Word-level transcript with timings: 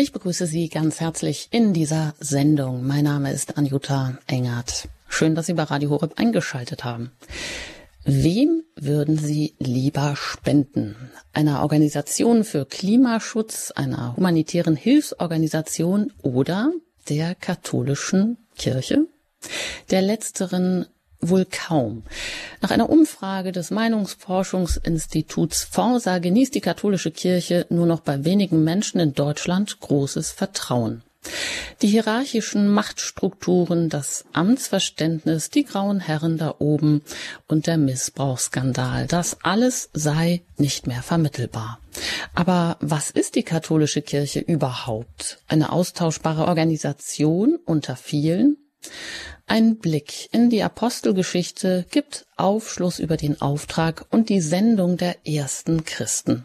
Ich 0.00 0.12
begrüße 0.12 0.46
Sie 0.46 0.68
ganz 0.68 1.00
herzlich 1.00 1.48
in 1.50 1.72
dieser 1.72 2.14
Sendung. 2.20 2.86
Mein 2.86 3.02
Name 3.02 3.32
ist 3.32 3.58
Anjuta 3.58 4.16
Engert. 4.28 4.88
Schön, 5.08 5.34
dass 5.34 5.46
Sie 5.46 5.54
bei 5.54 5.64
Radio 5.64 5.90
Horeb 5.90 6.20
eingeschaltet 6.20 6.84
haben. 6.84 7.10
Wem 8.04 8.62
würden 8.76 9.18
Sie 9.18 9.56
lieber 9.58 10.14
spenden? 10.14 10.94
Einer 11.32 11.62
Organisation 11.62 12.44
für 12.44 12.64
Klimaschutz, 12.64 13.72
einer 13.72 14.16
humanitären 14.16 14.76
Hilfsorganisation 14.76 16.12
oder 16.22 16.70
der 17.08 17.34
katholischen 17.34 18.38
Kirche? 18.56 19.08
Der 19.90 20.02
letzteren 20.02 20.86
wohl 21.20 21.46
kaum. 21.50 22.02
Nach 22.60 22.70
einer 22.70 22.90
Umfrage 22.90 23.52
des 23.52 23.70
Meinungsforschungsinstituts 23.70 25.64
Forsa 25.64 26.18
genießt 26.18 26.54
die 26.54 26.60
katholische 26.60 27.10
Kirche 27.10 27.66
nur 27.70 27.86
noch 27.86 28.00
bei 28.00 28.24
wenigen 28.24 28.64
Menschen 28.64 29.00
in 29.00 29.14
Deutschland 29.14 29.80
großes 29.80 30.30
Vertrauen. 30.30 31.02
Die 31.82 31.88
hierarchischen 31.88 32.68
Machtstrukturen, 32.68 33.88
das 33.88 34.24
Amtsverständnis, 34.32 35.50
die 35.50 35.64
grauen 35.64 36.00
Herren 36.00 36.38
da 36.38 36.54
oben 36.58 37.02
und 37.48 37.66
der 37.66 37.76
Missbrauchsskandal, 37.76 39.06
das 39.06 39.38
alles 39.42 39.90
sei 39.92 40.42
nicht 40.56 40.86
mehr 40.86 41.02
vermittelbar. 41.02 41.80
Aber 42.34 42.76
was 42.80 43.10
ist 43.10 43.34
die 43.34 43.42
katholische 43.42 44.02
Kirche 44.02 44.40
überhaupt? 44.40 45.40
Eine 45.48 45.72
austauschbare 45.72 46.46
Organisation 46.46 47.58
unter 47.64 47.96
vielen? 47.96 48.56
Ein 49.46 49.78
Blick 49.78 50.28
in 50.32 50.50
die 50.50 50.62
Apostelgeschichte 50.62 51.86
gibt 51.90 52.26
Aufschluss 52.36 52.98
über 52.98 53.16
den 53.16 53.40
Auftrag 53.40 54.06
und 54.10 54.28
die 54.28 54.42
Sendung 54.42 54.96
der 54.98 55.26
ersten 55.26 55.84
Christen. 55.84 56.44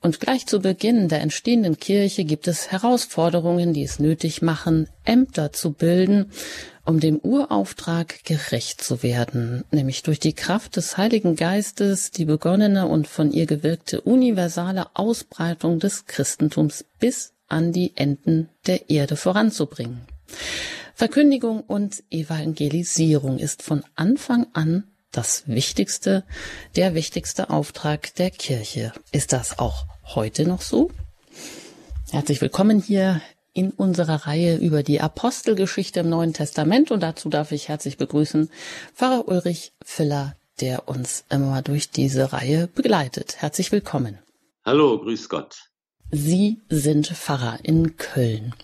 Und 0.00 0.18
gleich 0.18 0.46
zu 0.46 0.60
Beginn 0.60 1.08
der 1.08 1.20
entstehenden 1.20 1.78
Kirche 1.78 2.24
gibt 2.24 2.48
es 2.48 2.72
Herausforderungen, 2.72 3.72
die 3.72 3.84
es 3.84 4.00
nötig 4.00 4.42
machen, 4.42 4.88
Ämter 5.04 5.52
zu 5.52 5.72
bilden, 5.72 6.32
um 6.84 6.98
dem 6.98 7.18
Urauftrag 7.18 8.24
gerecht 8.24 8.82
zu 8.82 9.04
werden, 9.04 9.62
nämlich 9.70 10.02
durch 10.02 10.18
die 10.18 10.32
Kraft 10.32 10.76
des 10.76 10.96
Heiligen 10.96 11.36
Geistes 11.36 12.10
die 12.10 12.24
begonnene 12.24 12.88
und 12.88 13.06
von 13.06 13.30
ihr 13.30 13.46
gewirkte 13.46 14.00
universale 14.00 14.86
Ausbreitung 14.94 15.78
des 15.78 16.06
Christentums 16.06 16.84
bis 16.98 17.34
an 17.46 17.72
die 17.72 17.92
Enden 17.94 18.48
der 18.66 18.90
Erde 18.90 19.14
voranzubringen. 19.14 20.00
Verkündigung 20.94 21.60
und 21.60 22.02
Evangelisierung 22.10 23.38
ist 23.38 23.62
von 23.62 23.82
Anfang 23.94 24.46
an 24.52 24.84
das 25.10 25.44
wichtigste, 25.46 26.24
der 26.76 26.94
wichtigste 26.94 27.50
Auftrag 27.50 28.14
der 28.16 28.30
Kirche. 28.30 28.92
Ist 29.10 29.32
das 29.32 29.58
auch 29.58 29.86
heute 30.14 30.46
noch 30.46 30.60
so? 30.62 30.90
Herzlich 32.10 32.40
willkommen 32.40 32.80
hier 32.80 33.20
in 33.54 33.70
unserer 33.70 34.26
Reihe 34.26 34.56
über 34.56 34.82
die 34.82 35.00
Apostelgeschichte 35.00 36.00
im 36.00 36.08
Neuen 36.08 36.34
Testament 36.34 36.90
und 36.90 37.00
dazu 37.02 37.28
darf 37.28 37.52
ich 37.52 37.68
herzlich 37.68 37.96
begrüßen 37.96 38.50
Pfarrer 38.94 39.28
Ulrich 39.28 39.72
Filler, 39.84 40.36
der 40.60 40.88
uns 40.88 41.24
immer 41.30 41.62
durch 41.62 41.90
diese 41.90 42.32
Reihe 42.32 42.66
begleitet. 42.68 43.36
Herzlich 43.38 43.72
willkommen. 43.72 44.18
Hallo, 44.64 44.98
grüß 44.98 45.28
Gott. 45.28 45.70
Sie 46.10 46.60
sind 46.68 47.08
Pfarrer 47.08 47.58
in 47.62 47.96
Köln 47.96 48.54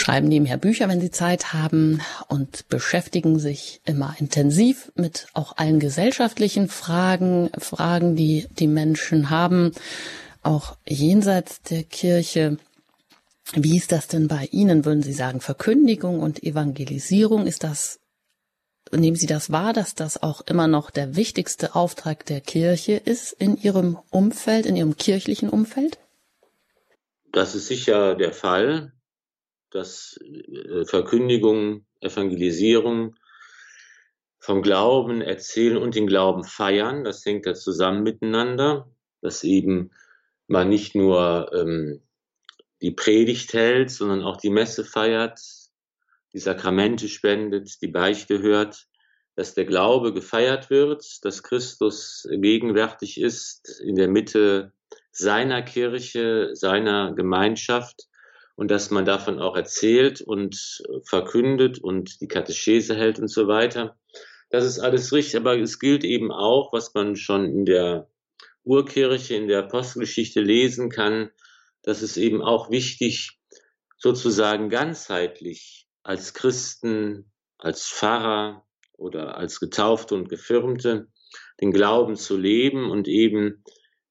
schreiben 0.00 0.28
nebenher 0.28 0.56
Bücher, 0.56 0.88
wenn 0.88 1.00
sie 1.00 1.10
Zeit 1.10 1.52
haben 1.52 2.00
und 2.28 2.68
beschäftigen 2.68 3.38
sich 3.38 3.80
immer 3.84 4.16
intensiv 4.18 4.90
mit 4.94 5.26
auch 5.34 5.56
allen 5.58 5.78
gesellschaftlichen 5.78 6.68
Fragen, 6.68 7.50
Fragen, 7.58 8.16
die 8.16 8.48
die 8.58 8.66
Menschen 8.66 9.30
haben, 9.30 9.72
auch 10.42 10.76
jenseits 10.86 11.60
der 11.62 11.84
Kirche. 11.84 12.56
Wie 13.52 13.76
ist 13.76 13.92
das 13.92 14.08
denn 14.08 14.26
bei 14.26 14.48
Ihnen, 14.50 14.84
würden 14.84 15.02
Sie 15.02 15.12
sagen? 15.12 15.40
Verkündigung 15.40 16.20
und 16.20 16.42
Evangelisierung, 16.42 17.46
ist 17.46 17.62
das, 17.62 18.00
nehmen 18.92 19.16
Sie 19.16 19.26
das 19.26 19.50
wahr, 19.50 19.72
dass 19.72 19.94
das 19.94 20.22
auch 20.22 20.40
immer 20.42 20.66
noch 20.66 20.90
der 20.90 21.14
wichtigste 21.14 21.74
Auftrag 21.74 22.24
der 22.24 22.40
Kirche 22.40 22.94
ist 22.94 23.32
in 23.32 23.56
Ihrem 23.56 23.98
Umfeld, 24.10 24.66
in 24.66 24.76
Ihrem 24.76 24.96
kirchlichen 24.96 25.50
Umfeld? 25.50 25.98
Das 27.32 27.54
ist 27.54 27.66
sicher 27.66 28.14
der 28.14 28.32
Fall 28.32 28.92
dass 29.70 30.18
äh, 30.22 30.84
Verkündigung, 30.84 31.86
Evangelisierung 32.00 33.16
vom 34.38 34.62
Glauben 34.62 35.20
erzählen 35.20 35.76
und 35.76 35.94
den 35.94 36.06
Glauben 36.06 36.44
feiern, 36.44 37.04
das 37.04 37.24
hängt 37.24 37.46
ja 37.46 37.54
zusammen 37.54 38.02
miteinander, 38.02 38.90
dass 39.20 39.44
eben 39.44 39.90
man 40.46 40.68
nicht 40.68 40.94
nur 40.94 41.50
ähm, 41.54 42.02
die 42.80 42.90
Predigt 42.90 43.52
hält, 43.52 43.90
sondern 43.90 44.22
auch 44.22 44.38
die 44.38 44.50
Messe 44.50 44.84
feiert, 44.84 45.38
die 46.32 46.38
Sakramente 46.38 47.08
spendet, 47.08 47.82
die 47.82 47.88
Beichte 47.88 48.40
hört, 48.40 48.86
dass 49.36 49.54
der 49.54 49.64
Glaube 49.64 50.12
gefeiert 50.12 50.70
wird, 50.70 51.24
dass 51.24 51.42
Christus 51.42 52.26
gegenwärtig 52.30 53.20
ist 53.20 53.80
in 53.80 53.96
der 53.96 54.08
Mitte 54.08 54.72
seiner 55.12 55.62
Kirche, 55.62 56.50
seiner 56.54 57.14
Gemeinschaft 57.14 58.09
und 58.60 58.70
dass 58.70 58.90
man 58.90 59.06
davon 59.06 59.38
auch 59.40 59.56
erzählt 59.56 60.20
und 60.20 60.82
verkündet 61.04 61.78
und 61.78 62.20
die 62.20 62.28
Katechese 62.28 62.94
hält 62.94 63.18
und 63.18 63.28
so 63.28 63.48
weiter. 63.48 63.98
Das 64.50 64.66
ist 64.66 64.80
alles 64.80 65.14
richtig, 65.14 65.38
aber 65.38 65.58
es 65.58 65.78
gilt 65.78 66.04
eben 66.04 66.30
auch, 66.30 66.70
was 66.70 66.92
man 66.92 67.16
schon 67.16 67.46
in 67.46 67.64
der 67.64 68.10
Urkirche, 68.62 69.34
in 69.34 69.48
der 69.48 69.60
Apostelgeschichte 69.60 70.42
lesen 70.42 70.90
kann, 70.90 71.30
dass 71.80 72.02
es 72.02 72.18
eben 72.18 72.42
auch 72.42 72.70
wichtig, 72.70 73.40
sozusagen 73.96 74.68
ganzheitlich 74.68 75.88
als 76.02 76.34
Christen, 76.34 77.32
als 77.56 77.88
Pfarrer 77.88 78.66
oder 78.98 79.38
als 79.38 79.58
Getaufte 79.58 80.14
und 80.14 80.28
Gefirmte 80.28 81.08
den 81.62 81.72
Glauben 81.72 82.14
zu 82.14 82.36
leben 82.36 82.90
und 82.90 83.08
eben 83.08 83.64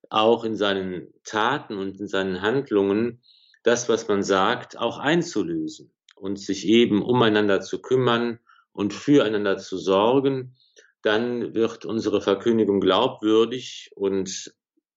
auch 0.09 0.43
in 0.43 0.55
seinen 0.55 1.13
Taten 1.23 1.77
und 1.77 1.99
in 1.99 2.07
seinen 2.07 2.41
Handlungen 2.41 3.21
das, 3.63 3.89
was 3.89 4.07
man 4.07 4.23
sagt, 4.23 4.77
auch 4.77 4.99
einzulösen 4.99 5.91
und 6.15 6.39
sich 6.39 6.67
eben 6.67 7.01
umeinander 7.01 7.61
zu 7.61 7.81
kümmern 7.81 8.39
und 8.71 8.93
füreinander 8.93 9.57
zu 9.57 9.77
sorgen, 9.77 10.55
dann 11.01 11.53
wird 11.53 11.85
unsere 11.85 12.21
Verkündigung 12.21 12.79
glaubwürdig 12.79 13.91
und 13.95 14.53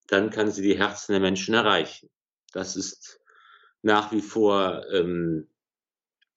dann 0.09 0.31
kann 0.31 0.51
sie 0.51 0.63
die 0.63 0.79
Herzen 0.79 1.13
der 1.13 1.21
Menschen 1.21 1.55
erreichen. 1.55 2.11
Das 2.53 2.77
ist 2.77 3.21
nach 3.83 4.13
wie 4.13 4.21
vor 4.21 4.85
ähm, 4.93 5.49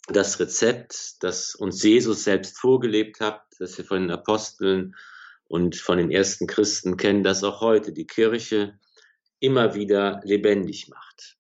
das 0.08 0.40
Rezept, 0.40 1.24
das 1.24 1.56
uns 1.56 1.82
Jesus 1.84 2.24
selbst 2.24 2.60
vorgelebt 2.60 3.20
hat, 3.20 3.42
das 3.60 3.78
wir 3.78 3.86
von 3.86 4.02
den 4.02 4.12
Aposteln 4.12 4.96
und 5.48 5.76
von 5.76 5.98
den 5.98 6.12
ersten 6.12 6.48
Christen 6.48 6.98
kennen, 6.98 7.24
das 7.24 7.44
auch 7.44 7.62
heute 7.62 7.92
die 7.92 8.08
Kirche 8.08 8.80
immer 9.40 9.76
wieder 9.76 10.22
lebendig 10.24 10.90
macht. 10.90 11.35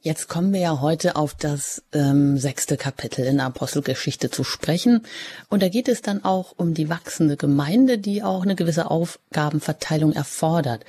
Jetzt 0.00 0.28
kommen 0.28 0.52
wir 0.52 0.60
ja 0.60 0.80
heute 0.80 1.16
auf 1.16 1.34
das 1.34 1.82
ähm, 1.92 2.38
sechste 2.38 2.76
Kapitel 2.76 3.24
in 3.24 3.38
der 3.38 3.46
Apostelgeschichte 3.46 4.30
zu 4.30 4.44
sprechen. 4.44 5.02
Und 5.48 5.60
da 5.60 5.68
geht 5.68 5.88
es 5.88 6.02
dann 6.02 6.24
auch 6.24 6.54
um 6.56 6.72
die 6.72 6.88
wachsende 6.88 7.36
Gemeinde, 7.36 7.98
die 7.98 8.22
auch 8.22 8.42
eine 8.42 8.54
gewisse 8.54 8.92
Aufgabenverteilung 8.92 10.12
erfordert. 10.12 10.84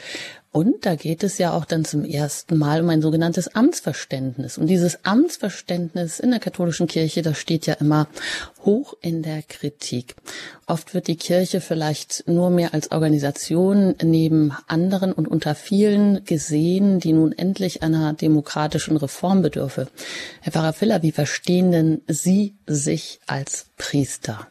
Und 0.51 0.87
da 0.87 0.95
geht 0.95 1.23
es 1.23 1.37
ja 1.37 1.53
auch 1.53 1.63
dann 1.63 1.85
zum 1.85 2.03
ersten 2.03 2.57
Mal 2.57 2.81
um 2.81 2.89
ein 2.89 3.03
sogenanntes 3.03 3.53
Amtsverständnis. 3.53 4.57
Und 4.57 4.65
dieses 4.65 5.05
Amtsverständnis 5.05 6.19
in 6.19 6.31
der 6.31 6.39
katholischen 6.39 6.87
Kirche, 6.87 7.21
das 7.21 7.37
steht 7.37 7.67
ja 7.67 7.75
immer 7.75 8.07
hoch 8.65 8.95
in 8.99 9.21
der 9.21 9.43
Kritik. 9.43 10.15
Oft 10.65 10.95
wird 10.95 11.07
die 11.07 11.17
Kirche 11.17 11.61
vielleicht 11.61 12.27
nur 12.27 12.49
mehr 12.49 12.73
als 12.73 12.91
Organisation 12.91 13.93
neben 14.01 14.51
anderen 14.65 15.13
und 15.13 15.27
unter 15.27 15.53
vielen 15.53 16.25
gesehen, 16.25 16.99
die 16.99 17.13
nun 17.13 17.31
endlich 17.31 17.83
einer 17.83 18.13
demokratischen 18.13 18.97
Reform 18.97 19.43
bedürfe. 19.43 19.87
Herr 20.41 20.51
Pfarrer 20.51 20.73
Filler, 20.73 21.03
wie 21.03 21.11
verstehen 21.11 21.71
denn 21.71 22.01
Sie 22.07 22.55
sich 22.65 23.19
als 23.27 23.67
Priester? 23.77 24.47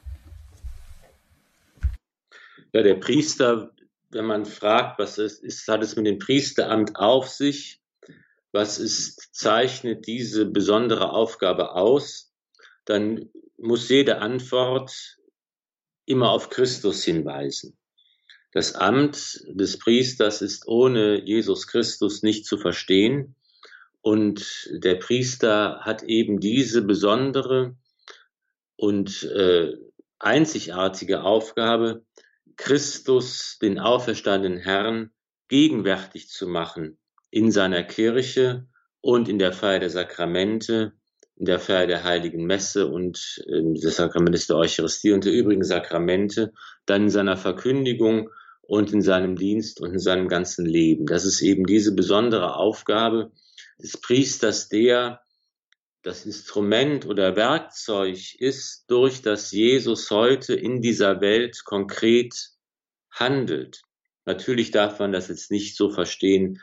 Ja, 2.73 2.83
der 2.83 2.95
Priester 2.95 3.71
wenn 4.11 4.25
man 4.25 4.45
fragt, 4.47 4.99
was 4.99 5.19
es 5.19 5.39
ist, 5.39 5.69
hat 5.69 5.83
es 5.83 5.97
mit 5.97 6.07
dem 6.07 6.19
Priesteramt 6.19 6.97
auf 6.97 7.29
sich? 7.29 7.81
Was 8.53 8.79
ist, 8.79 9.35
zeichnet 9.35 10.07
diese 10.07 10.47
besondere 10.47 11.13
Aufgabe 11.13 11.73
aus? 11.73 12.33
Dann 12.85 13.29
muss 13.59 13.89
jede 13.89 14.19
Antwort 14.19 15.19
immer 16.07 16.31
auf 16.31 16.49
Christus 16.49 17.05
hinweisen. 17.05 17.77
Das 18.53 18.75
Amt 18.75 19.45
des 19.47 19.79
Priesters 19.79 20.41
ist 20.41 20.67
ohne 20.67 21.23
Jesus 21.23 21.67
Christus 21.67 22.23
nicht 22.23 22.47
zu 22.47 22.57
verstehen. 22.57 23.35
Und 24.01 24.71
der 24.73 24.95
Priester 24.95 25.81
hat 25.83 26.03
eben 26.03 26.41
diese 26.41 26.81
besondere 26.81 27.77
und 28.77 29.25
äh, 29.25 29.75
einzigartige 30.19 31.23
Aufgabe, 31.23 32.05
Christus, 32.57 33.59
den 33.61 33.79
auferstandenen 33.79 34.59
Herrn, 34.59 35.11
gegenwärtig 35.49 36.29
zu 36.29 36.47
machen 36.47 36.99
in 37.31 37.51
seiner 37.51 37.83
Kirche 37.83 38.67
und 39.01 39.29
in 39.29 39.39
der 39.39 39.53
Feier 39.53 39.81
der 39.81 39.91
Sakramente, 39.91 40.93
in 41.37 41.47
der 41.47 41.61
Feier 41.61 41.87
der 41.87 42.05
Heiligen 42.05 42.45
Messe 42.47 42.89
und 42.89 43.43
äh, 43.47 43.63
des 43.81 43.97
Sakramentes 43.97 44.47
der 44.47 44.57
Eucharistie 44.57 45.13
und 45.13 45.25
der 45.25 45.33
übrigen 45.33 45.65
Sakramente, 45.65 46.53
dann 46.87 47.05
in 47.05 47.11
seiner 47.11 47.37
Verkündigung 47.37 48.31
und 48.63 48.93
in 48.93 49.03
seinem 49.03 49.37
Dienst 49.37 49.81
und 49.81 49.93
in 49.93 49.99
seinem 49.99 50.29
ganzen 50.29 50.67
Leben. 50.67 51.07
Das 51.07 51.25
ist 51.25 51.41
eben 51.41 51.65
diese 51.65 51.95
besondere 51.95 52.57
Aufgabe 52.57 53.31
des 53.81 54.01
Priesters, 54.01 54.69
der 54.69 55.21
das 56.09 56.25
Instrument 56.25 57.05
oder 57.05 57.37
Werkzeug 57.37 58.35
ist, 58.39 58.87
durch 58.89 59.21
das 59.21 59.53
Jesus 59.53 60.11
heute 60.11 60.55
in 60.55 60.81
dieser 60.81 61.21
Welt 61.21 61.63
konkret 61.67 62.35
handelt. 63.11 63.83
Natürlich 64.25 64.71
darf 64.71 64.99
man 65.01 65.13
das 65.13 65.29
jetzt 65.29 65.51
nicht 65.51 65.77
so 65.77 65.91
verstehen, 65.91 66.63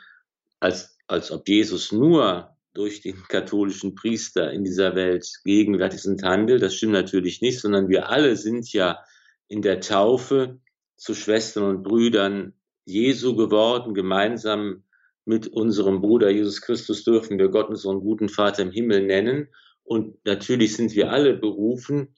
als, 0.58 0.98
als 1.06 1.30
ob 1.30 1.48
Jesus 1.48 1.92
nur 1.92 2.56
durch 2.74 3.02
den 3.02 3.22
katholischen 3.28 3.94
Priester 3.94 4.50
in 4.50 4.64
dieser 4.64 4.96
Welt 4.96 5.28
gegenwärtig 5.44 6.02
sind 6.02 6.24
handelt. 6.24 6.60
Das 6.60 6.74
stimmt 6.74 6.94
natürlich 6.94 7.40
nicht, 7.40 7.60
sondern 7.60 7.88
wir 7.88 8.08
alle 8.08 8.34
sind 8.34 8.72
ja 8.72 8.98
in 9.46 9.62
der 9.62 9.80
Taufe 9.80 10.58
zu 10.96 11.14
Schwestern 11.14 11.62
und 11.62 11.82
Brüdern 11.84 12.52
Jesu 12.84 13.36
geworden, 13.36 13.94
gemeinsam 13.94 14.82
mit 15.26 15.48
unserem 15.48 16.00
Bruder 16.00 16.30
Jesus 16.30 16.62
Christus 16.62 17.04
dürfen 17.04 17.38
wir 17.38 17.48
Gott 17.48 17.68
unseren 17.68 18.00
guten 18.00 18.28
Vater 18.28 18.62
im 18.62 18.70
Himmel 18.70 19.04
nennen. 19.04 19.48
Und 19.82 20.24
natürlich 20.24 20.76
sind 20.76 20.94
wir 20.94 21.10
alle 21.10 21.34
berufen, 21.36 22.14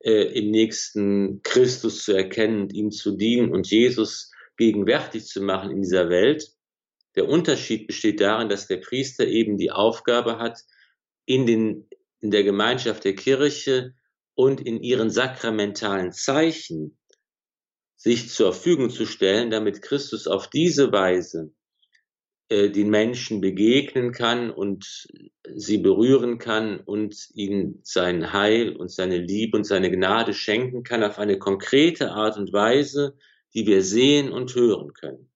äh, 0.00 0.38
im 0.38 0.50
nächsten 0.50 1.42
Christus 1.42 2.04
zu 2.04 2.14
erkennen 2.14 2.62
und 2.62 2.72
ihm 2.72 2.90
zu 2.90 3.16
dienen 3.16 3.52
und 3.52 3.70
Jesus 3.70 4.32
gegenwärtig 4.56 5.26
zu 5.26 5.42
machen 5.42 5.70
in 5.70 5.82
dieser 5.82 6.08
Welt. 6.08 6.50
Der 7.14 7.28
Unterschied 7.28 7.86
besteht 7.86 8.20
darin, 8.20 8.48
dass 8.48 8.66
der 8.66 8.78
Priester 8.78 9.26
eben 9.26 9.58
die 9.58 9.70
Aufgabe 9.70 10.38
hat, 10.38 10.60
in, 11.26 11.44
den, 11.44 11.88
in 12.20 12.30
der 12.30 12.42
Gemeinschaft 12.42 13.04
der 13.04 13.14
Kirche 13.14 13.94
und 14.34 14.62
in 14.62 14.82
ihren 14.82 15.10
sakramentalen 15.10 16.12
Zeichen 16.12 16.98
sich 17.96 18.30
zur 18.30 18.52
Verfügung 18.52 18.88
zu 18.88 19.04
stellen, 19.04 19.50
damit 19.50 19.82
Christus 19.82 20.26
auf 20.26 20.48
diese 20.48 20.90
Weise 20.92 21.52
äh, 22.48 22.70
den 22.70 22.90
Menschen 22.90 23.40
begegnen 23.40 24.12
kann 24.12 24.50
und 24.50 25.08
sie 25.54 25.78
berühren 25.78 26.38
kann 26.38 26.78
und 26.78 27.28
ihnen 27.34 27.80
sein 27.82 28.32
Heil 28.32 28.76
und 28.76 28.90
seine 28.90 29.18
Liebe 29.18 29.56
und 29.56 29.64
seine 29.64 29.90
Gnade 29.90 30.32
schenken 30.32 30.84
kann 30.84 31.02
auf 31.02 31.18
eine 31.18 31.38
konkrete 31.38 32.12
Art 32.12 32.36
und 32.36 32.52
Weise, 32.52 33.16
die 33.54 33.66
wir 33.66 33.82
sehen 33.82 34.30
und 34.30 34.54
hören 34.54 34.92
können. 34.92 35.28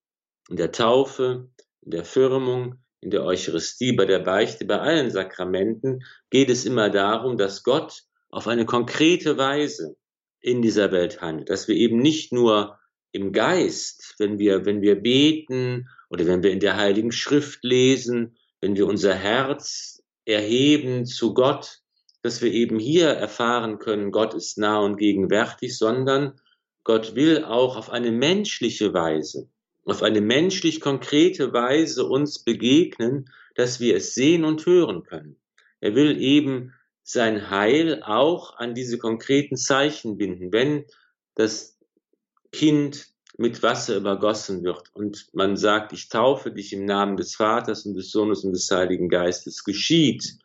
In 0.49 0.57
der 0.57 0.71
Taufe, 0.71 1.49
in 1.83 1.91
der 1.91 2.05
Firmung, 2.05 2.77
in 3.01 3.11
der 3.11 3.25
Eucharistie, 3.25 3.93
bei 3.93 4.05
der 4.05 4.21
Beichte, 4.21 4.65
bei 4.65 4.79
allen 4.79 5.11
Sakramenten 5.11 6.05
geht 6.29 6.51
es 6.51 6.65
immer 6.65 6.91
darum, 6.91 7.37
dass 7.39 7.65
Gott 7.65 8.05
auf 8.29 8.47
eine 8.47 8.67
konkrete 8.67 9.37
Weise 9.37 9.97
in 10.41 10.63
dieser 10.63 10.93
Welt 10.93 11.21
handelt, 11.21 11.51
dass 11.51 11.67
wir 11.67 11.75
eben 11.75 11.99
nicht 11.99 12.33
nur 12.33 12.79
im 13.13 13.33
Geist, 13.33 14.15
wenn 14.19 14.39
wir, 14.39 14.65
wenn 14.65 14.81
wir 14.81 14.95
beten 14.95 15.89
oder 16.11 16.27
wenn 16.27 16.43
wir 16.43 16.51
in 16.51 16.61
der 16.61 16.77
Heiligen 16.77 17.13
Schrift 17.13 17.65
lesen, 17.65 18.37
wenn 18.61 18.77
wir 18.77 18.87
unser 18.87 19.15
Herz 19.15 20.03
erheben 20.27 21.07
zu 21.07 21.33
Gott, 21.33 21.81
dass 22.23 22.43
wir 22.43 22.53
eben 22.53 22.79
hier 22.79 23.09
erfahren 23.09 23.79
können, 23.79 24.11
Gott 24.11 24.35
ist 24.35 24.59
nah 24.59 24.81
und 24.81 24.99
gegenwärtig, 24.99 25.79
sondern 25.79 26.39
Gott 26.85 27.15
will 27.15 27.45
auch 27.45 27.77
auf 27.77 27.91
eine 27.91 28.11
menschliche 28.11 28.93
Weise, 28.93 29.49
auf 29.85 30.03
eine 30.03 30.21
menschlich 30.21 30.81
konkrete 30.81 31.53
Weise 31.53 32.05
uns 32.05 32.43
begegnen, 32.43 33.31
dass 33.55 33.81
wir 33.81 33.97
es 33.97 34.15
sehen 34.15 34.45
und 34.45 34.67
hören 34.67 35.05
können. 35.05 35.37
Er 35.81 35.95
will 35.95 36.21
eben 36.21 36.75
sein 37.03 37.51
Heil 37.51 38.03
auch 38.03 38.57
an 38.57 38.75
diese 38.75 38.99
konkreten 38.99 39.57
Zeichen 39.57 40.19
binden. 40.19 40.53
Wenn 40.53 40.85
das 41.35 41.79
Kind 42.53 43.09
mit 43.41 43.63
Wasser 43.63 43.97
übergossen 43.97 44.63
wird 44.65 44.95
und 44.95 45.29
man 45.33 45.57
sagt, 45.57 45.95
ich 45.95 46.11
taufe 46.11 46.53
dich 46.53 46.75
im 46.75 46.85
Namen 46.85 47.17
des 47.17 47.37
Vaters 47.37 47.87
und 47.87 47.95
des 47.95 48.11
Sohnes 48.11 48.45
und 48.45 48.53
des 48.53 48.71
Heiligen 48.71 49.09
Geistes, 49.09 49.65
geschieht 49.65 50.37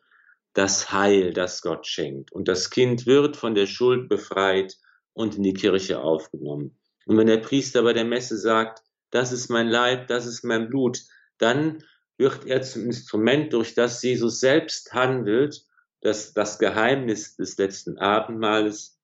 das 0.54 0.90
Heil, 0.92 1.34
das 1.34 1.60
Gott 1.60 1.86
schenkt. 1.86 2.32
Und 2.32 2.48
das 2.48 2.70
Kind 2.70 3.04
wird 3.04 3.36
von 3.36 3.54
der 3.54 3.66
Schuld 3.66 4.08
befreit 4.08 4.78
und 5.12 5.36
in 5.36 5.42
die 5.42 5.52
Kirche 5.52 6.00
aufgenommen. 6.00 6.78
Und 7.04 7.18
wenn 7.18 7.26
der 7.26 7.36
Priester 7.36 7.82
bei 7.82 7.92
der 7.92 8.06
Messe 8.06 8.38
sagt, 8.38 8.82
das 9.10 9.30
ist 9.30 9.50
mein 9.50 9.68
Leib, 9.68 10.06
das 10.06 10.24
ist 10.24 10.42
mein 10.42 10.70
Blut, 10.70 11.00
dann 11.36 11.84
wird 12.16 12.46
er 12.46 12.62
zum 12.62 12.86
Instrument, 12.86 13.52
durch 13.52 13.74
das 13.74 14.02
Jesus 14.02 14.40
selbst 14.40 14.94
handelt, 14.94 15.66
das, 16.00 16.32
das 16.32 16.58
Geheimnis 16.58 17.36
des 17.36 17.58
letzten 17.58 17.98
Abendmahles, 17.98 18.98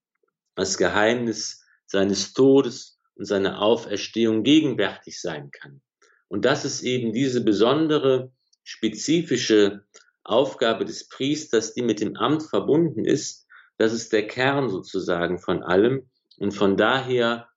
das 0.55 0.79
Geheimnis 0.79 1.63
seines 1.85 2.33
Todes 2.33 2.92
und 3.17 3.25
seiner 3.25 3.61
Auferstehung 3.61 4.43
gegenwärtig 4.43 5.21
sein 5.21 5.51
kann. 5.51 5.81
Und 6.29 6.45
das 6.45 6.65
ist 6.65 6.83
eben 6.83 7.13
diese 7.13 7.45
besondere, 7.45 8.33
spezifische 8.65 9.85
Aufgabe 10.25 10.85
des 10.85 11.09
Priesters, 11.09 11.75
die 11.75 11.83
mit 11.83 12.01
dem 12.01 12.17
Amt 12.17 12.45
verbunden 12.45 13.05
ist. 13.05 13.47
Das 13.77 13.93
ist 13.93 14.13
der 14.13 14.27
Kern 14.27 14.69
sozusagen 14.69 15.39
von 15.39 15.63
allem. 15.63 16.09
Und 16.39 16.53
von 16.53 16.77
daher 16.77 17.49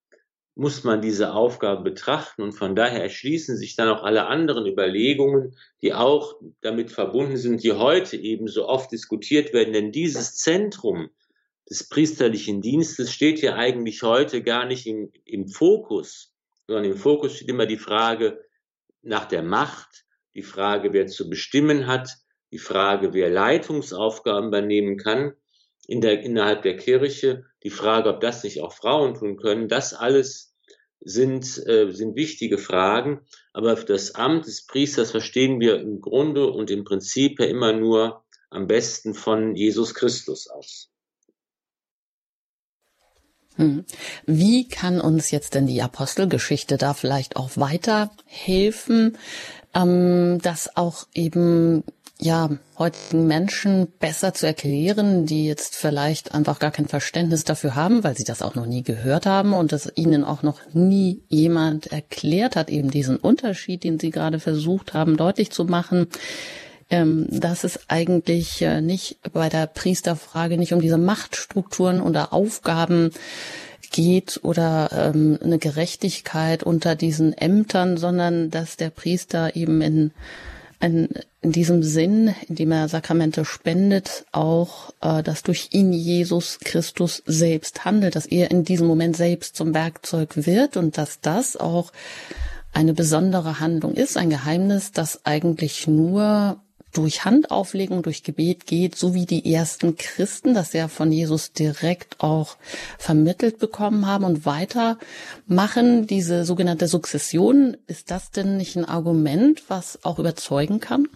muss 0.55 0.83
man 0.83 1.01
diese 1.01 1.33
Aufgabe 1.33 1.83
betrachten 1.83 2.41
und 2.41 2.53
von 2.53 2.75
daher 2.75 3.03
erschließen 3.03 3.57
sich 3.57 3.75
dann 3.75 3.89
auch 3.89 4.03
alle 4.03 4.27
anderen 4.27 4.65
Überlegungen, 4.65 5.57
die 5.81 5.93
auch 5.93 6.39
damit 6.61 6.91
verbunden 6.91 7.35
sind, 7.37 7.61
die 7.61 7.73
heute 7.73 8.15
eben 8.15 8.47
so 8.47 8.67
oft 8.67 8.91
diskutiert 8.91 9.53
werden. 9.53 9.73
Denn 9.73 9.91
dieses 9.91 10.35
Zentrum 10.37 11.09
des 11.69 11.89
priesterlichen 11.89 12.61
Dienstes 12.61 13.11
steht 13.11 13.41
ja 13.41 13.55
eigentlich 13.55 14.03
heute 14.03 14.43
gar 14.43 14.65
nicht 14.65 14.85
im, 14.85 15.11
im 15.25 15.47
Fokus, 15.47 16.33
sondern 16.67 16.85
im 16.85 16.97
Fokus 16.97 17.35
steht 17.35 17.49
immer 17.49 17.65
die 17.65 17.77
Frage 17.77 18.43
nach 19.01 19.25
der 19.25 19.43
Macht, 19.43 20.05
die 20.35 20.43
Frage, 20.43 20.93
wer 20.93 21.07
zu 21.07 21.29
bestimmen 21.29 21.87
hat, 21.87 22.09
die 22.51 22.59
Frage, 22.59 23.13
wer 23.13 23.29
Leitungsaufgaben 23.29 24.49
übernehmen 24.49 24.97
kann 24.97 25.33
in 25.87 26.01
der, 26.01 26.21
innerhalb 26.21 26.63
der 26.63 26.77
Kirche, 26.77 27.45
die 27.63 27.69
Frage, 27.69 28.09
ob 28.09 28.21
das 28.21 28.43
nicht 28.43 28.61
auch 28.61 28.73
Frauen 28.73 29.15
tun 29.15 29.37
können, 29.37 29.67
das 29.67 29.93
alles 29.93 30.55
sind, 30.99 31.45
äh, 31.67 31.91
sind 31.91 32.15
wichtige 32.15 32.57
Fragen. 32.57 33.21
Aber 33.53 33.75
das 33.75 34.15
Amt 34.15 34.47
des 34.47 34.65
Priesters 34.65 35.11
verstehen 35.11 35.59
wir 35.59 35.79
im 35.79 36.01
Grunde 36.01 36.47
und 36.47 36.71
im 36.71 36.83
Prinzip 36.83 37.39
ja 37.39 37.45
immer 37.45 37.73
nur 37.73 38.23
am 38.49 38.67
besten 38.67 39.13
von 39.13 39.55
Jesus 39.55 39.93
Christus 39.93 40.47
aus. 40.47 40.91
Hm. 43.57 43.85
Wie 44.25 44.67
kann 44.67 44.99
uns 44.99 45.31
jetzt 45.31 45.55
denn 45.55 45.67
die 45.67 45.81
Apostelgeschichte 45.81 46.77
da 46.77 46.93
vielleicht 46.93 47.35
auch 47.35 47.51
weiterhelfen, 47.55 49.17
ähm, 49.73 50.39
dass 50.41 50.75
auch 50.75 51.07
eben 51.13 51.83
ja, 52.19 52.49
heutigen 52.79 53.27
Menschen 53.27 53.87
besser 53.99 54.33
zu 54.33 54.45
erklären, 54.47 55.25
die 55.25 55.45
jetzt 55.45 55.75
vielleicht 55.75 56.33
einfach 56.33 56.59
gar 56.59 56.71
kein 56.71 56.87
Verständnis 56.87 57.43
dafür 57.43 57.75
haben, 57.75 58.03
weil 58.05 58.15
sie 58.15 58.23
das 58.23 58.41
auch 58.41 58.55
noch 58.55 58.65
nie 58.65 58.83
gehört 58.83 59.25
haben 59.25 59.53
und 59.53 59.73
es 59.73 59.91
ihnen 59.95 60.23
auch 60.23 60.41
noch 60.41 60.61
nie 60.73 61.21
jemand 61.27 61.87
erklärt 61.87 62.55
hat, 62.55 62.69
eben 62.69 62.89
diesen 62.89 63.17
Unterschied, 63.17 63.83
den 63.83 63.99
sie 63.99 64.11
gerade 64.11 64.39
versucht 64.39 64.93
haben, 64.93 65.17
deutlich 65.17 65.51
zu 65.51 65.65
machen 65.65 66.07
ähm, 66.89 67.27
dass 67.29 67.63
es 67.63 67.89
eigentlich 67.89 68.61
äh, 68.61 68.81
nicht 68.81 69.17
bei 69.33 69.49
der 69.49 69.67
Priesterfrage 69.67 70.57
nicht 70.57 70.73
um 70.73 70.81
diese 70.81 70.97
Machtstrukturen 70.97 72.01
oder 72.01 72.33
Aufgaben 72.33 73.11
geht 73.91 74.39
oder 74.43 74.89
ähm, 74.91 75.39
eine 75.43 75.57
Gerechtigkeit 75.57 76.63
unter 76.63 76.95
diesen 76.95 77.33
Ämtern, 77.33 77.97
sondern 77.97 78.51
dass 78.51 78.77
der 78.77 78.89
Priester 78.89 79.55
eben 79.55 79.81
in, 79.81 80.11
in, 80.79 81.09
in 81.41 81.51
diesem 81.51 81.81
Sinn, 81.81 82.35
in 82.47 82.55
dem 82.55 82.71
er 82.71 82.87
Sakramente 82.87 83.45
spendet, 83.45 84.25
auch, 84.31 84.93
äh, 85.01 85.23
dass 85.23 85.43
durch 85.43 85.69
ihn 85.71 85.93
Jesus 85.93 86.59
Christus 86.59 87.23
selbst 87.25 87.85
handelt, 87.85 88.15
dass 88.15 88.25
er 88.25 88.51
in 88.51 88.63
diesem 88.63 88.85
Moment 88.85 89.15
selbst 89.15 89.55
zum 89.55 89.73
Werkzeug 89.73 90.45
wird 90.45 90.77
und 90.77 90.97
dass 90.97 91.21
das 91.21 91.55
auch 91.55 91.91
eine 92.73 92.93
besondere 92.93 93.61
Handlung 93.61 93.93
ist, 93.93 94.17
ein 94.17 94.29
Geheimnis, 94.29 94.91
das 94.91 95.25
eigentlich 95.25 95.87
nur 95.87 96.59
durch 96.97 97.25
Handauflegung, 97.25 98.03
durch 98.03 98.23
Gebet 98.23 98.65
geht, 98.65 98.95
so 98.95 99.13
wie 99.13 99.25
die 99.25 99.53
ersten 99.53 99.95
Christen 99.97 100.53
das 100.53 100.73
ja 100.73 100.87
von 100.87 101.11
Jesus 101.11 101.53
direkt 101.53 102.19
auch 102.19 102.57
vermittelt 102.97 103.59
bekommen 103.59 104.07
haben 104.07 104.23
und 104.23 104.45
weitermachen. 104.45 106.07
Diese 106.07 106.45
sogenannte 106.45 106.87
Sukzession, 106.87 107.77
ist 107.87 108.11
das 108.11 108.31
denn 108.31 108.57
nicht 108.57 108.75
ein 108.75 108.85
Argument, 108.85 109.63
was 109.67 110.03
auch 110.03 110.19
überzeugen 110.19 110.79
kann? 110.79 111.07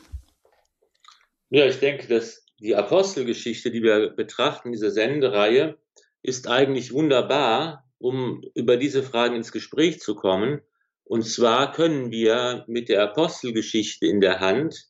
Ja, 1.50 1.65
ich 1.65 1.79
denke, 1.79 2.07
dass 2.07 2.45
die 2.59 2.75
Apostelgeschichte, 2.75 3.71
die 3.71 3.81
wir 3.81 4.09
betrachten, 4.09 4.71
diese 4.71 4.91
Sendereihe, 4.91 5.77
ist 6.21 6.48
eigentlich 6.48 6.91
wunderbar, 6.91 7.86
um 7.98 8.43
über 8.53 8.77
diese 8.77 9.03
Fragen 9.03 9.36
ins 9.36 9.51
Gespräch 9.51 10.00
zu 10.00 10.15
kommen 10.15 10.62
Und 11.09 11.24
zwar 11.24 11.71
können 11.71 12.12
wir 12.12 12.65
mit 12.67 12.88
der 12.88 13.01
Apostelgeschichte 13.01 14.05
in 14.05 14.21
der 14.21 14.39
Hand 14.41 14.88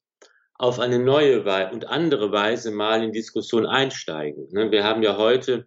auf 0.59 0.77
eine 0.79 0.99
neue 0.99 1.41
und 1.71 1.87
andere 1.87 2.33
Weise 2.33 2.71
mal 2.71 3.01
in 3.01 3.13
Diskussion 3.13 3.65
einsteigen. 3.65 4.49
Ne, 4.51 4.69
wir 4.71 4.83
haben 4.83 5.01
ja 5.01 5.17
heute, 5.17 5.65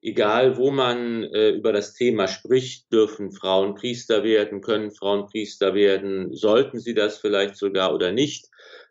egal 0.00 0.56
wo 0.56 0.70
man 0.70 1.24
äh, 1.24 1.50
über 1.50 1.72
das 1.72 1.92
Thema 1.92 2.28
spricht, 2.28 2.90
dürfen 2.92 3.32
Frauen 3.32 3.74
Priester 3.74 4.22
werden, 4.22 4.60
können 4.60 4.92
Frauen 4.92 5.26
Priester 5.26 5.74
werden, 5.74 6.32
sollten 6.32 6.78
sie 6.78 6.94
das 6.94 7.18
vielleicht 7.18 7.56
sogar 7.56 7.92
oder 7.92 8.12
nicht. 8.12 8.46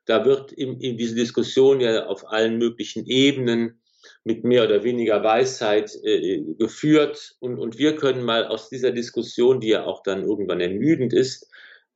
Da 0.05 0.25
wird 0.25 0.51
in, 0.51 0.79
diese 0.97 1.15
Diskussion 1.15 1.79
ja 1.79 2.07
auf 2.07 2.27
allen 2.27 2.57
möglichen 2.57 3.05
Ebenen 3.05 3.79
mit 4.25 4.43
mehr 4.43 4.65
oder 4.65 4.83
weniger 4.83 5.23
Weisheit 5.23 5.95
äh, 6.03 6.41
geführt. 6.59 7.37
Und 7.39 7.77
wir 7.77 7.95
können 7.95 8.23
mal 8.23 8.45
aus 8.45 8.67
dieser 8.67 8.91
Diskussion, 8.91 9.61
die 9.61 9.69
ja 9.69 9.85
auch 9.85 10.03
dann 10.03 10.23
irgendwann 10.23 10.59
ermüdend 10.59 11.13
ist, 11.13 11.49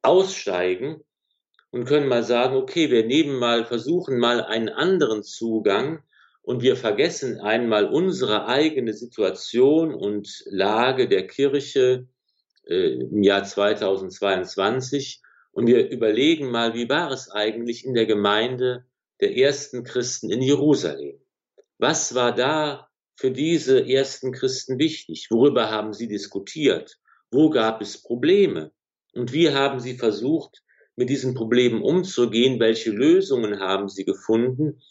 aussteigen 0.04 1.04
und 1.72 1.86
können 1.86 2.08
mal 2.08 2.24
sagen, 2.24 2.56
okay, 2.56 2.92
wir 2.92 3.06
nehmen 3.06 3.40
mal, 3.40 3.66
versuchen 3.66 4.20
mal 4.20 4.44
einen 4.44 4.70
anderen 4.70 5.24
Zugang 5.24 6.04
und 6.42 6.62
wir 6.62 6.76
vergessen 6.76 7.40
einmal 7.40 7.86
unsere 7.86 8.48
eigene 8.48 8.94
Situation 8.94 9.94
und 9.94 10.44
Lage 10.46 11.08
der 11.08 11.28
Kirche 11.28 12.08
äh, 12.68 12.94
im 12.94 13.24
Jahr 13.24 13.44
2022 13.44 15.22
und 15.52 15.68
wir 15.68 15.90
überlegen 15.90 16.52
mal, 16.52 16.74
wie 16.74 16.90
war 16.90 17.12
es 17.12 17.30
eigentlich 17.30 17.86
in 17.86 17.94
der 17.94 18.06
Gemeinde 18.06 18.86
der 19.20 19.38
ersten 19.38 19.84
Christen 19.84 20.30
in 20.30 20.42
Jerusalem? 20.42 21.20
Was 21.78 22.16
war 22.16 22.34
da 22.34 22.90
für 23.16 23.32
diese 23.32 23.88
ersten 23.88 24.32
Christen 24.32 24.80
wichtig? 24.80 25.28
Worüber 25.30 25.70
haben 25.70 25.94
sie 25.94 26.08
diskutiert? 26.08 26.98
Wo 27.32 27.50
gab 27.50 27.82
es 27.82 28.02
Probleme? 28.02 28.72
Und 29.14 29.34
wie 29.34 29.52
haben 29.52 29.80
sie 29.80 29.96
versucht, 29.96 30.64
mit 31.02 31.10
diesen 31.10 31.34
Problemen 31.34 31.82
umzugehen? 31.82 32.60
Welche 32.60 32.92
Lösungen 32.92 33.60
haben 33.60 33.90
sie 33.90 34.06
gefunden? 34.06 34.84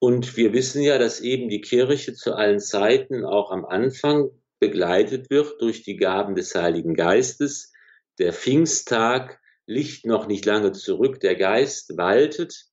Und 0.00 0.36
wir 0.36 0.52
wissen 0.52 0.82
ja, 0.82 0.98
dass 0.98 1.20
eben 1.20 1.48
die 1.48 1.60
Kirche 1.60 2.14
zu 2.14 2.34
allen 2.34 2.58
Zeiten 2.58 3.24
auch 3.24 3.52
am 3.52 3.64
Anfang 3.64 4.30
begleitet 4.58 5.30
wird 5.30 5.60
durch 5.60 5.84
die 5.84 5.96
Gaben 5.96 6.34
des 6.34 6.52
Heiligen 6.56 6.94
Geistes. 6.94 7.72
Der 8.18 8.32
Pfingsttag 8.32 9.38
liegt 9.66 10.04
noch 10.04 10.26
nicht 10.26 10.44
lange 10.46 10.72
zurück. 10.72 11.20
Der 11.20 11.36
Geist 11.36 11.96
waltet 11.96 12.64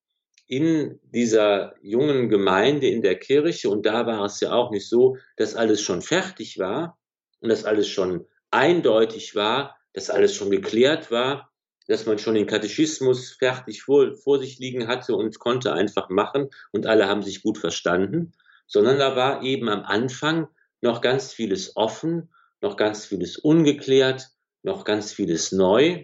in 0.48 1.00
dieser 1.04 1.76
jungen 1.84 2.28
Gemeinde 2.28 2.88
in 2.88 3.04
der 3.04 3.20
Kirche. 3.20 3.70
Und 3.70 3.86
da 3.86 4.08
war 4.08 4.26
es 4.26 4.40
ja 4.40 4.52
auch 4.52 4.72
nicht 4.72 4.90
so, 4.90 5.18
dass 5.36 5.54
alles 5.54 5.80
schon 5.84 6.02
fertig 6.02 6.58
war 6.58 6.98
und 7.40 7.50
dass 7.50 7.66
alles 7.66 7.88
schon 7.88 8.26
eindeutig 8.50 9.36
war, 9.36 9.78
dass 9.94 10.10
alles 10.10 10.34
schon 10.34 10.50
geklärt 10.50 11.12
war, 11.12 11.52
dass 11.88 12.06
man 12.06 12.20
schon 12.20 12.36
den 12.36 12.48
Katechismus 12.48 13.32
fertig 13.32 13.82
vor, 13.82 14.16
vor 14.16 14.40
sich 14.40 14.60
liegen 14.60 14.88
hatte 14.88 15.16
und 15.16 15.40
konnte 15.40 15.74
einfach 15.74 16.10
machen 16.10 16.50
und 16.72 16.86
alle 16.86 17.08
haben 17.08 17.24
sich 17.24 17.42
gut 17.42 17.58
verstanden, 17.58 18.34
sondern 18.68 19.00
da 19.00 19.16
war 19.16 19.44
eben 19.44 19.70
am 19.70 19.84
Anfang 19.84 20.48
noch 20.82 21.02
ganz 21.02 21.34
vieles 21.34 21.76
offen, 21.76 22.30
noch 22.62 22.76
ganz 22.76 23.06
vieles 23.06 23.38
ungeklärt, 23.38 24.30
noch 24.64 24.84
ganz 24.84 25.14
vieles 25.14 25.52
neu. 25.52 26.04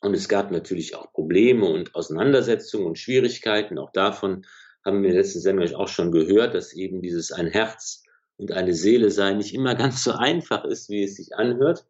Und 0.00 0.14
es 0.14 0.28
gab 0.28 0.50
natürlich 0.50 0.96
auch 0.96 1.12
Probleme 1.12 1.66
und 1.66 1.94
Auseinandersetzungen 1.94 2.86
und 2.86 2.98
Schwierigkeiten. 2.98 3.78
Auch 3.78 3.90
davon 3.92 4.46
haben 4.84 5.02
wir 5.02 5.12
letzten 5.12 5.40
Sendung 5.40 5.72
auch 5.74 5.88
schon 5.88 6.12
gehört, 6.12 6.54
dass 6.54 6.72
eben 6.72 7.00
dieses 7.00 7.32
ein 7.32 7.46
Herz 7.46 8.02
und 8.36 8.52
eine 8.52 8.74
Seele 8.74 9.10
sein 9.10 9.38
nicht 9.38 9.54
immer 9.54 9.74
ganz 9.74 10.04
so 10.04 10.12
einfach 10.12 10.64
ist, 10.64 10.88
wie 10.88 11.04
es 11.04 11.16
sich 11.16 11.34
anhört. 11.34 11.86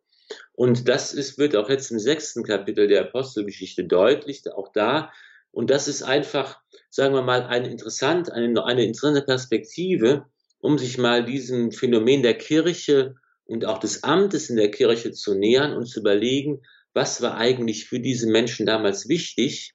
Und 0.52 0.88
das 0.88 1.12
ist, 1.12 1.38
wird 1.38 1.56
auch 1.56 1.68
jetzt 1.68 1.90
im 1.90 1.98
sechsten 1.98 2.44
Kapitel 2.44 2.88
der 2.88 3.02
Apostelgeschichte 3.02 3.84
deutlich, 3.84 4.42
auch 4.52 4.72
da. 4.72 5.12
Und 5.50 5.70
das 5.70 5.88
ist 5.88 6.02
einfach, 6.02 6.60
sagen 6.90 7.14
wir 7.14 7.22
mal, 7.22 7.42
eine 7.42 7.68
interessante, 7.68 8.32
eine, 8.32 8.64
eine 8.64 8.84
interessante 8.84 9.22
Perspektive, 9.22 10.26
um 10.58 10.78
sich 10.78 10.98
mal 10.98 11.24
diesem 11.24 11.72
Phänomen 11.72 12.22
der 12.22 12.34
Kirche 12.34 13.14
und 13.44 13.64
auch 13.64 13.78
des 13.78 14.02
Amtes 14.02 14.50
in 14.50 14.56
der 14.56 14.70
Kirche 14.70 15.12
zu 15.12 15.34
nähern 15.34 15.74
und 15.74 15.86
zu 15.86 16.00
überlegen, 16.00 16.62
was 16.94 17.20
war 17.20 17.36
eigentlich 17.36 17.86
für 17.86 18.00
diese 18.00 18.28
Menschen 18.28 18.66
damals 18.66 19.08
wichtig 19.08 19.74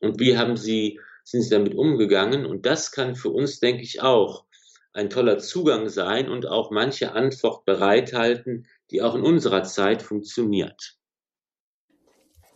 und 0.00 0.20
wie 0.20 0.36
haben 0.36 0.56
sie, 0.56 1.00
sind 1.24 1.42
sie 1.42 1.50
damit 1.50 1.74
umgegangen. 1.74 2.46
Und 2.46 2.66
das 2.66 2.92
kann 2.92 3.16
für 3.16 3.30
uns, 3.30 3.58
denke 3.58 3.82
ich, 3.82 4.02
auch 4.02 4.44
ein 4.92 5.10
toller 5.10 5.38
Zugang 5.38 5.88
sein 5.88 6.28
und 6.28 6.46
auch 6.46 6.70
manche 6.70 7.12
Antwort 7.12 7.64
bereithalten, 7.64 8.66
die 8.90 9.02
auch 9.02 9.14
in 9.14 9.22
unserer 9.22 9.64
Zeit 9.64 10.02
funktioniert. 10.02 10.98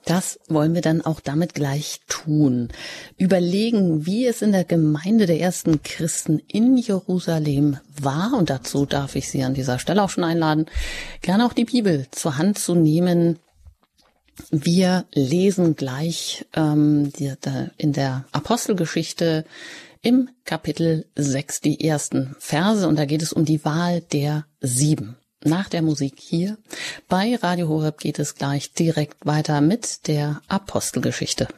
Das 0.05 0.41
wollen 0.49 0.75
wir 0.75 0.81
dann 0.81 1.01
auch 1.01 1.21
damit 1.21 1.55
gleich 1.55 2.01
tun. 2.09 2.69
Überlegen, 3.17 4.05
wie 4.05 4.27
es 4.27 4.43
in 4.43 4.51
der 4.51 4.65
Gemeinde 4.65 5.27
der 5.27 5.39
ersten 5.39 5.83
Christen 5.83 6.41
in 6.49 6.77
Jerusalem 6.77 7.79
war. 8.01 8.33
Und 8.37 8.51
dazu 8.51 8.85
darf 8.85 9.15
ich 9.15 9.29
Sie 9.29 9.45
an 9.45 9.55
dieser 9.55 9.79
Stelle 9.79 10.03
auch 10.03 10.11
schon 10.11 10.25
einladen, 10.25 10.67
gerne 11.21 11.47
auch 11.47 11.53
die 11.53 11.67
Bibel 11.67 12.07
zur 12.11 12.37
Hand 12.37 12.59
zu 12.59 12.75
nehmen. 12.75 13.39
Wir 14.51 15.05
lesen 15.13 15.77
gleich 15.77 16.47
ähm, 16.55 17.13
die, 17.13 17.35
die, 17.45 17.71
in 17.77 17.93
der 17.93 18.25
Apostelgeschichte 18.33 19.45
im 20.01 20.31
Kapitel 20.45 21.07
6 21.15 21.61
die 21.61 21.87
ersten 21.87 22.35
Verse 22.41 22.89
und 22.89 22.99
da 22.99 23.05
geht 23.05 23.23
es 23.23 23.33
um 23.33 23.45
die 23.45 23.65
Wahl 23.65 24.01
der 24.01 24.47
sieben 24.61 25.17
nach 25.45 25.69
der 25.69 25.83
Musik 25.83 26.15
hier. 26.19 26.59
Bei 27.09 27.37
Radio 27.37 27.69
Horeb 27.69 27.99
geht 27.99 28.19
es 28.19 28.35
gleich 28.35 28.73
direkt 28.73 29.27
weiter 29.27 29.61
mit 29.61 30.07
der 30.09 30.43
Apostelgeschichte. 30.49 31.49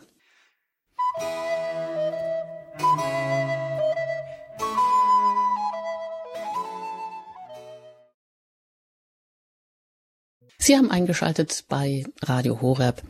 Sie 10.67 10.79
haben 10.79 10.91
eingeschaltet 10.91 11.65
bei 11.69 12.07
Radio 12.23 12.63
Horeb. 12.63 13.03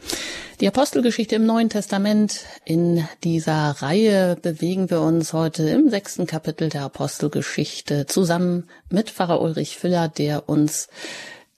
Die 0.59 0.67
Apostelgeschichte 0.67 1.37
im 1.37 1.47
Neuen 1.47 1.71
Testament. 1.71 2.41
In 2.65 3.07
dieser 3.23 3.77
Reihe 3.79 4.35
bewegen 4.35 4.91
wir 4.91 5.01
uns 5.01 5.33
heute 5.33 5.63
im 5.69 5.89
sechsten 5.89 6.27
Kapitel 6.27 6.69
der 6.69 6.83
Apostelgeschichte 6.83 8.07
zusammen 8.07 8.69
mit 8.91 9.09
Pfarrer 9.09 9.41
Ulrich 9.41 9.79
Füller, 9.79 10.09
der 10.09 10.49
uns 10.49 10.89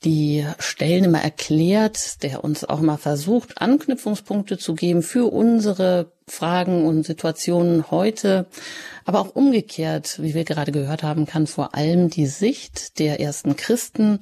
die 0.05 0.45
Stellen 0.59 1.05
immer 1.05 1.23
erklärt, 1.23 2.23
der 2.23 2.45
uns 2.45 2.65
auch 2.65 2.81
mal 2.81 2.99
versucht, 2.99 3.63
Anknüpfungspunkte 3.63 4.59
zu 4.59 4.75
geben 4.75 5.03
für 5.03 5.33
unsere 5.33 6.13
Fragen 6.29 6.85
und 6.85 7.07
Situationen 7.07 7.91
heute. 7.91 8.45
Aber 9.07 9.21
auch 9.21 9.37
umgekehrt, 9.37 10.21
wie 10.21 10.35
wir 10.35 10.45
gerade 10.45 10.73
gehört 10.73 11.05
haben, 11.05 11.27
kann 11.27 11.47
vor 11.47 11.77
allem 11.77 12.11
die 12.11 12.27
Sicht 12.27 12.99
der 12.99 13.21
ersten 13.21 13.55
Christen 13.55 14.19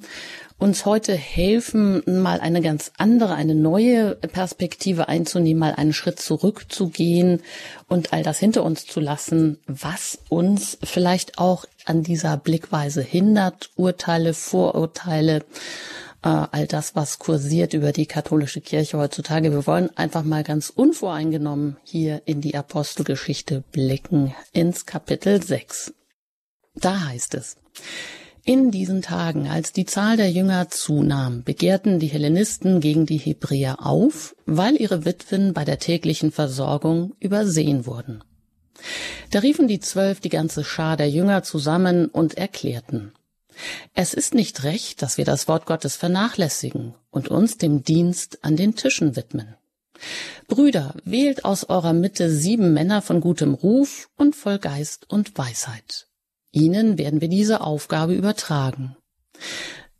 uns 0.59 0.85
heute 0.85 1.13
helfen, 1.13 2.03
mal 2.05 2.39
eine 2.39 2.61
ganz 2.61 2.91
andere, 2.97 3.33
eine 3.33 3.55
neue 3.55 4.13
Perspektive 4.15 5.09
einzunehmen, 5.09 5.59
mal 5.59 5.73
einen 5.73 5.91
Schritt 5.91 6.19
zurückzugehen 6.19 7.41
und 7.87 8.13
all 8.13 8.21
das 8.21 8.37
hinter 8.37 8.63
uns 8.63 8.85
zu 8.85 8.99
lassen, 8.99 9.57
was 9.65 10.19
uns 10.29 10.77
vielleicht 10.83 11.39
auch 11.39 11.65
an 11.85 12.03
dieser 12.03 12.37
Blickweise 12.37 13.01
hindert, 13.01 13.71
Urteile, 13.75 14.35
Vorurteile, 14.35 15.43
äh, 16.25 16.47
all 16.51 16.67
das, 16.67 16.95
was 16.95 17.19
kursiert 17.19 17.73
über 17.73 17.91
die 17.91 18.07
katholische 18.07 18.59
Kirche 18.59 18.97
heutzutage. 18.97 19.51
Wir 19.51 19.65
wollen 19.67 19.95
einfach 19.95 20.23
mal 20.23 20.43
ganz 20.43 20.69
unvoreingenommen 20.69 21.77
hier 21.83 22.23
in 22.25 22.41
die 22.41 22.55
Apostelgeschichte 22.55 23.63
blicken, 23.71 24.33
ins 24.51 24.85
Kapitel 24.85 25.41
6. 25.41 25.93
Da 26.73 27.05
heißt 27.05 27.35
es, 27.35 27.57
in 28.43 28.71
diesen 28.71 29.01
Tagen, 29.01 29.47
als 29.47 29.71
die 29.71 29.85
Zahl 29.85 30.17
der 30.17 30.31
Jünger 30.31 30.69
zunahm, 30.69 31.43
begehrten 31.43 31.99
die 31.99 32.07
Hellenisten 32.07 32.79
gegen 32.79 33.05
die 33.05 33.17
Hebräer 33.17 33.85
auf, 33.85 34.35
weil 34.45 34.75
ihre 34.75 35.05
Witwen 35.05 35.53
bei 35.53 35.63
der 35.63 35.79
täglichen 35.79 36.31
Versorgung 36.31 37.13
übersehen 37.19 37.85
wurden. 37.85 38.23
Da 39.31 39.39
riefen 39.39 39.67
die 39.67 39.79
Zwölf 39.79 40.19
die 40.19 40.29
ganze 40.29 40.63
Schar 40.63 40.97
der 40.97 41.09
Jünger 41.09 41.43
zusammen 41.43 42.07
und 42.07 42.35
erklärten, 42.35 43.13
es 43.93 44.13
ist 44.13 44.33
nicht 44.33 44.63
recht, 44.63 45.01
dass 45.01 45.17
wir 45.17 45.25
das 45.25 45.47
Wort 45.47 45.65
Gottes 45.65 45.95
vernachlässigen 45.95 46.95
und 47.11 47.27
uns 47.27 47.57
dem 47.57 47.83
Dienst 47.83 48.43
an 48.43 48.55
den 48.55 48.75
Tischen 48.75 49.15
widmen. 49.15 49.55
Brüder, 50.47 50.93
wählt 51.03 51.45
aus 51.45 51.63
eurer 51.65 51.93
Mitte 51.93 52.29
sieben 52.29 52.73
Männer 52.73 53.01
von 53.01 53.21
gutem 53.21 53.53
Ruf 53.53 54.09
und 54.17 54.35
voll 54.35 54.59
Geist 54.59 55.09
und 55.09 55.37
Weisheit. 55.37 56.07
Ihnen 56.51 56.97
werden 56.97 57.21
wir 57.21 57.27
diese 57.27 57.61
Aufgabe 57.61 58.13
übertragen. 58.13 58.95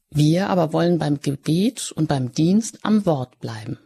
Wir 0.09 0.49
aber 0.49 0.71
wollen 0.71 0.99
beim 0.99 1.19
Gebet 1.19 1.91
und 1.91 2.07
beim 2.07 2.31
Dienst 2.31 2.79
am 2.83 3.05
Wort 3.05 3.39
bleiben. 3.39 3.79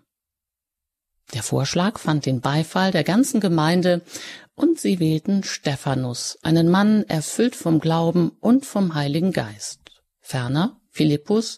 Der 1.34 1.43
Vorschlag 1.43 2.00
fand 2.00 2.25
den 2.25 2.41
Beifall 2.41 2.91
der 2.91 3.03
ganzen 3.03 3.39
Gemeinde 3.39 4.01
und 4.55 4.79
sie 4.79 5.00
wählten 5.00 5.43
Stephanus, 5.43 6.38
einen 6.41 6.69
Mann 6.69 7.03
erfüllt 7.08 7.55
vom 7.55 7.79
Glauben 7.79 8.31
und 8.39 8.65
vom 8.65 8.96
Heiligen 8.96 9.31
Geist. 9.31 9.78
Ferner 10.29 10.79
Philippus 10.91 11.57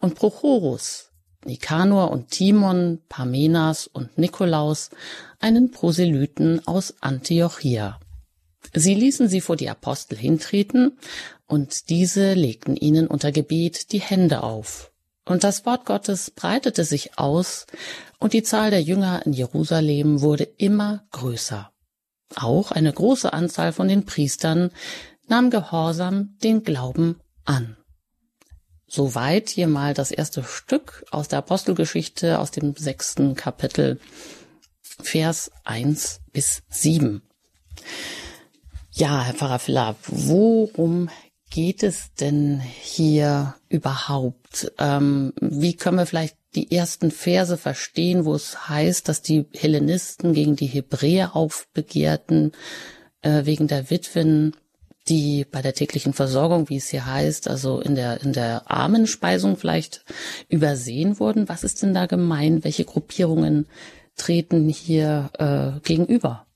und 0.00 0.16
Prochorus, 0.16 1.12
Nikanor 1.44 2.10
und 2.10 2.32
Timon, 2.32 2.98
Parmenas 3.08 3.86
und 3.86 4.18
Nikolaus, 4.18 4.90
einen 5.38 5.70
Proselyten 5.70 6.66
aus 6.66 6.94
Antiochia. 7.00 8.00
Sie 8.74 8.94
ließen 8.94 9.28
sie 9.28 9.40
vor 9.40 9.54
die 9.54 9.70
Apostel 9.70 10.18
hintreten, 10.18 10.98
und 11.46 11.88
diese 11.88 12.34
legten 12.34 12.74
ihnen 12.74 13.06
unter 13.06 13.30
Gebet 13.30 13.92
die 13.92 14.00
Hände 14.00 14.42
auf. 14.42 14.90
Und 15.24 15.44
das 15.44 15.64
Wort 15.64 15.86
Gottes 15.86 16.32
breitete 16.32 16.84
sich 16.84 17.16
aus, 17.16 17.66
und 18.18 18.32
die 18.32 18.42
Zahl 18.42 18.70
der 18.70 18.82
Jünger 18.82 19.24
in 19.24 19.32
Jerusalem 19.32 20.20
wurde 20.20 20.48
immer 20.56 21.04
größer. 21.12 21.70
Auch 22.34 22.72
eine 22.72 22.92
große 22.92 23.32
Anzahl 23.32 23.72
von 23.72 23.86
den 23.86 24.04
Priestern 24.04 24.72
nahm 25.28 25.50
gehorsam 25.50 26.36
den 26.42 26.64
Glauben 26.64 27.20
an. 27.44 27.76
Soweit 28.92 29.50
hier 29.50 29.68
mal 29.68 29.94
das 29.94 30.10
erste 30.10 30.42
Stück 30.42 31.06
aus 31.12 31.28
der 31.28 31.38
Apostelgeschichte 31.38 32.40
aus 32.40 32.50
dem 32.50 32.74
sechsten 32.74 33.36
Kapitel, 33.36 34.00
Vers 34.82 35.52
eins 35.62 36.20
bis 36.32 36.64
sieben. 36.68 37.22
Ja, 38.90 39.22
Herr 39.22 39.34
Pfarrer 39.34 39.60
Philipp, 39.60 39.94
worum 40.08 41.08
geht 41.50 41.84
es 41.84 42.12
denn 42.14 42.58
hier 42.58 43.54
überhaupt? 43.68 44.72
Ähm, 44.78 45.34
wie 45.40 45.76
können 45.76 45.98
wir 45.98 46.06
vielleicht 46.06 46.36
die 46.56 46.72
ersten 46.72 47.12
Verse 47.12 47.56
verstehen, 47.56 48.24
wo 48.24 48.34
es 48.34 48.68
heißt, 48.68 49.08
dass 49.08 49.22
die 49.22 49.46
Hellenisten 49.54 50.32
gegen 50.32 50.56
die 50.56 50.66
Hebräer 50.66 51.36
aufbegehrten, 51.36 52.50
äh, 53.22 53.44
wegen 53.44 53.68
der 53.68 53.88
Witwen, 53.88 54.56
die 55.10 55.44
bei 55.50 55.60
der 55.60 55.74
täglichen 55.74 56.12
Versorgung, 56.12 56.68
wie 56.68 56.76
es 56.76 56.88
hier 56.88 57.04
heißt, 57.04 57.48
also 57.48 57.80
in 57.80 57.96
der, 57.96 58.22
in 58.22 58.32
der 58.32 58.70
Armenspeisung 58.70 59.56
vielleicht 59.56 60.04
übersehen 60.48 61.18
wurden. 61.18 61.48
Was 61.48 61.64
ist 61.64 61.82
denn 61.82 61.92
da 61.92 62.06
gemein? 62.06 62.64
Welche 62.64 62.84
Gruppierungen 62.84 63.66
treten 64.16 64.68
hier 64.68 65.30
äh, 65.38 65.80
gegenüber? 65.86 66.46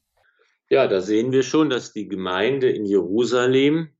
Ja, 0.70 0.86
da 0.86 1.00
sehen 1.00 1.32
wir 1.32 1.42
schon, 1.42 1.68
dass 1.68 1.92
die 1.92 2.08
Gemeinde 2.08 2.70
in 2.70 2.86
Jerusalem, 2.86 3.90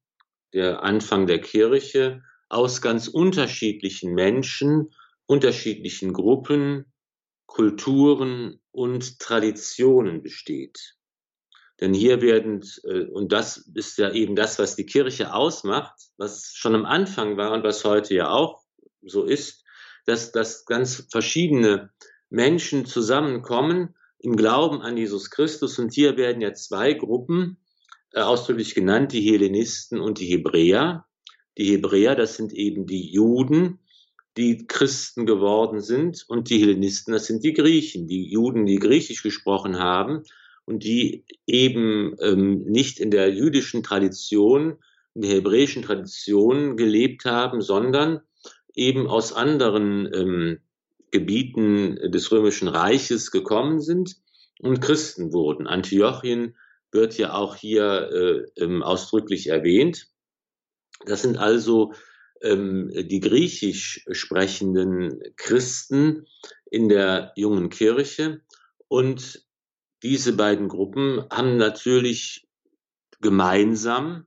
der 0.52 0.82
Anfang 0.82 1.26
der 1.26 1.40
Kirche, 1.40 2.23
aus 2.49 2.80
ganz 2.80 3.08
unterschiedlichen 3.08 4.14
Menschen, 4.14 4.94
unterschiedlichen 5.26 6.12
Gruppen, 6.12 6.87
Kulturen 7.46 8.61
und 8.70 9.18
Traditionen 9.18 10.23
besteht. 10.23 10.96
Denn 11.81 11.93
hier 11.93 12.23
werden, 12.23 12.62
äh, 12.85 13.04
und 13.04 13.33
das 13.33 13.57
ist 13.75 13.99
ja 13.99 14.12
eben 14.12 14.37
das, 14.37 14.59
was 14.59 14.76
die 14.76 14.87
Kirche 14.87 15.35
ausmacht, 15.35 15.95
was 16.16 16.52
schon 16.54 16.75
am 16.75 16.85
Anfang 16.85 17.37
war 17.37 17.52
und 17.52 17.64
was 17.64 17.85
heute 17.85 18.14
ja 18.14 18.31
auch 18.31 18.62
so 19.02 19.25
ist, 19.25 19.64
dass, 20.07 20.33
dass 20.33 20.66
ganz 20.66 21.07
verschiedene 21.11 21.90
Menschen 22.31 22.87
zusammenkommen 22.87 23.95
im 24.19 24.37
Glauben 24.37 24.83
an 24.83 24.97
Jesus 24.97 25.31
Christus. 25.31 25.78
Und 25.78 25.93
hier 25.93 26.16
werden 26.16 26.40
ja 26.40 26.54
zwei 26.54 26.95
Gruppen 26.95 27.59
äh, 28.12 28.21
ausdrücklich 28.21 28.75
genannt, 28.75 29.12
die 29.12 29.23
Hellenisten 29.23 30.00
und 30.00 30.21
die 30.21 30.26
Hebräer. 30.26 31.07
Die 31.59 31.73
Hebräer, 31.73 32.14
das 32.14 32.37
sind 32.37 32.52
eben 32.52 32.87
die 32.87 33.11
Juden, 33.11 33.81
die 34.37 34.66
Christen 34.66 35.26
geworden 35.26 35.81
sind, 35.81 36.25
und 36.26 36.50
die 36.50 36.59
Hellenisten, 36.59 37.12
das 37.12 37.26
sind 37.26 37.45
die 37.45 37.52
Griechen, 37.52 38.09
die 38.09 38.28
Juden, 38.28 38.66
die 38.66 38.81
Griechisch 38.81 39.23
gesprochen 39.23 39.78
haben 39.78 40.25
und 40.66 40.85
die 40.85 41.25
eben 41.47 42.16
ähm, 42.21 42.64
nicht 42.64 43.00
in 43.00 43.11
der 43.11 43.33
jüdischen 43.33 43.83
Tradition, 43.83 44.78
in 45.14 45.23
der 45.23 45.30
hebräischen 45.30 45.83
Tradition 45.83 46.76
gelebt 46.76 47.25
haben, 47.25 47.61
sondern 47.61 48.21
eben 48.75 49.06
aus 49.06 49.33
anderen 49.33 50.12
ähm, 50.12 50.59
Gebieten 51.11 52.11
des 52.11 52.33
Römischen 52.33 52.68
Reiches 52.68 53.30
gekommen 53.30 53.80
sind 53.80 54.16
und 54.59 54.80
Christen 54.80 55.33
wurden. 55.33 55.66
Antiochien 55.66 56.56
wird 56.90 57.16
ja 57.18 57.35
auch 57.35 57.56
hier 57.56 58.11
äh, 58.56 58.62
ähm, 58.62 58.83
ausdrücklich 58.83 59.49
erwähnt. 59.49 60.09
Das 61.07 61.22
sind 61.22 61.37
also 61.37 61.92
ähm, 62.40 62.90
die 62.94 63.20
griechisch 63.20 64.05
sprechenden 64.11 65.20
Christen 65.37 66.27
in 66.70 66.88
der 66.88 67.33
jungen 67.37 67.68
Kirche. 67.68 68.40
Und 68.88 69.43
diese 70.05 70.35
beiden 70.35 70.69
Gruppen 70.69 71.25
haben 71.31 71.57
natürlich 71.57 72.47
gemeinsam 73.21 74.27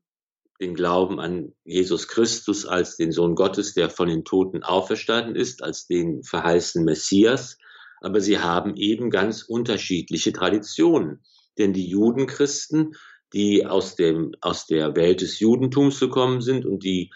den 0.60 0.74
Glauben 0.74 1.20
an 1.20 1.54
Jesus 1.66 2.08
Christus 2.08 2.66
als 2.66 2.98
den 2.98 3.12
Sohn 3.12 3.36
Gottes, 3.36 3.76
der 3.76 3.92
von 3.92 4.08
den 4.08 4.26
Toten 4.26 4.64
auferstanden 4.64 5.36
ist, 5.36 5.64
als 5.64 5.86
den 5.86 6.24
verheißenen 6.24 6.84
Messias. 6.84 7.60
Aber 8.02 8.22
sie 8.22 8.40
haben 8.40 8.76
eben 8.76 9.12
ganz 9.12 9.44
unterschiedliche 9.44 10.34
Traditionen. 10.34 11.24
Denn 11.60 11.74
die 11.74 11.88
Judenchristen, 11.88 12.96
die 13.34 13.68
aus 13.68 13.96
dem, 13.96 14.34
aus 14.42 14.66
der 14.66 14.96
Welt 14.96 15.22
des 15.22 15.40
Judentums 15.40 16.00
gekommen 16.00 16.42
sind 16.42 16.66
und 16.66 16.84
die, 16.84 17.12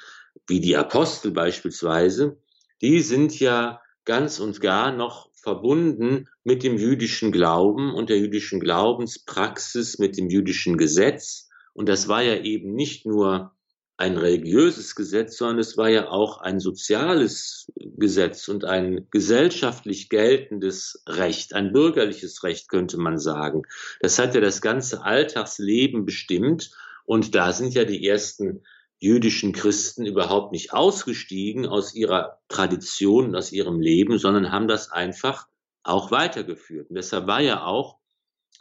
wie 0.46 0.60
die 0.60 0.78
Apostel 0.78 1.32
beispielsweise, 1.32 2.38
die 2.84 3.02
sind 3.02 3.40
ja 3.40 3.82
ganz 4.06 4.40
und 4.40 4.62
gar 4.62 4.92
noch 4.92 5.31
verbunden 5.42 6.28
mit 6.44 6.64
dem 6.64 6.78
jüdischen 6.78 7.32
Glauben 7.32 7.94
und 7.94 8.10
der 8.10 8.20
jüdischen 8.20 8.60
Glaubenspraxis, 8.60 10.00
mit 10.00 10.18
dem 10.18 10.30
jüdischen 10.30 10.78
Gesetz 10.78 11.50
und 11.74 11.90
das 11.90 12.08
war 12.08 12.22
ja 12.22 12.36
eben 12.42 12.74
nicht 12.74 13.06
nur 13.06 13.56
ein 13.98 14.18
religiöses 14.18 14.96
Gesetz, 14.96 15.38
sondern 15.38 15.60
es 15.60 15.78
war 15.78 15.90
ja 15.90 16.10
auch 16.10 16.42
ein 16.42 16.60
soziales 16.60 17.72
Gesetz 17.76 18.48
und 18.48 18.66
ein 18.66 19.08
gesellschaftlich 19.12 20.10
geltendes 20.10 21.04
Recht, 21.08 21.54
ein 21.54 21.72
bürgerliches 21.72 22.44
Recht 22.44 22.68
könnte 22.68 22.98
man 22.98 23.20
sagen. 23.20 23.62
Das 24.00 24.18
hat 24.18 24.34
ja 24.34 24.42
das 24.42 24.62
ganze 24.62 25.04
Alltagsleben 25.04 26.06
bestimmt 26.06 26.72
und 27.06 27.36
da 27.36 27.54
sind 27.54 27.76
ja 27.76 27.86
die 27.86 28.06
ersten 28.08 28.64
jüdischen 29.02 29.52
Christen 29.52 30.06
überhaupt 30.06 30.52
nicht 30.52 30.74
ausgestiegen 30.74 31.66
aus 31.66 31.96
ihrer 31.96 32.40
Tradition, 32.48 33.36
aus 33.36 33.52
ihrem 33.52 33.82
Leben, 33.82 34.20
sondern 34.20 34.52
haben 34.52 34.68
das 34.68 34.92
einfach 34.92 35.48
auch 35.84 36.12
weitergeführt. 36.12 36.90
Und 36.90 36.96
deshalb 36.96 37.26
war 37.26 37.42
ja 37.42 37.66
auch 37.66 37.98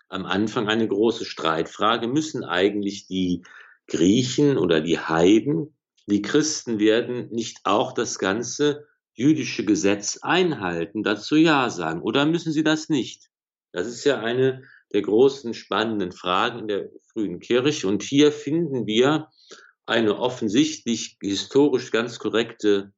am 0.08 0.24
Anfang 0.24 0.66
eine 0.66 0.88
große 0.88 1.26
Streitfrage. 1.26 2.08
Müssen 2.08 2.42
eigentlich 2.42 3.06
die 3.06 3.42
Griechen 3.86 4.56
oder 4.56 4.80
die 4.80 4.98
Heiden, 4.98 5.76
die 6.06 6.22
Christen 6.22 6.78
werden, 6.78 7.28
nicht 7.30 7.58
auch 7.64 7.92
das 7.92 8.18
ganze 8.18 8.86
jüdische 9.12 9.66
Gesetz 9.66 10.20
einhalten, 10.22 11.02
dazu 11.02 11.36
Ja 11.36 11.68
sagen? 11.68 12.00
Oder 12.00 12.24
müssen 12.24 12.52
sie 12.52 12.64
das 12.64 12.88
nicht? 12.88 13.28
Das 13.72 13.86
ist 13.86 14.04
ja 14.04 14.20
eine 14.20 14.62
der 14.94 15.02
großen 15.02 15.52
spannenden 15.52 16.12
Fragen 16.12 16.60
in 16.60 16.68
der 16.68 16.88
frühen 17.12 17.40
Kirche. 17.40 17.86
Und 17.88 18.02
hier 18.02 18.32
finden 18.32 18.86
wir 18.86 19.28
eine 19.90 20.18
offensichtlich 20.18 21.18
historisch 21.20 21.90
ganz 21.90 22.18
korrekte 22.18 22.92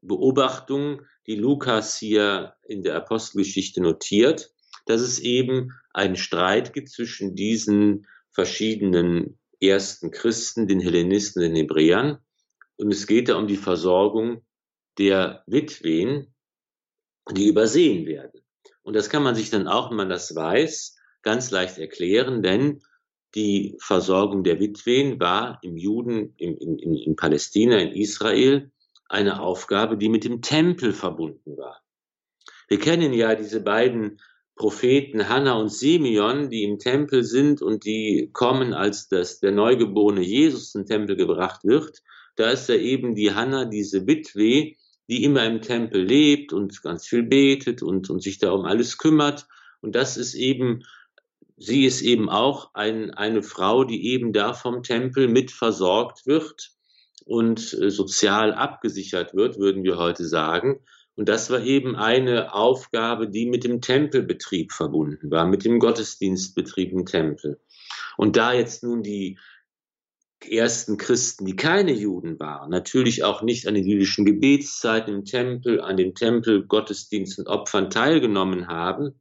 Beobachtung, 0.00 1.02
die 1.26 1.36
Lukas 1.36 1.96
hier 1.98 2.54
in 2.68 2.82
der 2.82 2.96
Apostelgeschichte 2.96 3.80
notiert 3.80 4.54
dass 4.86 5.00
es 5.00 5.18
eben 5.18 5.72
einen 5.92 6.16
Streit 6.16 6.72
gibt 6.72 6.90
zwischen 6.90 7.34
diesen 7.34 8.06
verschiedenen 8.32 9.38
ersten 9.60 10.10
Christen, 10.10 10.66
den 10.66 10.80
Hellenisten, 10.80 11.42
den 11.42 11.54
Hebräern. 11.54 12.18
Und 12.76 12.92
es 12.92 13.06
geht 13.06 13.28
da 13.28 13.36
um 13.36 13.46
die 13.46 13.56
Versorgung 13.56 14.44
der 14.98 15.42
Witwen, 15.46 16.34
die 17.30 17.48
übersehen 17.48 18.06
werden. 18.06 18.42
Und 18.82 18.94
das 18.94 19.08
kann 19.08 19.22
man 19.22 19.34
sich 19.34 19.50
dann 19.50 19.68
auch, 19.68 19.90
wenn 19.90 19.96
man 19.96 20.10
das 20.10 20.34
weiß, 20.34 20.96
ganz 21.22 21.50
leicht 21.50 21.78
erklären, 21.78 22.42
denn 22.42 22.82
die 23.34 23.76
Versorgung 23.80 24.44
der 24.44 24.60
Witwen 24.60 25.18
war 25.18 25.58
im 25.62 25.76
Juden, 25.76 26.34
in, 26.36 26.56
in, 26.56 26.78
in 26.78 27.16
Palästina, 27.16 27.78
in 27.78 27.92
Israel 27.92 28.70
eine 29.08 29.40
Aufgabe, 29.40 29.96
die 29.96 30.08
mit 30.08 30.24
dem 30.24 30.40
Tempel 30.40 30.92
verbunden 30.92 31.56
war. 31.56 31.82
Wir 32.68 32.78
kennen 32.78 33.12
ja 33.12 33.34
diese 33.34 33.60
beiden 33.60 34.20
Propheten 34.56 35.28
Hannah 35.28 35.54
und 35.54 35.72
Simeon, 35.72 36.48
die 36.48 36.62
im 36.62 36.78
Tempel 36.78 37.24
sind 37.24 37.60
und 37.60 37.84
die 37.84 38.30
kommen, 38.32 38.72
als 38.72 39.08
das, 39.08 39.40
der 39.40 39.50
neugeborene 39.50 40.22
Jesus 40.22 40.72
den 40.72 40.86
Tempel 40.86 41.16
gebracht 41.16 41.64
wird. 41.64 42.02
Da 42.36 42.50
ist 42.50 42.68
ja 42.68 42.76
eben 42.76 43.14
die 43.14 43.32
Hannah, 43.32 43.64
diese 43.64 44.06
Witwe, 44.06 44.74
die 45.08 45.24
immer 45.24 45.44
im 45.44 45.60
Tempel 45.60 46.02
lebt 46.02 46.52
und 46.52 46.82
ganz 46.82 47.06
viel 47.06 47.24
betet 47.24 47.82
und, 47.82 48.10
und 48.10 48.22
sich 48.22 48.38
da 48.38 48.52
um 48.52 48.64
alles 48.64 48.96
kümmert. 48.96 49.46
Und 49.80 49.94
das 49.96 50.16
ist 50.16 50.34
eben, 50.34 50.84
sie 51.56 51.84
ist 51.84 52.02
eben 52.02 52.28
auch 52.28 52.70
ein, 52.74 53.12
eine 53.12 53.42
Frau, 53.42 53.84
die 53.84 54.08
eben 54.08 54.32
da 54.32 54.52
vom 54.54 54.82
Tempel 54.82 55.28
mit 55.28 55.50
versorgt 55.50 56.26
wird 56.26 56.72
und 57.24 57.72
äh, 57.74 57.90
sozial 57.90 58.52
abgesichert 58.52 59.34
wird, 59.34 59.58
würden 59.58 59.84
wir 59.84 59.98
heute 59.98 60.24
sagen. 60.24 60.80
Und 61.16 61.28
das 61.28 61.50
war 61.50 61.62
eben 61.62 61.94
eine 61.94 62.54
Aufgabe, 62.54 63.28
die 63.28 63.46
mit 63.46 63.64
dem 63.64 63.80
Tempelbetrieb 63.80 64.72
verbunden 64.72 65.30
war, 65.30 65.46
mit 65.46 65.64
dem 65.64 65.78
Gottesdienstbetrieb 65.78 66.92
im 66.92 67.06
Tempel. 67.06 67.60
Und 68.16 68.36
da 68.36 68.52
jetzt 68.52 68.82
nun 68.82 69.02
die 69.02 69.38
ersten 70.44 70.96
Christen, 70.96 71.46
die 71.46 71.56
keine 71.56 71.92
Juden 71.92 72.38
waren, 72.38 72.68
natürlich 72.70 73.22
auch 73.22 73.42
nicht 73.42 73.66
an 73.66 73.74
den 73.74 73.86
jüdischen 73.86 74.24
Gebetszeiten 74.24 75.14
im 75.14 75.24
Tempel, 75.24 75.80
an 75.80 75.96
den 75.96 76.14
Tempelgottesdiensten, 76.14 77.46
Opfern 77.46 77.90
teilgenommen 77.90 78.66
haben, 78.66 79.20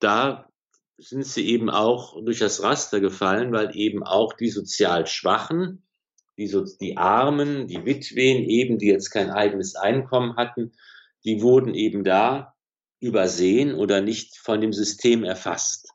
da 0.00 0.48
sind 0.98 1.24
sie 1.26 1.46
eben 1.46 1.68
auch 1.68 2.22
durch 2.24 2.38
das 2.38 2.62
Raster 2.62 3.00
gefallen, 3.00 3.52
weil 3.52 3.76
eben 3.76 4.02
auch 4.02 4.32
die 4.32 4.48
sozial 4.48 5.06
Schwachen, 5.06 5.86
die, 6.38 6.46
so, 6.46 6.64
die 6.64 6.96
Armen, 6.96 7.66
die 7.66 7.84
Witwen 7.84 8.44
eben, 8.44 8.78
die 8.78 8.86
jetzt 8.86 9.10
kein 9.10 9.30
eigenes 9.30 9.74
Einkommen 9.74 10.36
hatten, 10.36 10.72
die 11.24 11.42
wurden 11.42 11.74
eben 11.74 12.04
da 12.04 12.54
übersehen 13.00 13.74
oder 13.74 14.00
nicht 14.00 14.38
von 14.38 14.60
dem 14.60 14.72
System 14.72 15.24
erfasst. 15.24 15.90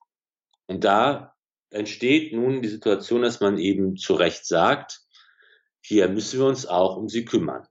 Und 0.68 0.84
da 0.84 1.36
entsteht 1.72 2.34
nun 2.34 2.62
die 2.62 2.70
Situation, 2.70 3.24
dass 3.24 3.40
man 3.40 3.58
eben 3.58 3.98
zu 3.98 4.14
Recht 4.14 4.46
sagt, 4.46 5.02
hier 5.82 6.08
müssen 6.10 6.40
wir 6.40 6.46
uns 6.46 6.66
auch 6.66 6.98
um 6.98 7.10
sie 7.10 7.26
kümmern. 7.26 7.68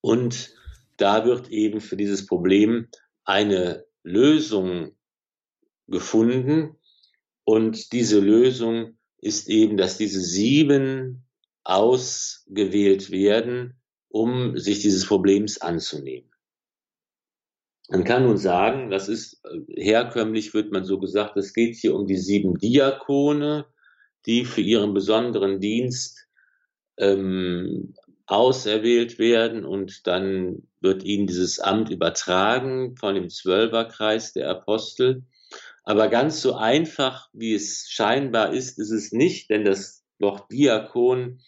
Und 0.00 0.54
da 0.96 1.24
wird 1.26 1.50
eben 1.50 1.80
für 1.80 1.96
dieses 1.96 2.26
Problem 2.26 2.88
eine 3.24 3.84
Lösung 4.02 4.97
gefunden. 5.88 6.76
Und 7.44 7.92
diese 7.92 8.20
Lösung 8.20 8.98
ist 9.20 9.48
eben, 9.48 9.76
dass 9.76 9.98
diese 9.98 10.20
sieben 10.20 11.24
ausgewählt 11.64 13.10
werden, 13.10 13.74
um 14.08 14.56
sich 14.56 14.80
dieses 14.80 15.06
Problems 15.06 15.60
anzunehmen. 15.60 16.30
Man 17.90 18.04
kann 18.04 18.24
nun 18.24 18.36
sagen, 18.36 18.90
das 18.90 19.08
ist 19.08 19.42
äh, 19.44 19.82
herkömmlich, 19.82 20.52
wird 20.52 20.72
man 20.72 20.84
so 20.84 20.98
gesagt, 20.98 21.36
es 21.36 21.54
geht 21.54 21.74
hier 21.76 21.94
um 21.94 22.06
die 22.06 22.18
sieben 22.18 22.58
Diakone, 22.58 23.66
die 24.26 24.44
für 24.44 24.60
ihren 24.60 24.92
besonderen 24.92 25.58
Dienst 25.58 26.26
ähm, 26.98 27.94
auserwählt 28.26 29.18
werden 29.18 29.64
und 29.64 30.06
dann 30.06 30.68
wird 30.80 31.02
ihnen 31.02 31.26
dieses 31.26 31.60
Amt 31.60 31.90
übertragen 31.90 32.94
von 32.96 33.14
dem 33.14 33.30
Zwölferkreis 33.30 34.34
der 34.34 34.50
Apostel. 34.50 35.22
Aber 35.88 36.08
ganz 36.08 36.42
so 36.42 36.54
einfach, 36.54 37.30
wie 37.32 37.54
es 37.54 37.86
scheinbar 37.88 38.52
ist, 38.52 38.78
ist 38.78 38.90
es 38.90 39.10
nicht, 39.10 39.48
denn 39.48 39.64
das 39.64 40.04
Wort 40.18 40.52
Diakon 40.52 41.40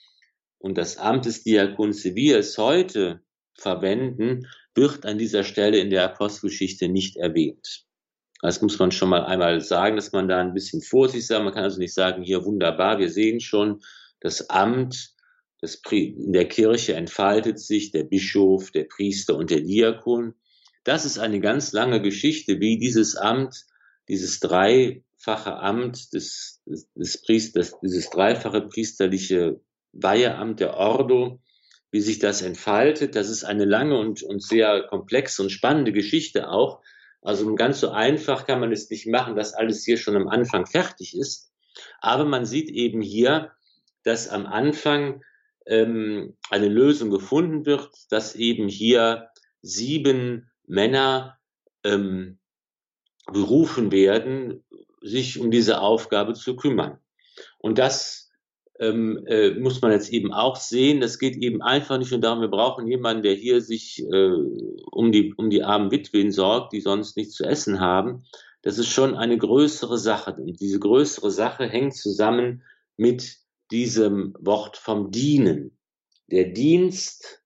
und 0.57 0.79
das 0.79 0.97
Amt 0.97 1.27
des 1.27 1.43
Diakons, 1.43 2.03
wie 2.05 2.15
wir 2.15 2.39
es 2.39 2.57
heute 2.57 3.21
verwenden, 3.53 4.47
wird 4.75 5.05
an 5.05 5.19
dieser 5.19 5.45
Stelle 5.45 5.77
in 5.79 5.91
der 5.91 6.05
Apostelgeschichte 6.05 6.89
nicht 6.89 7.19
erwähnt. 7.19 7.85
Das 8.41 8.63
muss 8.63 8.79
man 8.79 8.93
schon 8.93 9.11
mal 9.11 9.27
einmal 9.27 9.61
sagen, 9.61 9.97
dass 9.97 10.13
man 10.13 10.27
da 10.27 10.41
ein 10.41 10.55
bisschen 10.55 10.81
vorsichtig 10.81 11.27
sein. 11.27 11.45
Man 11.45 11.53
kann 11.53 11.65
also 11.65 11.79
nicht 11.79 11.93
sagen, 11.93 12.23
hier 12.23 12.43
wunderbar, 12.43 12.99
wir 12.99 13.11
sehen 13.11 13.41
schon, 13.41 13.83
das 14.21 14.49
Amt 14.49 15.15
das 15.61 15.83
in 15.91 16.33
der 16.33 16.49
Kirche 16.49 16.95
entfaltet 16.95 17.61
sich 17.61 17.91
der 17.91 18.05
Bischof, 18.05 18.71
der 18.71 18.85
Priester 18.85 19.37
und 19.37 19.51
der 19.51 19.61
Diakon. 19.61 20.33
Das 20.85 21.05
ist 21.05 21.19
eine 21.19 21.41
ganz 21.41 21.73
lange 21.73 22.01
Geschichte, 22.01 22.59
wie 22.59 22.79
dieses 22.79 23.17
Amt, 23.17 23.67
dieses 24.11 24.41
dreifache 24.41 25.57
Amt 25.57 26.13
des, 26.13 26.61
des, 26.67 26.93
des 26.95 27.23
Priesters, 27.23 27.79
dieses 27.81 28.11
dreifache 28.11 28.63
priesterliche 28.63 29.61
Weiheamt 29.93 30.59
der 30.59 30.75
Ordo, 30.75 31.41
wie 31.93 32.01
sich 32.01 32.19
das 32.19 32.43
entfaltet. 32.43 33.15
Das 33.15 33.31
ist 33.31 33.45
eine 33.45 33.65
lange 33.65 33.97
und, 33.97 34.25
und 34.25 34.43
sehr 34.43 34.83
komplexe 34.89 35.43
und 35.43 35.51
spannende 35.51 35.93
Geschichte 35.93 36.49
auch. 36.49 36.83
Also 37.23 37.55
ganz 37.55 37.79
so 37.79 37.91
einfach 37.91 38.47
kann 38.47 38.59
man 38.59 38.73
es 38.73 38.91
nicht 38.91 39.07
machen, 39.07 39.37
dass 39.37 39.55
alles 39.55 39.85
hier 39.85 39.97
schon 39.97 40.17
am 40.17 40.27
Anfang 40.27 40.67
fertig 40.67 41.17
ist. 41.17 41.53
Aber 42.01 42.25
man 42.25 42.45
sieht 42.45 42.69
eben 42.69 43.01
hier, 43.01 43.53
dass 44.03 44.29
am 44.29 44.47
Anfang 44.47 45.23
ähm, 45.67 46.37
eine 46.49 46.69
Lösung 46.69 47.11
gefunden 47.11 47.65
wird, 47.65 47.91
dass 48.11 48.35
eben 48.35 48.67
hier 48.67 49.29
sieben 49.63 50.51
Männer 50.67 51.39
ähm, 51.85 52.40
berufen 53.33 53.93
werden, 53.93 54.63
sich 55.03 55.39
um 55.39 55.51
diese 55.51 55.81
Aufgabe 55.81 56.35
zu 56.35 56.57
kümmern. 56.57 56.99
Und 57.59 57.79
das 57.79 58.31
ähm, 58.79 59.25
äh, 59.27 59.51
muss 59.51 59.83
man 59.83 59.93
jetzt 59.93 60.11
eben 60.11 60.33
auch 60.33 60.57
sehen. 60.57 61.01
Das 61.01 61.19
geht 61.19 61.37
eben 61.37 61.63
einfach 61.63 61.99
nicht 61.99 62.11
nur 62.11 62.21
darum, 62.21 62.41
wir 62.41 62.49
brauchen 62.49 62.87
jemanden, 62.87 63.23
der 63.23 63.35
hier 63.35 63.61
sich 63.61 64.03
äh, 64.03 64.33
um, 64.91 65.13
die, 65.13 65.35
um 65.35 65.51
die 65.51 65.63
armen 65.63 65.91
Witwen 65.91 66.33
sorgt, 66.33 66.73
die 66.73 66.81
sonst 66.81 67.17
nichts 67.17 67.35
zu 67.35 67.45
essen 67.45 67.81
haben. 67.81 68.25
Das 68.63 68.79
ist 68.79 68.89
schon 68.89 69.15
eine 69.15 69.39
größere 69.39 69.99
Sache. 69.99 70.35
Und 70.35 70.61
diese 70.61 70.79
größere 70.79 71.31
Sache 71.31 71.67
hängt 71.67 71.95
zusammen 71.95 72.63
mit 72.97 73.37
diesem 73.71 74.35
Wort 74.41 74.77
vom 74.77 75.11
Dienen. 75.11 75.79
Der 76.31 76.45
Dienst 76.45 77.40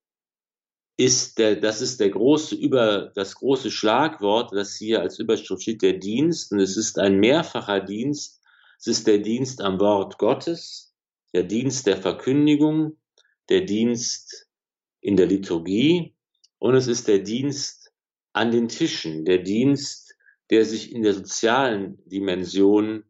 ist 0.96 1.38
der, 1.38 1.57
das 1.57 1.80
ist 1.80 2.00
der 2.00 2.11
große 2.11 2.54
über, 2.54 3.12
das 3.14 3.35
große 3.35 3.70
Schlagwort, 3.70 4.52
das 4.52 4.76
hier 4.76 5.00
als 5.00 5.18
Überschrift 5.18 5.62
steht, 5.62 5.83
der 5.83 5.94
Dienst. 5.94 6.52
Und 6.52 6.61
es 6.61 6.76
ist 6.76 6.98
ein 6.98 7.18
mehrfacher 7.18 7.80
Dienst. 7.80 8.40
Es 8.78 8.87
ist 8.87 9.07
der 9.07 9.18
Dienst 9.18 9.61
am 9.61 9.80
Wort 9.80 10.18
Gottes 10.18 10.94
der 11.35 11.42
Dienst 11.42 11.87
der 11.87 11.96
Verkündigung, 11.96 12.96
der 13.48 13.62
Dienst 13.62 14.48
in 15.00 15.16
der 15.16 15.26
Liturgie 15.26 16.14
und 16.59 16.76
es 16.76 16.87
ist 16.87 17.09
der 17.09 17.18
Dienst 17.18 17.92
an 18.33 18.52
den 18.52 18.68
Tischen, 18.68 19.24
der 19.24 19.38
Dienst, 19.38 20.14
der 20.50 20.64
sich 20.64 20.92
in 20.92 21.02
der 21.02 21.12
sozialen 21.12 21.98
Dimension 22.09 23.04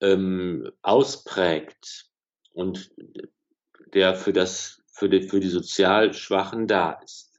ähm, 0.00 0.70
ausprägt 0.82 2.10
und 2.52 2.90
der 3.94 4.16
für 4.16 4.32
das 4.32 4.82
für 4.96 5.10
die, 5.10 5.28
für 5.28 5.40
die 5.40 5.48
sozial 5.48 6.14
Schwachen 6.14 6.66
da 6.66 6.92
ist. 7.04 7.38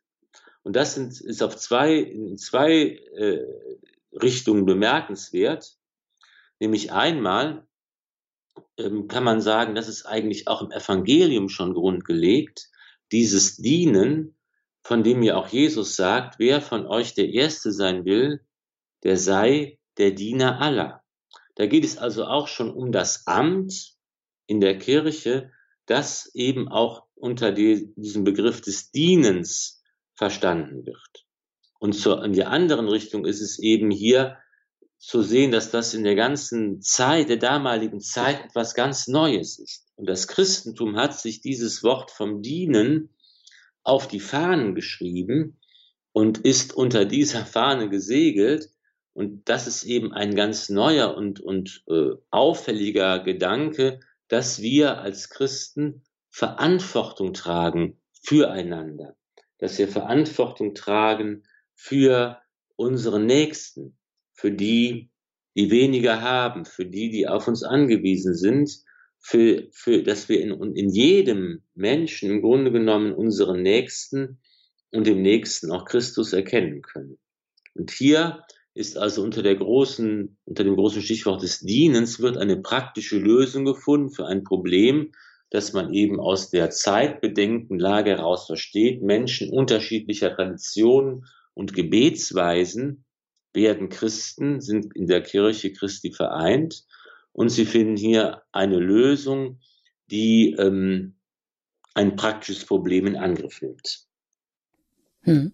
Und 0.61 0.75
das 0.75 0.93
sind, 0.93 1.19
ist 1.19 1.41
auf 1.41 1.57
zwei 1.57 1.95
in 1.95 2.37
zwei 2.37 2.99
äh, 3.15 3.43
Richtungen 4.13 4.65
bemerkenswert, 4.65 5.75
nämlich 6.59 6.91
einmal 6.91 7.65
ähm, 8.77 9.07
kann 9.07 9.23
man 9.23 9.41
sagen, 9.41 9.73
das 9.73 9.87
ist 9.87 10.05
eigentlich 10.05 10.47
auch 10.47 10.61
im 10.61 10.71
Evangelium 10.71 11.49
schon 11.49 11.73
grundgelegt, 11.73 12.69
dieses 13.11 13.57
Dienen, 13.57 14.35
von 14.83 15.03
dem 15.03 15.23
ja 15.23 15.35
auch 15.35 15.47
Jesus 15.47 15.95
sagt, 15.95 16.37
wer 16.37 16.61
von 16.61 16.85
euch 16.85 17.15
der 17.15 17.29
Erste 17.29 17.71
sein 17.71 18.05
will, 18.05 18.45
der 19.03 19.17
sei 19.17 19.79
der 19.97 20.11
Diener 20.11 20.61
aller. 20.61 21.03
Da 21.55 21.65
geht 21.65 21.85
es 21.85 21.97
also 21.97 22.25
auch 22.25 22.47
schon 22.47 22.71
um 22.71 22.91
das 22.91 23.25
Amt 23.25 23.95
in 24.45 24.61
der 24.61 24.77
Kirche, 24.77 25.51
das 25.87 26.29
eben 26.35 26.67
auch 26.67 27.06
unter 27.19 27.51
die, 27.51 27.93
diesem 27.95 28.23
Begriff 28.23 28.61
des 28.61 28.91
Dienens 28.91 29.83
verstanden 30.15 30.85
wird. 30.85 31.25
Und 31.79 31.93
zur, 31.93 32.23
in 32.23 32.33
der 32.33 32.49
anderen 32.49 32.87
Richtung 32.87 33.25
ist 33.25 33.41
es 33.41 33.59
eben 33.59 33.91
hier 33.91 34.37
zu 34.97 35.21
sehen, 35.21 35.51
dass 35.51 35.69
das 35.69 35.93
in 35.93 36.03
der 36.03 36.15
ganzen 36.15 36.81
Zeit, 36.81 37.29
der 37.29 37.37
damaligen 37.37 37.99
Zeit 37.99 38.45
etwas 38.45 38.73
ganz 38.73 39.07
Neues 39.07 39.59
ist. 39.59 39.91
Und 39.95 40.09
das 40.09 40.27
Christentum 40.27 40.95
hat 40.97 41.19
sich 41.19 41.41
dieses 41.41 41.83
Wort 41.83 42.09
vom 42.11 42.41
Dienen 42.41 43.09
auf 43.83 44.07
die 44.07 44.19
Fahnen 44.19 44.73
geschrieben 44.73 45.59
und 46.13 46.39
ist 46.39 46.73
unter 46.73 47.05
dieser 47.05 47.45
Fahne 47.45 47.89
gesegelt. 47.89 48.69
Und 49.13 49.47
das 49.49 49.67
ist 49.67 49.83
eben 49.83 50.13
ein 50.13 50.35
ganz 50.35 50.69
neuer 50.69 51.15
und, 51.15 51.39
und 51.39 51.83
äh, 51.87 52.15
auffälliger 52.31 53.19
Gedanke, 53.19 53.99
dass 54.27 54.61
wir 54.61 54.99
als 54.99 55.29
Christen 55.29 56.03
Verantwortung 56.37 57.33
tragen 57.33 57.99
füreinander, 58.21 59.15
dass 59.57 59.79
wir 59.79 59.87
Verantwortung 59.87 60.75
tragen 60.75 61.41
für 61.73 62.39
unsere 62.75 63.19
Nächsten, 63.19 63.97
für 64.33 64.51
die, 64.51 65.09
die 65.55 65.71
weniger 65.71 66.21
haben, 66.21 66.65
für 66.65 66.85
die, 66.85 67.09
die 67.09 67.27
auf 67.27 67.47
uns 67.47 67.63
angewiesen 67.63 68.35
sind, 68.35 68.69
für, 69.19 69.67
für, 69.71 70.03
dass 70.03 70.29
wir 70.29 70.39
in, 70.39 70.75
in 70.75 70.89
jedem 70.89 71.63
Menschen 71.73 72.29
im 72.29 72.43
Grunde 72.43 72.71
genommen 72.71 73.13
unseren 73.13 73.63
Nächsten 73.63 74.39
und 74.91 75.07
dem 75.07 75.23
Nächsten 75.23 75.71
auch 75.71 75.85
Christus 75.85 76.33
erkennen 76.33 76.83
können. 76.83 77.17
Und 77.73 77.89
hier 77.89 78.43
ist 78.75 78.95
also 78.95 79.23
unter 79.23 79.41
der 79.41 79.55
großen, 79.55 80.37
unter 80.45 80.63
dem 80.63 80.75
großen 80.75 81.01
Stichwort 81.01 81.41
des 81.41 81.61
Dienens 81.61 82.19
wird 82.19 82.37
eine 82.37 82.57
praktische 82.57 83.17
Lösung 83.17 83.65
gefunden 83.65 84.11
für 84.11 84.27
ein 84.27 84.43
Problem, 84.43 85.13
das 85.49 85.73
man 85.73 85.93
eben 85.93 86.19
aus 86.19 86.49
der 86.49 86.69
zeitbedenkten 86.69 87.79
Lage 87.79 88.11
heraus 88.11 88.47
versteht. 88.47 89.01
Menschen 89.01 89.49
unterschiedlicher 89.49 90.35
Traditionen 90.35 91.25
und 91.53 91.73
Gebetsweisen 91.73 93.05
werden 93.53 93.89
Christen, 93.89 94.61
sind 94.61 94.95
in 94.95 95.07
der 95.07 95.21
Kirche 95.21 95.73
Christi 95.73 96.11
vereint 96.11 96.85
und 97.31 97.49
sie 97.49 97.65
finden 97.65 97.97
hier 97.97 98.43
eine 98.51 98.77
Lösung, 98.77 99.59
die 100.11 100.55
ähm, 100.57 101.15
ein 101.93 102.15
praktisches 102.15 102.65
Problem 102.65 103.07
in 103.07 103.15
Angriff 103.15 103.61
nimmt. 103.61 104.05
Hm. 105.21 105.53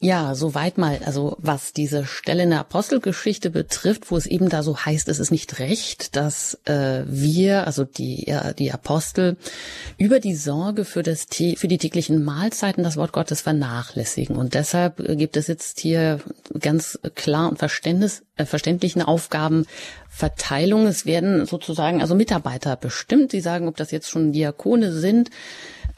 Ja, 0.00 0.36
soweit 0.36 0.78
mal, 0.78 1.00
also 1.04 1.36
was 1.40 1.72
diese 1.72 2.06
Stelle 2.06 2.44
in 2.44 2.50
der 2.50 2.60
Apostelgeschichte 2.60 3.50
betrifft, 3.50 4.12
wo 4.12 4.16
es 4.16 4.26
eben 4.26 4.48
da 4.48 4.62
so 4.62 4.76
heißt, 4.76 5.08
es 5.08 5.18
ist 5.18 5.32
nicht 5.32 5.58
recht, 5.58 6.14
dass 6.14 6.54
äh, 6.66 7.02
wir, 7.04 7.66
also 7.66 7.82
die, 7.82 8.28
äh, 8.28 8.54
die 8.54 8.70
Apostel, 8.70 9.36
über 9.96 10.20
die 10.20 10.36
Sorge 10.36 10.84
für, 10.84 11.02
das, 11.02 11.26
für 11.56 11.66
die 11.66 11.78
täglichen 11.78 12.22
Mahlzeiten 12.22 12.84
das 12.84 12.96
Wort 12.96 13.10
Gottes 13.10 13.40
vernachlässigen. 13.40 14.36
Und 14.36 14.54
deshalb 14.54 14.98
gibt 15.18 15.36
es 15.36 15.48
jetzt 15.48 15.80
hier 15.80 16.20
ganz 16.60 17.00
klar 17.16 17.48
und 17.48 17.58
Verständnis, 17.58 18.22
äh, 18.36 18.44
verständlichen 18.44 19.02
Aufgabenverteilung. 19.02 20.86
Es 20.86 21.06
werden 21.06 21.44
sozusagen 21.44 22.02
also 22.02 22.14
Mitarbeiter 22.14 22.76
bestimmt, 22.76 23.32
die 23.32 23.40
sagen, 23.40 23.66
ob 23.66 23.76
das 23.76 23.90
jetzt 23.90 24.08
schon 24.08 24.30
Diakone 24.30 24.92
sind, 24.92 25.30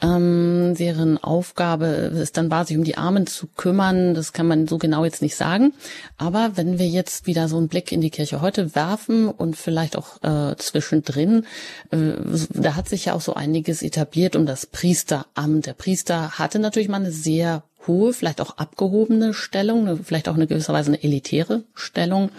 ähm, 0.01 0.75
deren 0.77 1.17
Aufgabe 1.17 1.85
es 1.85 2.31
dann 2.31 2.49
war, 2.49 2.65
sich 2.65 2.77
um 2.77 2.83
die 2.83 2.97
Armen 2.97 3.27
zu 3.27 3.47
kümmern. 3.47 4.13
Das 4.13 4.33
kann 4.33 4.47
man 4.47 4.67
so 4.67 4.77
genau 4.77 5.05
jetzt 5.05 5.21
nicht 5.21 5.35
sagen. 5.35 5.73
Aber 6.17 6.51
wenn 6.55 6.79
wir 6.79 6.87
jetzt 6.87 7.27
wieder 7.27 7.47
so 7.47 7.57
einen 7.57 7.67
Blick 7.67 7.91
in 7.91 8.01
die 8.01 8.09
Kirche 8.09 8.41
heute 8.41 8.75
werfen 8.75 9.27
und 9.27 9.55
vielleicht 9.55 9.95
auch 9.95 10.21
äh, 10.23 10.55
zwischendrin, 10.57 11.45
äh, 11.91 12.13
da 12.53 12.75
hat 12.75 12.89
sich 12.89 13.05
ja 13.05 13.13
auch 13.13 13.21
so 13.21 13.35
einiges 13.35 13.81
etabliert 13.83 14.35
um 14.35 14.45
das 14.45 14.65
Priesteramt. 14.65 15.65
Der 15.65 15.73
Priester 15.73 16.31
hatte 16.39 16.59
natürlich 16.59 16.89
mal 16.89 16.97
eine 16.97 17.11
sehr 17.11 17.63
hohe, 17.87 18.13
vielleicht 18.13 18.41
auch 18.41 18.57
abgehobene 18.57 19.33
Stellung, 19.33 20.03
vielleicht 20.03 20.29
auch 20.29 20.35
eine 20.35 20.47
gewisserweise 20.47 20.89
eine 20.89 21.03
elitäre 21.03 21.63
Stellung. 21.73 22.29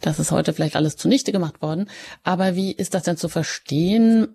Das 0.00 0.18
ist 0.18 0.32
heute 0.32 0.52
vielleicht 0.52 0.76
alles 0.76 0.96
zunichte 0.96 1.32
gemacht 1.32 1.62
worden. 1.62 1.88
Aber 2.22 2.56
wie 2.56 2.72
ist 2.72 2.94
das 2.94 3.04
denn 3.04 3.16
zu 3.16 3.28
verstehen? 3.28 4.28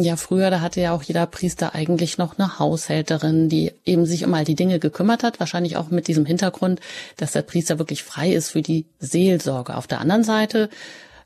Ja, 0.00 0.16
früher, 0.16 0.50
da 0.50 0.60
hatte 0.60 0.80
ja 0.80 0.92
auch 0.92 1.02
jeder 1.02 1.26
Priester 1.26 1.74
eigentlich 1.74 2.18
noch 2.18 2.38
eine 2.38 2.58
Haushälterin, 2.58 3.48
die 3.48 3.72
eben 3.84 4.06
sich 4.06 4.24
um 4.24 4.32
all 4.34 4.44
die 4.44 4.54
Dinge 4.54 4.78
gekümmert 4.78 5.22
hat. 5.22 5.40
Wahrscheinlich 5.40 5.76
auch 5.76 5.90
mit 5.90 6.06
diesem 6.06 6.24
Hintergrund, 6.24 6.80
dass 7.16 7.32
der 7.32 7.42
Priester 7.42 7.78
wirklich 7.78 8.04
frei 8.04 8.32
ist 8.32 8.50
für 8.50 8.62
die 8.62 8.86
Seelsorge. 9.00 9.76
Auf 9.76 9.86
der 9.86 10.00
anderen 10.00 10.22
Seite 10.22 10.68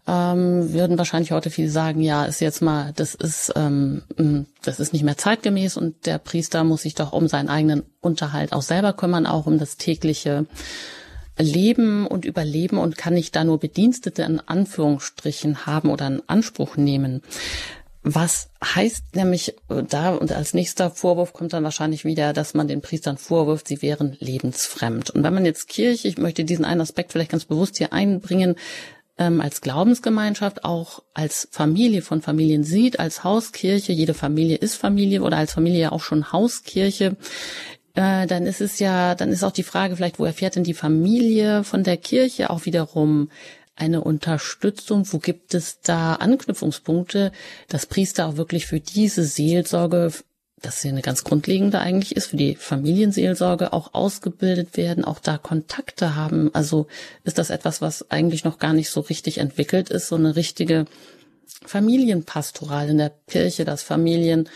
ähm, 0.06 0.72
würden 0.72 0.98
wahrscheinlich 0.98 1.32
heute 1.32 1.50
viele 1.50 1.70
sagen, 1.70 2.00
ja, 2.00 2.24
ist 2.24 2.40
jetzt 2.40 2.62
mal, 2.62 2.92
das 2.96 3.14
ist, 3.14 3.52
ähm, 3.56 4.02
das 4.62 4.80
ist 4.80 4.92
nicht 4.92 5.04
mehr 5.04 5.16
zeitgemäß 5.16 5.76
und 5.76 6.06
der 6.06 6.18
Priester 6.18 6.64
muss 6.64 6.82
sich 6.82 6.94
doch 6.94 7.12
um 7.12 7.28
seinen 7.28 7.48
eigenen 7.48 7.82
Unterhalt 8.00 8.52
auch 8.52 8.62
selber 8.62 8.94
kümmern, 8.94 9.26
auch 9.26 9.46
um 9.46 9.58
das 9.58 9.76
tägliche 9.76 10.46
Leben 11.38 12.06
und 12.06 12.24
Überleben 12.24 12.78
und 12.78 12.98
kann 12.98 13.14
nicht 13.14 13.34
da 13.36 13.44
nur 13.44 13.58
Bedienstete 13.58 14.22
in 14.22 14.40
Anführungsstrichen 14.40 15.66
haben 15.66 15.90
oder 15.90 16.06
in 16.06 16.22
Anspruch 16.26 16.76
nehmen. 16.76 17.22
Was 18.04 18.50
heißt 18.64 19.14
nämlich 19.14 19.54
äh, 19.68 19.82
da, 19.88 20.14
und 20.14 20.32
als 20.32 20.54
nächster 20.54 20.90
Vorwurf 20.90 21.32
kommt 21.32 21.52
dann 21.52 21.64
wahrscheinlich 21.64 22.04
wieder, 22.04 22.32
dass 22.32 22.54
man 22.54 22.66
den 22.66 22.80
Priestern 22.80 23.16
vorwirft, 23.16 23.68
sie 23.68 23.80
wären 23.80 24.16
lebensfremd. 24.18 25.10
Und 25.10 25.22
wenn 25.22 25.34
man 25.34 25.44
jetzt 25.44 25.68
Kirche, 25.68 26.08
ich 26.08 26.18
möchte 26.18 26.44
diesen 26.44 26.64
einen 26.64 26.80
Aspekt 26.80 27.12
vielleicht 27.12 27.30
ganz 27.30 27.44
bewusst 27.44 27.78
hier 27.78 27.92
einbringen, 27.92 28.56
ähm, 29.18 29.40
als 29.40 29.60
Glaubensgemeinschaft, 29.60 30.64
auch 30.64 31.02
als 31.14 31.48
Familie 31.52 32.02
von 32.02 32.22
Familien 32.22 32.64
sieht, 32.64 32.98
als 32.98 33.22
Hauskirche, 33.22 33.92
jede 33.92 34.14
Familie 34.14 34.56
ist 34.56 34.74
Familie 34.74 35.22
oder 35.22 35.36
als 35.36 35.52
Familie 35.52 35.92
auch 35.92 36.02
schon 36.02 36.32
Hauskirche, 36.32 37.16
äh, 37.94 38.26
dann 38.26 38.46
ist 38.46 38.60
es 38.60 38.78
ja, 38.78 39.14
dann 39.14 39.30
ist 39.30 39.44
auch 39.44 39.52
die 39.52 39.62
Frage 39.62 39.94
vielleicht, 39.96 40.18
wo 40.18 40.24
erfährt 40.24 40.56
denn 40.56 40.64
die 40.64 40.74
Familie 40.74 41.62
von 41.62 41.84
der 41.84 41.98
Kirche 41.98 42.50
auch 42.50 42.64
wiederum 42.64 43.30
eine 43.82 44.02
Unterstützung? 44.02 45.06
Wo 45.10 45.18
gibt 45.18 45.54
es 45.54 45.80
da 45.80 46.14
Anknüpfungspunkte, 46.14 47.32
dass 47.68 47.86
Priester 47.86 48.26
auch 48.26 48.36
wirklich 48.36 48.66
für 48.66 48.78
diese 48.78 49.24
Seelsorge, 49.24 50.12
das 50.60 50.84
ja 50.84 50.90
eine 50.90 51.02
ganz 51.02 51.24
grundlegende 51.24 51.80
eigentlich 51.80 52.14
ist, 52.14 52.28
für 52.28 52.36
die 52.36 52.54
Familienseelsorge 52.54 53.72
auch 53.72 53.92
ausgebildet 53.94 54.76
werden, 54.76 55.04
auch 55.04 55.18
da 55.18 55.36
Kontakte 55.36 56.14
haben? 56.14 56.54
Also 56.54 56.86
ist 57.24 57.38
das 57.38 57.50
etwas, 57.50 57.80
was 57.80 58.08
eigentlich 58.10 58.44
noch 58.44 58.60
gar 58.60 58.72
nicht 58.72 58.90
so 58.90 59.00
richtig 59.00 59.38
entwickelt 59.38 59.90
ist, 59.90 60.06
so 60.06 60.14
eine 60.14 60.36
richtige 60.36 60.84
Familienpastoral 61.66 62.88
in 62.88 62.98
der 62.98 63.12
Kirche, 63.26 63.64
dass 63.64 63.82
Familien 63.82 64.48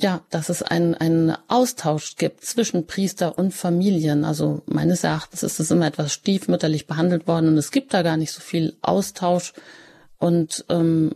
ja, 0.00 0.22
dass 0.30 0.48
es 0.48 0.62
einen, 0.62 0.94
einen 0.94 1.36
Austausch 1.48 2.16
gibt 2.16 2.44
zwischen 2.44 2.86
Priester 2.86 3.36
und 3.36 3.52
Familien. 3.52 4.24
Also 4.24 4.62
meines 4.66 5.02
Erachtens 5.02 5.42
ist 5.42 5.58
es 5.58 5.70
immer 5.70 5.86
etwas 5.86 6.12
stiefmütterlich 6.12 6.86
behandelt 6.86 7.26
worden 7.26 7.48
und 7.48 7.58
es 7.58 7.72
gibt 7.72 7.92
da 7.94 8.02
gar 8.02 8.16
nicht 8.16 8.32
so 8.32 8.40
viel 8.40 8.76
Austausch. 8.80 9.54
Und 10.18 10.64
ähm, 10.68 11.12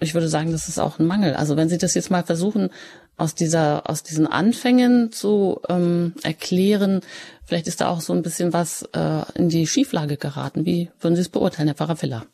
ich 0.00 0.14
würde 0.14 0.28
sagen, 0.28 0.52
das 0.52 0.68
ist 0.68 0.78
auch 0.78 0.98
ein 0.98 1.06
Mangel. 1.06 1.34
Also 1.34 1.56
wenn 1.56 1.70
Sie 1.70 1.78
das 1.78 1.94
jetzt 1.94 2.10
mal 2.10 2.24
versuchen, 2.24 2.70
aus 3.16 3.34
dieser, 3.34 3.88
aus 3.88 4.02
diesen 4.02 4.26
Anfängen 4.26 5.10
zu 5.10 5.60
ähm, 5.70 6.12
erklären, 6.22 7.00
vielleicht 7.46 7.66
ist 7.66 7.80
da 7.80 7.88
auch 7.88 8.02
so 8.02 8.12
ein 8.12 8.22
bisschen 8.22 8.52
was 8.52 8.82
äh, 8.92 9.22
in 9.34 9.48
die 9.48 9.66
Schieflage 9.66 10.18
geraten. 10.18 10.66
Wie 10.66 10.90
würden 11.00 11.14
Sie 11.14 11.22
es 11.22 11.30
beurteilen, 11.30 11.68
Herr 11.68 11.76
Pfarrer 11.76 11.96
Filler? 11.96 12.26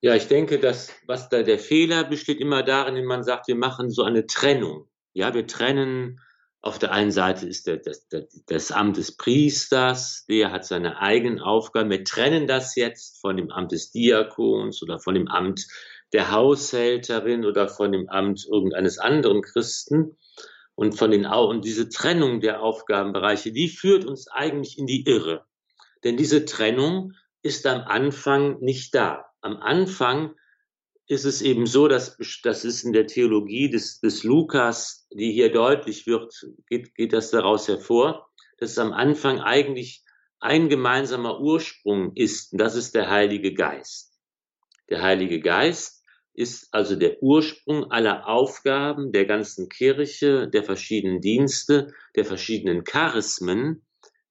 Ja, 0.00 0.14
ich 0.14 0.28
denke, 0.28 0.58
dass 0.58 0.92
was 1.06 1.28
da 1.28 1.42
der 1.42 1.58
Fehler 1.58 2.04
besteht 2.04 2.40
immer 2.40 2.62
darin, 2.62 2.94
wenn 2.94 3.04
man 3.04 3.24
sagt, 3.24 3.48
wir 3.48 3.56
machen 3.56 3.90
so 3.90 4.04
eine 4.04 4.26
Trennung. 4.26 4.88
Ja, 5.12 5.34
wir 5.34 5.46
trennen 5.46 6.20
auf 6.60 6.78
der 6.78 6.92
einen 6.92 7.12
Seite 7.12 7.46
ist 7.46 7.66
der, 7.66 7.76
das, 7.76 8.08
das 8.46 8.72
Amt 8.72 8.96
des 8.96 9.16
Priesters, 9.16 10.24
der 10.28 10.50
hat 10.50 10.64
seine 10.64 10.98
eigenen 11.00 11.40
Aufgaben. 11.40 11.90
Wir 11.90 12.04
trennen 12.04 12.46
das 12.46 12.74
jetzt 12.74 13.20
von 13.20 13.36
dem 13.36 13.50
Amt 13.50 13.72
des 13.72 13.92
Diakons 13.92 14.82
oder 14.82 14.98
von 14.98 15.14
dem 15.14 15.28
Amt 15.28 15.66
der 16.12 16.32
Haushälterin 16.32 17.44
oder 17.44 17.68
von 17.68 17.92
dem 17.92 18.08
Amt 18.08 18.44
irgendeines 18.50 18.98
anderen 18.98 19.42
Christen. 19.42 20.16
Und 20.74 20.96
von 20.96 21.10
den 21.10 21.26
und 21.26 21.64
diese 21.64 21.88
Trennung 21.88 22.40
der 22.40 22.62
Aufgabenbereiche, 22.62 23.50
die 23.50 23.68
führt 23.68 24.04
uns 24.04 24.28
eigentlich 24.28 24.78
in 24.78 24.86
die 24.86 25.04
Irre. 25.08 25.44
Denn 26.04 26.16
diese 26.16 26.44
Trennung 26.44 27.14
ist 27.42 27.66
am 27.66 27.82
Anfang 27.82 28.58
nicht 28.60 28.94
da 28.94 29.28
am 29.40 29.56
Anfang 29.56 30.34
ist 31.06 31.24
es 31.24 31.40
eben 31.40 31.66
so, 31.66 31.88
dass 31.88 32.16
das 32.42 32.64
ist 32.64 32.82
in 32.82 32.92
der 32.92 33.06
Theologie 33.06 33.70
des, 33.70 34.00
des 34.00 34.24
Lukas, 34.24 35.06
die 35.10 35.32
hier 35.32 35.50
deutlich 35.50 36.06
wird, 36.06 36.34
geht, 36.68 36.94
geht 36.94 37.12
das 37.12 37.30
daraus 37.30 37.66
hervor, 37.66 38.28
dass 38.58 38.72
es 38.72 38.78
am 38.78 38.92
Anfang 38.92 39.40
eigentlich 39.40 40.04
ein 40.40 40.68
gemeinsamer 40.68 41.40
Ursprung 41.40 42.12
ist, 42.14 42.52
und 42.52 42.60
das 42.60 42.76
ist 42.76 42.94
der 42.94 43.10
Heilige 43.10 43.54
Geist. 43.54 44.12
Der 44.90 45.02
Heilige 45.02 45.40
Geist 45.40 46.04
ist 46.34 46.68
also 46.72 46.94
der 46.94 47.22
Ursprung 47.22 47.90
aller 47.90 48.28
Aufgaben 48.28 49.10
der 49.10 49.24
ganzen 49.24 49.68
Kirche, 49.68 50.48
der 50.48 50.62
verschiedenen 50.62 51.20
Dienste, 51.20 51.92
der 52.14 52.24
verschiedenen 52.24 52.84
Charismen, 52.84 53.84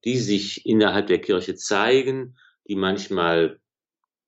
die 0.06 0.18
sich 0.18 0.66
innerhalb 0.66 1.08
der 1.08 1.20
Kirche 1.20 1.56
zeigen, 1.56 2.38
die 2.68 2.76
manchmal 2.76 3.60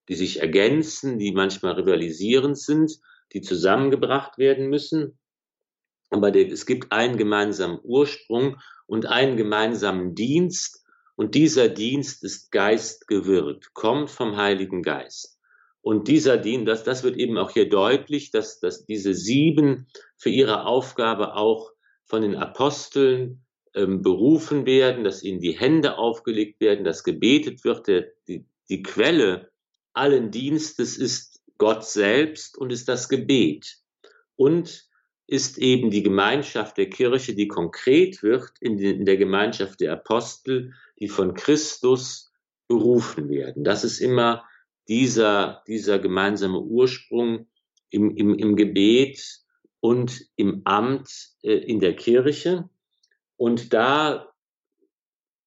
die 0.10 0.16
sich 0.16 0.42
ergänzen, 0.42 1.20
die 1.20 1.32
manchmal 1.32 1.74
rivalisierend 1.74 2.58
sind, 2.58 3.00
die 3.32 3.42
zusammengebracht 3.42 4.40
werden 4.40 4.68
müssen. 4.68 5.20
Aber 6.10 6.36
es 6.36 6.66
gibt 6.66 6.92
einen 6.92 7.18
gemeinsamen 7.18 7.80
Ursprung 7.84 8.58
und 8.88 9.06
einen 9.06 9.38
gemeinsamen 9.38 10.16
Dienst. 10.16 10.84
Und 11.16 11.36
dieser 11.36 11.70
Dienst 11.70 12.24
ist 12.24 12.52
geistgewirkt, 12.52 13.74
kommt 13.74 14.10
vom 14.10 14.36
Heiligen 14.36 14.82
Geist. 14.82 15.38
Und 15.82 16.08
dieser 16.08 16.38
Dienst, 16.38 16.68
das, 16.68 16.84
das 16.84 17.04
wird 17.04 17.16
eben 17.16 17.38
auch 17.38 17.52
hier 17.52 17.70
deutlich, 17.70 18.32
dass, 18.32 18.60
dass 18.60 18.86
diese 18.86 19.14
sieben 19.14 19.88
für 20.18 20.30
ihre 20.30 20.66
Aufgabe 20.66 21.36
auch 21.36 21.72
von 22.06 22.24
den 22.24 22.36
Aposteln 22.36 23.46
ähm, 23.76 24.02
berufen 24.02 24.66
werden, 24.66 25.04
dass 25.04 25.24
ihnen 25.24 25.40
die 25.40 25.58
Hände 25.58 25.98
aufgelegt 25.98 26.60
werden, 26.60 26.84
dass 26.84 27.04
gebetet 27.04 27.64
wird. 27.64 27.88
Die, 28.28 28.46
die 28.70 28.84
Quelle 28.84 29.52
allen 29.94 30.32
Dienstes 30.32 30.98
ist 30.98 31.42
Gott 31.58 31.86
selbst 31.86 32.58
und 32.58 32.72
ist 32.72 32.88
das 32.88 33.10
Gebet 33.10 33.78
und 34.36 34.90
ist 35.28 35.60
eben 35.60 35.92
die 35.92 36.02
Gemeinschaft 36.02 36.78
der 36.78 36.90
Kirche, 36.90 37.36
die 37.36 37.48
konkret 37.48 38.24
wird 38.24 38.52
in, 38.62 39.06
der 39.06 39.18
Gemeinschaft 39.18 39.80
der 39.80 39.94
Apostel, 39.94 40.74
die 41.00 41.08
von 41.08 41.36
Christus 41.36 42.32
berufen 42.68 43.30
werden. 43.30 43.64
Das 43.64 43.84
ist 43.84 44.00
immer 44.00 44.44
dieser, 44.88 45.64
dieser 45.68 46.00
gemeinsame 46.00 46.60
Ursprung 46.60 47.48
im, 47.92 48.16
im, 48.16 48.34
im 48.36 48.56
Gebet 48.56 49.42
und 49.82 50.26
im 50.36 50.62
Amt 50.66 51.36
äh, 51.44 51.54
in 51.54 51.80
der 51.80 51.96
Kirche. 51.96 52.70
Und 53.40 53.74
da 53.74 54.28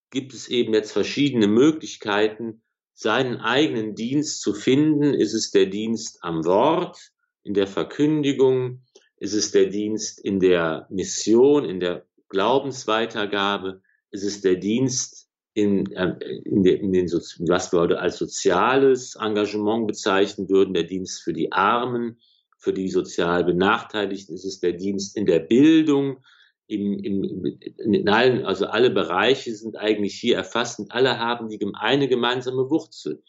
gibt 0.09 0.33
es 0.33 0.47
eben 0.47 0.73
jetzt 0.73 0.91
verschiedene 0.91 1.47
Möglichkeiten, 1.47 2.63
seinen 2.95 3.37
eigenen 3.37 3.93
Dienst 3.93 4.41
zu 4.41 4.55
finden. 4.55 5.13
Ist 5.13 5.33
es 5.33 5.51
der 5.51 5.67
Dienst 5.67 6.17
am 6.21 6.43
Wort, 6.43 6.97
in 7.43 7.53
der 7.53 7.67
Verkündigung? 7.67 8.81
Ist 9.17 9.35
es 9.35 9.51
der 9.51 9.67
Dienst 9.67 10.19
in 10.19 10.39
der 10.39 10.87
Mission, 10.89 11.65
in 11.65 11.79
der 11.79 12.07
Glaubensweitergabe? 12.29 13.83
Ist 14.09 14.23
es 14.23 14.41
der 14.41 14.55
Dienst 14.55 15.29
in, 15.53 15.91
äh, 15.91 16.15
in, 16.45 16.63
den, 16.63 16.79
in 16.81 16.93
den, 16.93 17.11
was 17.11 17.71
wir 17.71 17.79
heute 17.79 17.99
als 17.99 18.17
soziales 18.17 19.15
Engagement 19.21 19.85
bezeichnen 19.85 20.49
würden, 20.49 20.73
der 20.73 20.85
Dienst 20.85 21.21
für 21.21 21.33
die 21.33 21.51
Armen, 21.51 22.19
für 22.57 22.73
die 22.73 22.89
sozial 22.89 23.43
Benachteiligten? 23.43 24.33
Ist 24.33 24.45
es 24.45 24.59
der 24.59 24.73
Dienst 24.73 25.15
in 25.15 25.27
der 25.27 25.41
Bildung? 25.41 26.23
Im, 26.67 26.99
im, 26.99 27.57
in 27.77 28.09
allen, 28.09 28.45
also 28.45 28.65
alle 28.67 28.89
Bereiche 28.89 29.53
sind 29.53 29.75
eigentlich 29.77 30.15
hier 30.15 30.37
erfasst 30.37 30.79
und 30.79 30.91
alle 30.91 31.19
haben 31.19 31.49
die 31.49 31.59
eine 31.73 32.07
gemeinsame 32.07 32.69
Wurzel. 32.69 33.23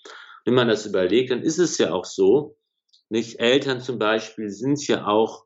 Wenn 0.45 0.55
man 0.55 0.69
das 0.69 0.87
überlegt, 0.87 1.31
dann 1.31 1.43
ist 1.43 1.59
es 1.59 1.79
ja 1.79 1.93
auch 1.93 2.05
so, 2.05 2.57
nicht 3.09 3.41
Eltern 3.41 3.81
zum 3.81 3.99
Beispiel 3.99 4.51
sind 4.51 4.87
ja 4.87 5.07
auch 5.07 5.45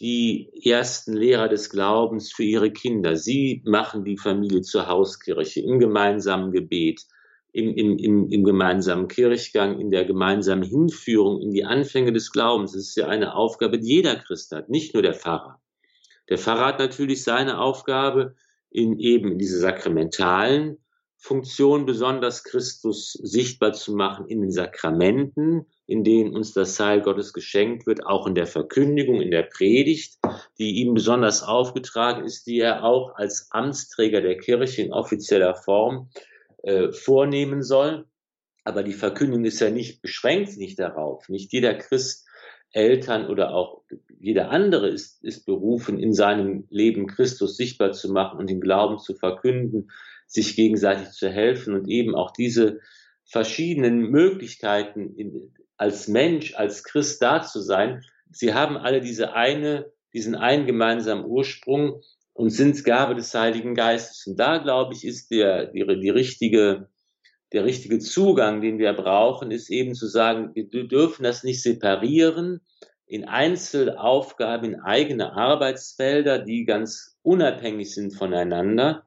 die 0.00 0.50
ersten 0.64 1.14
Lehrer 1.14 1.48
des 1.48 1.70
Glaubens 1.70 2.32
für 2.32 2.44
ihre 2.44 2.70
Kinder. 2.70 3.16
Sie 3.16 3.62
machen 3.64 4.04
die 4.04 4.16
Familie 4.16 4.62
zur 4.62 4.86
Hauskirche 4.86 5.60
im 5.60 5.80
gemeinsamen 5.80 6.52
Gebet, 6.52 7.02
im, 7.52 7.74
im, 7.74 7.98
im, 7.98 8.28
im 8.30 8.44
gemeinsamen 8.44 9.08
Kirchgang, 9.08 9.80
in 9.80 9.90
der 9.90 10.04
gemeinsamen 10.04 10.62
Hinführung 10.62 11.40
in 11.40 11.50
die 11.50 11.64
Anfänge 11.64 12.12
des 12.12 12.30
Glaubens. 12.30 12.72
Das 12.72 12.82
ist 12.82 12.96
ja 12.96 13.08
eine 13.08 13.34
Aufgabe, 13.34 13.80
die 13.80 13.88
jeder 13.88 14.16
Christ 14.16 14.52
hat, 14.52 14.68
nicht 14.68 14.94
nur 14.94 15.02
der 15.02 15.14
Pfarrer. 15.14 15.60
Der 16.28 16.38
Pfarrer 16.38 16.66
hat 16.66 16.78
natürlich 16.78 17.24
seine 17.24 17.58
Aufgabe 17.58 18.34
in 18.70 18.98
eben 18.98 19.38
diese 19.38 19.58
sakramentalen 19.58 20.78
Funktionen, 21.20 21.84
besonders 21.84 22.44
Christus 22.44 23.12
sichtbar 23.12 23.72
zu 23.72 23.92
machen 23.92 24.28
in 24.28 24.40
den 24.40 24.52
Sakramenten, 24.52 25.66
in 25.86 26.04
denen 26.04 26.34
uns 26.34 26.52
das 26.52 26.78
Heil 26.78 27.00
Gottes 27.00 27.32
geschenkt 27.32 27.86
wird, 27.86 28.06
auch 28.06 28.28
in 28.28 28.36
der 28.36 28.46
Verkündigung, 28.46 29.20
in 29.20 29.32
der 29.32 29.42
Predigt, 29.42 30.18
die 30.58 30.76
ihm 30.76 30.94
besonders 30.94 31.42
aufgetragen 31.42 32.24
ist, 32.24 32.46
die 32.46 32.60
er 32.60 32.84
auch 32.84 33.16
als 33.16 33.48
Amtsträger 33.50 34.20
der 34.20 34.38
Kirche 34.38 34.82
in 34.82 34.92
offizieller 34.92 35.56
Form 35.56 36.08
äh, 36.62 36.92
vornehmen 36.92 37.62
soll. 37.62 38.06
Aber 38.62 38.84
die 38.84 38.92
Verkündigung 38.92 39.44
ist 39.44 39.60
ja 39.60 39.70
nicht, 39.70 40.02
beschränkt 40.02 40.56
nicht 40.56 40.78
darauf. 40.78 41.28
Nicht 41.28 41.52
jeder 41.52 41.74
Christ, 41.74 42.27
Eltern 42.72 43.28
oder 43.28 43.54
auch 43.54 43.82
jeder 44.20 44.50
andere 44.50 44.88
ist, 44.88 45.22
ist 45.24 45.46
berufen, 45.46 45.98
in 45.98 46.12
seinem 46.12 46.66
Leben 46.70 47.06
Christus 47.06 47.56
sichtbar 47.56 47.92
zu 47.92 48.12
machen 48.12 48.38
und 48.38 48.50
den 48.50 48.60
Glauben 48.60 48.98
zu 48.98 49.14
verkünden, 49.14 49.90
sich 50.26 50.56
gegenseitig 50.56 51.10
zu 51.10 51.28
helfen 51.30 51.74
und 51.74 51.88
eben 51.88 52.14
auch 52.14 52.32
diese 52.32 52.80
verschiedenen 53.24 54.10
Möglichkeiten 54.10 55.14
in, 55.16 55.54
als 55.76 56.08
Mensch, 56.08 56.54
als 56.54 56.82
Christ 56.82 57.22
da 57.22 57.42
zu 57.42 57.60
sein, 57.60 58.02
sie 58.30 58.54
haben 58.54 58.76
alle 58.76 59.00
diese 59.00 59.32
eine, 59.34 59.90
diesen 60.12 60.34
einen 60.34 60.66
gemeinsamen 60.66 61.24
Ursprung 61.24 62.02
und 62.32 62.50
sind 62.50 62.84
Gabe 62.84 63.14
des 63.14 63.34
Heiligen 63.34 63.74
Geistes. 63.74 64.26
Und 64.26 64.38
da, 64.38 64.58
glaube 64.58 64.94
ich, 64.94 65.04
ist 65.04 65.30
der, 65.30 65.66
die, 65.66 65.84
die 66.00 66.10
richtige, 66.10 66.88
der 67.52 67.64
richtige 67.64 67.98
Zugang, 67.98 68.60
den 68.60 68.78
wir 68.78 68.92
brauchen, 68.92 69.50
ist 69.50 69.70
eben 69.70 69.94
zu 69.94 70.06
sagen, 70.06 70.54
wir 70.54 70.66
dürfen 70.68 71.22
das 71.22 71.44
nicht 71.44 71.62
separieren 71.62 72.60
in 73.06 73.24
Einzelaufgaben, 73.24 74.74
in 74.74 74.80
eigene 74.80 75.32
Arbeitsfelder, 75.32 76.38
die 76.38 76.64
ganz 76.64 77.16
unabhängig 77.22 77.94
sind 77.94 78.14
voneinander, 78.14 79.06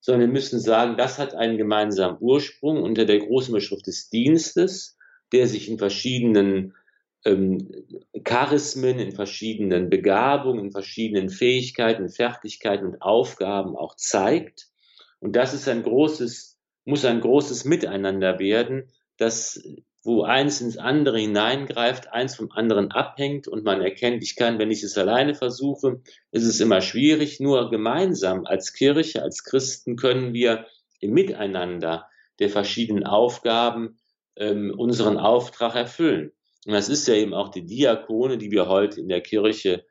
sondern 0.00 0.20
wir 0.28 0.32
müssen 0.32 0.60
sagen, 0.60 0.96
das 0.96 1.18
hat 1.18 1.34
einen 1.34 1.56
gemeinsamen 1.56 2.18
Ursprung 2.20 2.82
unter 2.82 3.04
der 3.04 3.20
großen 3.20 3.52
Beschrift 3.54 3.86
des 3.86 4.10
Dienstes, 4.10 4.96
der 5.32 5.46
sich 5.46 5.68
in 5.68 5.78
verschiedenen 5.78 6.74
ähm, 7.24 7.68
Charismen, 8.24 8.98
in 8.98 9.12
verschiedenen 9.12 9.90
Begabungen, 9.90 10.66
in 10.66 10.72
verschiedenen 10.72 11.30
Fähigkeiten, 11.30 12.08
Fertigkeiten 12.08 12.86
und 12.86 13.02
Aufgaben 13.02 13.76
auch 13.76 13.96
zeigt. 13.96 14.68
Und 15.20 15.34
das 15.34 15.52
ist 15.52 15.68
ein 15.68 15.82
großes, 15.82 16.47
muss 16.88 17.04
ein 17.04 17.20
großes 17.20 17.66
Miteinander 17.66 18.38
werden, 18.38 18.90
das, 19.18 19.62
wo 20.02 20.22
eins 20.22 20.62
ins 20.62 20.78
andere 20.78 21.18
hineingreift, 21.18 22.10
eins 22.12 22.34
vom 22.34 22.50
anderen 22.50 22.90
abhängt 22.90 23.46
und 23.46 23.62
man 23.62 23.82
erkennt, 23.82 24.22
ich 24.22 24.36
kann, 24.36 24.58
wenn 24.58 24.70
ich 24.70 24.82
es 24.82 24.96
alleine 24.96 25.34
versuche, 25.34 26.00
ist 26.30 26.46
es 26.46 26.60
immer 26.60 26.80
schwierig. 26.80 27.40
Nur 27.40 27.68
gemeinsam 27.68 28.46
als 28.46 28.72
Kirche, 28.72 29.22
als 29.22 29.44
Christen 29.44 29.96
können 29.96 30.32
wir 30.32 30.66
im 31.00 31.12
Miteinander 31.12 32.08
der 32.38 32.48
verschiedenen 32.48 33.04
Aufgaben 33.04 33.98
ähm, 34.36 34.72
unseren 34.74 35.18
Auftrag 35.18 35.74
erfüllen. 35.74 36.32
Und 36.64 36.72
das 36.72 36.88
ist 36.88 37.06
ja 37.06 37.14
eben 37.14 37.34
auch 37.34 37.50
die 37.50 37.66
Diakone, 37.66 38.38
die 38.38 38.50
wir 38.50 38.66
heute 38.66 39.00
in 39.00 39.08
der 39.08 39.20
Kirche 39.20 39.84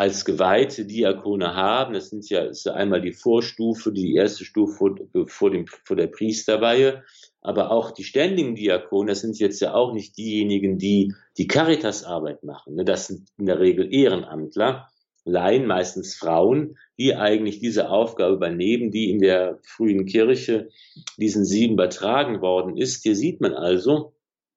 als 0.00 0.24
geweihte 0.24 0.86
Diakone 0.86 1.54
haben. 1.54 1.92
Das 1.92 2.08
sind 2.08 2.26
ja, 2.30 2.44
ist 2.44 2.66
einmal 2.66 3.02
die 3.02 3.12
Vorstufe, 3.12 3.92
die 3.92 4.14
erste 4.14 4.46
Stufe 4.46 4.72
vor, 4.72 4.94
vor, 5.26 5.50
dem, 5.50 5.66
vor 5.66 5.94
der 5.94 6.06
Priesterweihe. 6.06 7.04
Aber 7.42 7.70
auch 7.70 7.90
die 7.90 8.04
ständigen 8.04 8.54
Diakone, 8.54 9.10
das 9.10 9.20
sind 9.20 9.38
jetzt 9.38 9.60
ja 9.60 9.74
auch 9.74 9.92
nicht 9.92 10.16
diejenigen, 10.16 10.78
die 10.78 11.12
die 11.36 11.46
Caritasarbeit 11.46 12.44
machen. 12.44 12.76
Ne? 12.76 12.86
Das 12.86 13.08
sind 13.08 13.28
in 13.36 13.44
der 13.44 13.60
Regel 13.60 13.92
Ehrenamtler, 13.92 14.88
Laien, 15.26 15.66
meistens 15.66 16.14
Frauen, 16.16 16.78
die 16.98 17.14
eigentlich 17.14 17.60
diese 17.60 17.90
Aufgabe 17.90 18.36
übernehmen, 18.36 18.90
die 18.90 19.10
in 19.10 19.18
der 19.18 19.58
frühen 19.62 20.06
Kirche 20.06 20.70
diesen 21.18 21.44
sieben 21.44 21.74
übertragen 21.74 22.40
worden 22.40 22.78
ist. 22.78 23.02
Hier 23.02 23.16
sieht 23.16 23.42
man 23.42 23.52
also, 23.52 24.14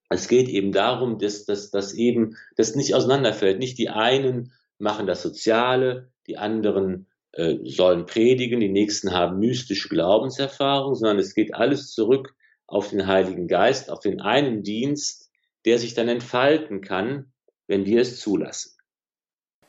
es 0.08 0.30
geht 0.30 0.48
eben 0.48 0.72
darum, 0.72 1.20
dass, 1.20 1.44
dass, 1.44 1.70
dass 1.70 1.94
eben 1.94 2.38
das 2.56 2.76
nicht 2.76 2.96
auseinanderfällt. 2.96 3.60
Nicht 3.60 3.78
die 3.78 3.90
einen 3.90 4.54
machen 4.84 5.08
das 5.08 5.24
Soziale, 5.24 6.12
die 6.28 6.38
anderen 6.38 7.08
äh, 7.32 7.58
sollen 7.64 8.06
predigen, 8.06 8.60
die 8.60 8.70
nächsten 8.70 9.12
haben 9.12 9.40
mystische 9.40 9.90
Glaubenserfahrung, 9.90 10.94
sondern 10.94 11.18
es 11.18 11.34
geht 11.34 11.56
alles 11.56 11.92
zurück 11.92 12.36
auf 12.68 12.90
den 12.90 13.08
Heiligen 13.08 13.48
Geist, 13.48 13.90
auf 13.90 14.02
den 14.02 14.22
einen 14.22 14.62
Dienst, 14.62 15.32
der 15.66 15.80
sich 15.80 15.94
dann 15.96 16.10
entfalten 16.10 16.82
kann, 16.82 17.32
wenn 17.66 17.86
wir 17.86 18.02
es 18.02 18.20
zulassen. 18.20 18.72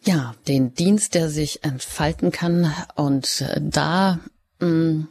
Ja, 0.03 0.35
den 0.48 0.74
Dienst, 0.74 1.14
der 1.14 1.31
sich 1.31 1.64
entfalten 1.64 2.31
kann 2.31 2.70
und 2.96 3.40
äh, 3.40 3.61
da 3.62 4.20
mh, 4.61 4.68
mm, 4.68 5.09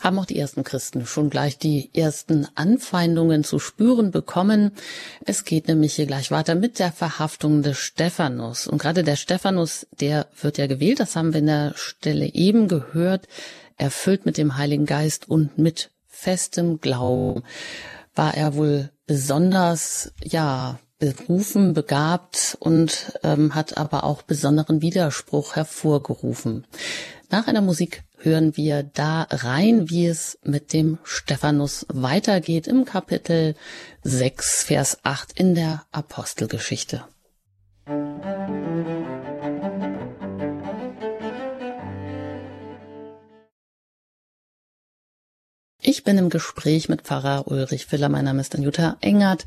haben 0.00 0.18
auch 0.18 0.24
die 0.26 0.38
ersten 0.38 0.64
Christen 0.64 1.06
schon 1.06 1.30
gleich 1.30 1.58
die 1.58 1.90
ersten 1.94 2.46
Anfeindungen 2.54 3.44
zu 3.44 3.58
spüren 3.58 4.10
bekommen. 4.10 4.72
Es 5.24 5.44
geht 5.44 5.68
nämlich 5.68 5.94
hier 5.94 6.06
gleich 6.06 6.30
weiter 6.30 6.54
mit 6.54 6.78
der 6.78 6.92
Verhaftung 6.92 7.62
des 7.62 7.78
Stephanus. 7.78 8.66
Und 8.66 8.78
gerade 8.78 9.02
der 9.02 9.16
Stephanus, 9.16 9.86
der 10.00 10.26
wird 10.40 10.58
ja 10.58 10.66
gewählt, 10.66 11.00
das 11.00 11.16
haben 11.16 11.32
wir 11.32 11.40
in 11.40 11.46
der 11.46 11.72
Stelle 11.76 12.32
eben 12.34 12.68
gehört, 12.68 13.28
erfüllt 13.76 14.26
mit 14.26 14.38
dem 14.38 14.56
Heiligen 14.56 14.86
Geist 14.86 15.28
und 15.28 15.58
mit 15.58 15.90
festem 16.06 16.80
Glauben. 16.80 17.42
War 18.14 18.34
er 18.34 18.54
wohl 18.54 18.90
besonders, 19.06 20.12
ja, 20.22 20.78
berufen, 20.98 21.74
begabt 21.74 22.56
und 22.58 23.18
ähm, 23.22 23.54
hat 23.54 23.76
aber 23.76 24.04
auch 24.04 24.22
besonderen 24.22 24.80
Widerspruch 24.80 25.54
hervorgerufen. 25.54 26.66
Nach 27.28 27.48
einer 27.48 27.60
Musik 27.60 28.04
hören 28.18 28.56
wir 28.56 28.84
da 28.84 29.26
rein, 29.28 29.90
wie 29.90 30.06
es 30.06 30.38
mit 30.44 30.72
dem 30.72 30.98
Stephanus 31.02 31.84
weitergeht 31.88 32.68
im 32.68 32.84
Kapitel 32.84 33.56
6, 34.04 34.62
Vers 34.62 34.98
8 35.02 35.32
in 35.32 35.56
der 35.56 35.84
Apostelgeschichte. 35.90 37.04
Ich 45.82 46.04
bin 46.04 46.18
im 46.18 46.30
Gespräch 46.30 46.88
mit 46.88 47.02
Pfarrer 47.02 47.48
Ulrich 47.48 47.86
Filler. 47.86 48.08
Mein 48.08 48.24
Name 48.24 48.40
ist 48.40 48.54
Anjuta 48.54 48.98
Engert. 49.00 49.46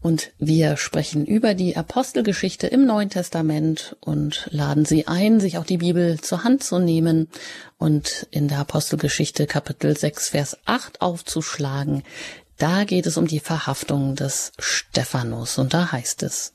Und 0.00 0.30
wir 0.38 0.76
sprechen 0.76 1.26
über 1.26 1.54
die 1.54 1.76
Apostelgeschichte 1.76 2.68
im 2.68 2.86
Neuen 2.86 3.10
Testament 3.10 3.96
und 4.00 4.48
laden 4.52 4.84
Sie 4.84 5.08
ein, 5.08 5.40
sich 5.40 5.58
auch 5.58 5.64
die 5.64 5.78
Bibel 5.78 6.20
zur 6.20 6.44
Hand 6.44 6.62
zu 6.62 6.78
nehmen 6.78 7.28
und 7.78 8.26
in 8.30 8.48
der 8.48 8.58
Apostelgeschichte 8.58 9.46
Kapitel 9.46 9.96
6, 9.96 10.28
Vers 10.30 10.56
8 10.66 11.00
aufzuschlagen. 11.00 12.04
Da 12.58 12.84
geht 12.84 13.06
es 13.06 13.16
um 13.16 13.26
die 13.26 13.40
Verhaftung 13.40 14.14
des 14.14 14.52
Stephanus 14.58 15.58
und 15.58 15.74
da 15.74 15.90
heißt 15.90 16.22
es, 16.22 16.54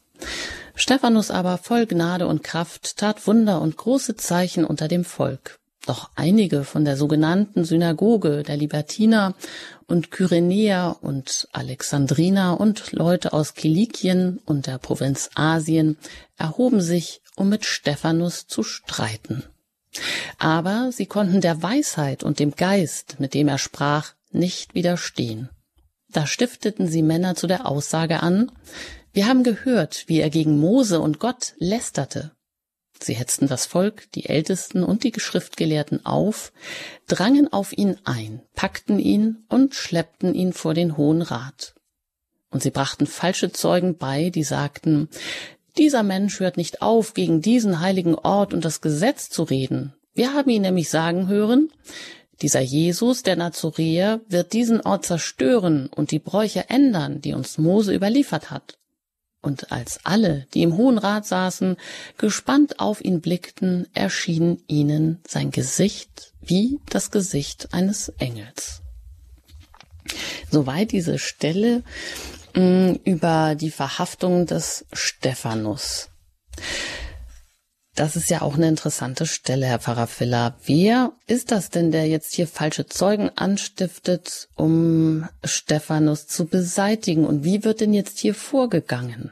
Stephanus 0.75 1.29
aber 1.29 1.57
voll 1.57 1.85
Gnade 1.85 2.27
und 2.27 2.43
Kraft 2.43 2.97
tat 2.97 3.27
Wunder 3.27 3.61
und 3.61 3.77
große 3.77 4.15
Zeichen 4.15 4.65
unter 4.65 4.87
dem 4.87 5.05
Volk. 5.05 5.59
Doch 5.85 6.09
einige 6.15 6.63
von 6.63 6.85
der 6.85 6.95
sogenannten 6.95 7.65
Synagoge 7.65 8.43
der 8.43 8.55
Libertiner 8.55 9.35
und 9.87 10.11
Kyrenäer 10.11 10.97
und 11.01 11.47
Alexandriner 11.51 12.59
und 12.59 12.91
Leute 12.91 13.33
aus 13.33 13.53
Kilikien 13.53 14.39
und 14.45 14.67
der 14.67 14.77
Provinz 14.77 15.29
Asien 15.35 15.97
erhoben 16.37 16.81
sich, 16.81 17.21
um 17.35 17.49
mit 17.49 17.65
Stephanus 17.65 18.47
zu 18.47 18.63
streiten. 18.63 19.43
Aber 20.37 20.91
sie 20.91 21.05
konnten 21.05 21.41
der 21.41 21.61
Weisheit 21.61 22.23
und 22.23 22.39
dem 22.39 22.51
Geist, 22.55 23.19
mit 23.19 23.33
dem 23.33 23.47
er 23.47 23.57
sprach, 23.57 24.13
nicht 24.31 24.73
widerstehen. 24.73 25.49
Da 26.09 26.27
stifteten 26.27 26.87
sie 26.87 27.01
Männer 27.01 27.35
zu 27.35 27.47
der 27.47 27.67
Aussage 27.67 28.21
an, 28.21 28.51
wir 29.13 29.27
haben 29.27 29.43
gehört, 29.43 30.05
wie 30.07 30.19
er 30.19 30.31
gegen 30.31 30.59
Mose 30.59 30.99
und 30.99 31.19
Gott 31.19 31.53
lästerte. 31.57 32.31
Sie 33.03 33.15
hetzten 33.15 33.47
das 33.47 33.65
Volk, 33.65 34.11
die 34.13 34.27
Ältesten 34.27 34.83
und 34.83 35.03
die 35.03 35.11
Geschriftgelehrten 35.11 36.05
auf, 36.05 36.53
drangen 37.07 37.51
auf 37.51 37.77
ihn 37.77 37.97
ein, 38.05 38.41
packten 38.55 38.97
ihn 38.97 39.43
und 39.49 39.75
schleppten 39.75 40.33
ihn 40.33 40.53
vor 40.53 40.73
den 40.73 40.95
Hohen 40.95 41.21
Rat. 41.21 41.75
Und 42.49 42.63
sie 42.63 42.71
brachten 42.71 43.07
falsche 43.07 43.51
Zeugen 43.51 43.97
bei, 43.97 44.29
die 44.29 44.43
sagten, 44.43 45.09
dieser 45.77 46.03
Mensch 46.03 46.39
hört 46.39 46.55
nicht 46.55 46.81
auf, 46.81 47.13
gegen 47.13 47.41
diesen 47.41 47.79
heiligen 47.79 48.15
Ort 48.15 48.53
und 48.53 48.63
das 48.63 48.79
Gesetz 48.79 49.29
zu 49.29 49.43
reden 49.43 49.93
Wir 50.13 50.33
haben 50.33 50.49
ihn 50.49 50.61
nämlich 50.61 50.89
sagen 50.89 51.27
hören, 51.27 51.71
dieser 52.41 52.61
Jesus, 52.61 53.23
der 53.23 53.35
Nazoräer, 53.35 54.21
wird 54.27 54.53
diesen 54.53 54.81
Ort 54.81 55.05
zerstören 55.05 55.87
und 55.87 56.11
die 56.11 56.19
Bräuche 56.19 56.69
ändern, 56.69 57.21
die 57.21 57.33
uns 57.33 57.57
Mose 57.57 57.93
überliefert 57.93 58.51
hat. 58.51 58.77
Und 59.43 59.73
als 59.73 59.99
alle, 60.05 60.47
die 60.53 60.63
im 60.63 60.77
Hohen 60.77 60.97
Rat 60.97 61.25
saßen, 61.25 61.75
gespannt 62.17 62.79
auf 62.79 63.03
ihn 63.03 63.19
blickten, 63.19 63.87
erschien 63.93 64.63
ihnen 64.67 65.19
sein 65.27 65.51
Gesicht 65.51 66.31
wie 66.41 66.79
das 66.89 67.11
Gesicht 67.11 67.73
eines 67.73 68.07
Engels. 68.19 68.81
Soweit 70.49 70.93
diese 70.93 71.19
Stelle 71.19 71.83
mh, 72.55 72.61
mm, 72.61 72.99
über 73.03 73.55
die 73.55 73.71
Verhaftung 73.71 74.45
des 74.45 74.85
Stephanus. 74.93 76.09
Das 77.95 78.15
ist 78.15 78.31
ja 78.31 78.41
auch 78.41 78.55
eine 78.55 78.67
interessante 78.67 79.27
Stelle, 79.27 79.67
Herr 79.67 79.77
Pfarrer 79.77 80.07
Filler. 80.07 80.57
Wer 80.65 81.13
ist 81.27 81.51
das 81.51 81.69
denn, 81.69 81.91
der 81.91 82.07
jetzt 82.07 82.33
hier 82.33 82.47
falsche 82.47 82.87
Zeugen 82.87 83.29
anstiftet, 83.35 84.49
um 84.55 85.29
Stephanus 85.43 86.25
zu 86.25 86.47
beseitigen? 86.47 87.25
Und 87.25 87.43
wie 87.43 87.63
wird 87.63 87.81
denn 87.81 87.93
jetzt 87.93 88.17
hier 88.17 88.33
vorgegangen? 88.33 89.31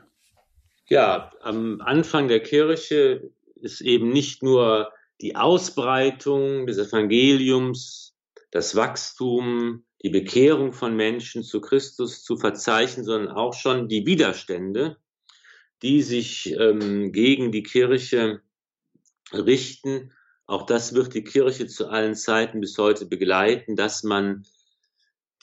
Ja, 0.87 1.31
am 1.41 1.81
Anfang 1.81 2.27
der 2.27 2.41
Kirche 2.41 3.31
ist 3.55 3.81
eben 3.81 4.09
nicht 4.09 4.43
nur 4.43 4.91
die 5.21 5.35
Ausbreitung 5.35 6.67
des 6.67 6.77
Evangeliums, 6.77 8.13
das 8.51 8.75
Wachstum, 8.75 9.85
die 10.03 10.09
Bekehrung 10.09 10.73
von 10.73 10.95
Menschen 10.95 11.43
zu 11.43 11.61
Christus 11.61 12.23
zu 12.23 12.37
verzeichnen, 12.37 13.05
sondern 13.05 13.33
auch 13.33 13.53
schon 13.53 13.87
die 13.87 14.05
Widerstände, 14.05 14.97
die 15.81 16.03
sich 16.03 16.55
ähm, 16.59 17.11
gegen 17.11 17.51
die 17.51 17.63
Kirche 17.63 18.41
richten. 19.33 20.11
Auch 20.45 20.65
das 20.65 20.93
wird 20.93 21.13
die 21.13 21.23
Kirche 21.23 21.67
zu 21.67 21.87
allen 21.87 22.15
Zeiten 22.15 22.59
bis 22.59 22.77
heute 22.77 23.05
begleiten, 23.05 23.75
dass 23.75 24.03
man 24.03 24.45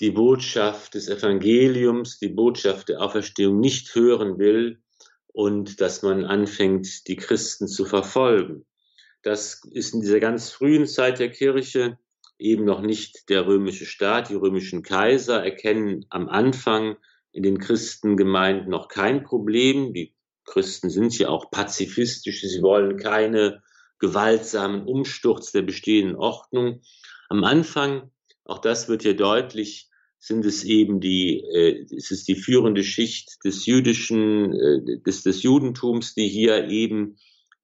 die 0.01 0.11
Botschaft 0.11 0.95
des 0.95 1.09
Evangeliums, 1.09 2.19
die 2.19 2.29
Botschaft 2.29 2.89
der 2.89 3.01
Auferstehung 3.03 3.59
nicht 3.59 3.95
hören 3.95 4.39
will 4.39 4.81
und 5.29 5.81
dass 5.81 6.03
man 6.03 6.25
anfängt, 6.25 7.09
die 7.09 7.17
Christen 7.17 7.69
zu 7.69 7.85
verfolgen. 7.85 8.65
Das 9.23 9.63
ist 9.73 9.95
in 9.95 10.01
dieser 10.01 10.21
ganz 10.21 10.51
frühen 10.51 10.87
Zeit 10.87 11.19
der 11.19 11.31
Kirche 11.31 11.99
eben 12.39 12.65
noch 12.65 12.81
nicht 12.81 13.29
der 13.29 13.47
römische 13.47 13.87
Staat, 13.87 14.31
die 14.31 14.35
römischen 14.35 14.83
Kaiser 14.83 15.45
erkennen 15.45 16.07
am 16.11 16.29
Anfang 16.29 16.97
in 17.33 17.43
den 17.43 17.59
Christengemeinden 17.59 18.71
noch 18.71 18.89
kein 18.89 19.25
Problem. 19.25 19.93
Die 19.93 20.15
Christen 20.45 20.89
sind 20.89 21.19
ja 21.19 21.29
auch 21.29 21.51
pazifistisch, 21.51 22.43
sie 22.43 22.63
wollen 22.63 22.97
keine 22.97 23.63
gewaltsamen 23.99 24.83
Umsturz 24.87 25.53
der 25.53 25.63
bestehenden 25.63 26.17
Ordnung. 26.17 26.83
Am 27.29 27.45
Anfang, 27.45 28.11
auch 28.45 28.59
das 28.59 28.89
wird 28.89 29.03
hier 29.03 29.17
deutlich, 29.17 29.89
sind 30.19 30.45
es 30.45 30.65
eben 30.65 31.01
die, 31.01 31.41
äh, 31.41 31.87
es 31.97 32.11
ist 32.11 32.29
die 32.29 32.35
führende 32.35 32.83
Schicht 32.83 33.45
des 33.45 33.67
jüdischen, 33.67 34.53
äh, 34.53 35.01
des, 35.05 35.23
des 35.23 35.43
Judentums, 35.43 36.15
die 36.15 36.29
hier 36.29 36.69
eben 36.69 37.17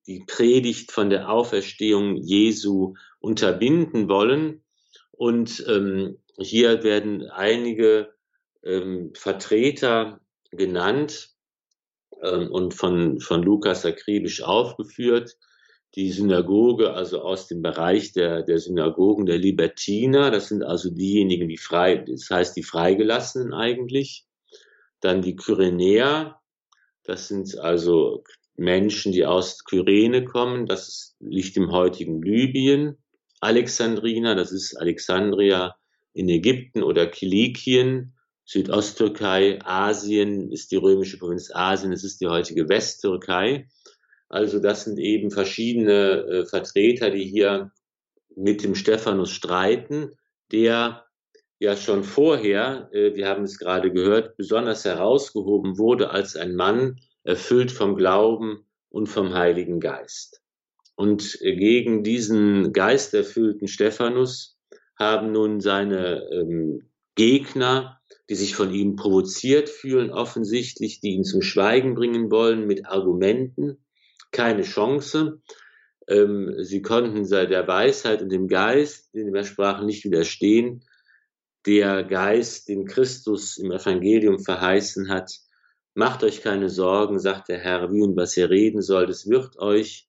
die 0.07 0.25
Predigt 0.27 0.93
von 0.93 1.11
der 1.11 1.31
Auferstehung 1.31 2.17
Jesu 2.17 2.95
unterbinden 3.21 4.09
wollen. 4.09 4.63
Und 5.11 5.65
ähm, 5.69 6.19
hier 6.39 6.83
werden 6.83 7.29
einige 7.31 8.15
ähm, 8.63 9.13
Vertreter 9.15 10.21
genannt 10.51 11.31
ähm, 12.23 12.51
und 12.51 12.75
von, 12.75 13.21
von 13.21 13.43
Lukas 13.43 13.85
akribisch 13.85 14.43
aufgeführt, 14.43 15.37
die 15.95 16.11
Synagoge, 16.11 16.93
also 16.93 17.23
aus 17.23 17.47
dem 17.47 17.63
Bereich 17.63 18.13
der, 18.13 18.43
der 18.43 18.59
Synagogen 18.59 19.27
der 19.27 19.39
Libertiner, 19.39 20.31
das 20.31 20.49
sind 20.49 20.65
also 20.65 20.91
diejenigen, 20.91 21.49
die 21.49 21.57
frei, 21.57 21.99
das 21.99 22.29
heißt 22.31 22.57
die 22.57 22.65
Freigelassenen 22.65 23.53
eigentlich. 23.53 24.27
Dann 25.01 25.23
die 25.23 25.37
Kyrenäer, 25.37 26.41
das 27.05 27.29
sind 27.29 27.59
also 27.59 28.25
Menschen, 28.57 29.13
die 29.13 29.25
aus 29.25 29.65
Kyrene 29.65 30.25
kommen, 30.25 30.67
das 30.67 31.17
liegt 31.21 31.57
im 31.57 31.71
heutigen 31.71 32.23
Libyen. 32.23 32.99
Alexandriner, 33.41 34.35
das 34.35 34.53
ist 34.53 34.77
Alexandria 34.77 35.77
in 36.13 36.29
Ägypten 36.29 36.83
oder 36.83 37.07
Kilikien, 37.07 38.15
Südosttürkei, 38.47 39.59
Asien 39.65 40.51
ist 40.51 40.71
die 40.71 40.77
römische 40.77 41.19
Provinz 41.19 41.51
Asien, 41.53 41.93
es 41.93 42.05
ist 42.05 42.21
die 42.21 42.27
heutige 42.27 42.69
Westtürkei. 42.69 43.69
Also 44.35 44.59
das 44.59 44.83
sind 44.83 44.99
eben 44.99 45.31
verschiedene 45.31 46.25
äh, 46.27 46.45
Vertreter, 46.45 47.13
die 47.13 47.25
hier 47.25 47.71
mit 48.35 48.65
dem 48.65 48.75
Stephanus 48.75 49.31
streiten, 49.31 50.11
der 50.51 51.05
ja 51.61 51.77
schon 51.77 52.03
vorher, 52.03 52.89
äh, 52.93 53.15
wir 53.15 53.29
haben 53.29 53.45
es 53.45 53.61
gerade 53.61 53.93
gehört, 53.93 54.37
besonders 54.37 54.85
herausgehoben 54.85 55.79
wurde 55.79 56.11
als 56.11 56.35
ein 56.35 56.57
Mann 56.57 56.97
erfüllt 57.23 57.71
vom 57.71 57.95
Glauben 57.95 58.67
und 58.89 59.07
vom 59.07 59.35
Heiligen 59.35 59.79
Geist. 59.79 60.43
Und 60.97 61.41
äh, 61.41 61.55
gegen 61.55 62.03
diesen 62.03 62.73
geisterfüllten 62.73 63.69
Stephanus 63.69 64.59
haben 64.99 65.31
nun 65.31 65.61
seine 65.61 66.29
ähm, 66.33 66.91
Gegner, 67.15 68.01
die 68.29 68.35
sich 68.35 68.57
von 68.57 68.75
ihm 68.75 68.97
provoziert 68.97 69.69
fühlen, 69.69 70.11
offensichtlich, 70.11 70.99
die 70.99 71.11
ihn 71.11 71.23
zum 71.23 71.41
Schweigen 71.41 71.95
bringen 71.95 72.33
wollen 72.33 72.67
mit 72.67 72.87
Argumenten, 72.87 73.79
keine 74.35 74.63
Chance. 74.63 75.41
Ähm, 76.07 76.55
sie 76.59 76.83
konnten 76.83 77.25
seit 77.25 77.51
der 77.51 77.67
Weisheit 77.67 78.21
und 78.21 78.29
dem 78.29 78.49
Geist, 78.49 79.15
den 79.15 79.33
wir 79.33 79.45
sprachen, 79.45 79.87
nicht 79.87 80.05
widerstehen. 80.05 80.85
Der 81.65 82.05
Geist, 82.05 82.69
den 82.69 82.85
Christus 82.85 83.57
im 83.57 83.73
Evangelium 83.73 84.39
verheißen 84.39 85.09
hat, 85.09 85.33
macht 85.95 86.23
euch 86.23 86.43
keine 86.43 86.69
Sorgen, 86.69 87.19
sagt 87.19 87.49
der 87.49 87.59
Herr, 87.59 87.91
wie 87.91 88.03
und 88.03 88.17
was 88.17 88.37
ihr 88.37 88.51
reden 88.51 88.83
sollt. 88.83 89.09
Es 89.09 89.27
wird 89.29 89.57
euch 89.59 90.09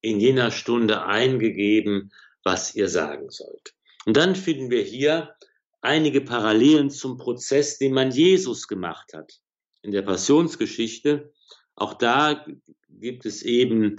in 0.00 0.20
jener 0.20 0.50
Stunde 0.50 1.04
eingegeben, 1.04 2.12
was 2.44 2.74
ihr 2.74 2.88
sagen 2.88 3.28
sollt. 3.28 3.74
Und 4.06 4.16
dann 4.16 4.36
finden 4.36 4.70
wir 4.70 4.82
hier 4.82 5.34
einige 5.80 6.20
Parallelen 6.20 6.90
zum 6.90 7.18
Prozess, 7.18 7.76
den 7.76 7.92
man 7.92 8.12
Jesus 8.12 8.68
gemacht 8.68 9.12
hat. 9.12 9.40
In 9.82 9.90
der 9.90 10.02
Passionsgeschichte, 10.02 11.32
auch 11.76 11.94
da 11.94 12.44
gibt 12.88 13.26
es 13.26 13.42
eben 13.42 13.96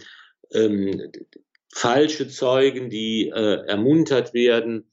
ähm, 0.51 1.11
falsche 1.73 2.27
Zeugen, 2.27 2.89
die 2.89 3.29
äh, 3.29 3.65
ermuntert 3.67 4.33
werden, 4.33 4.89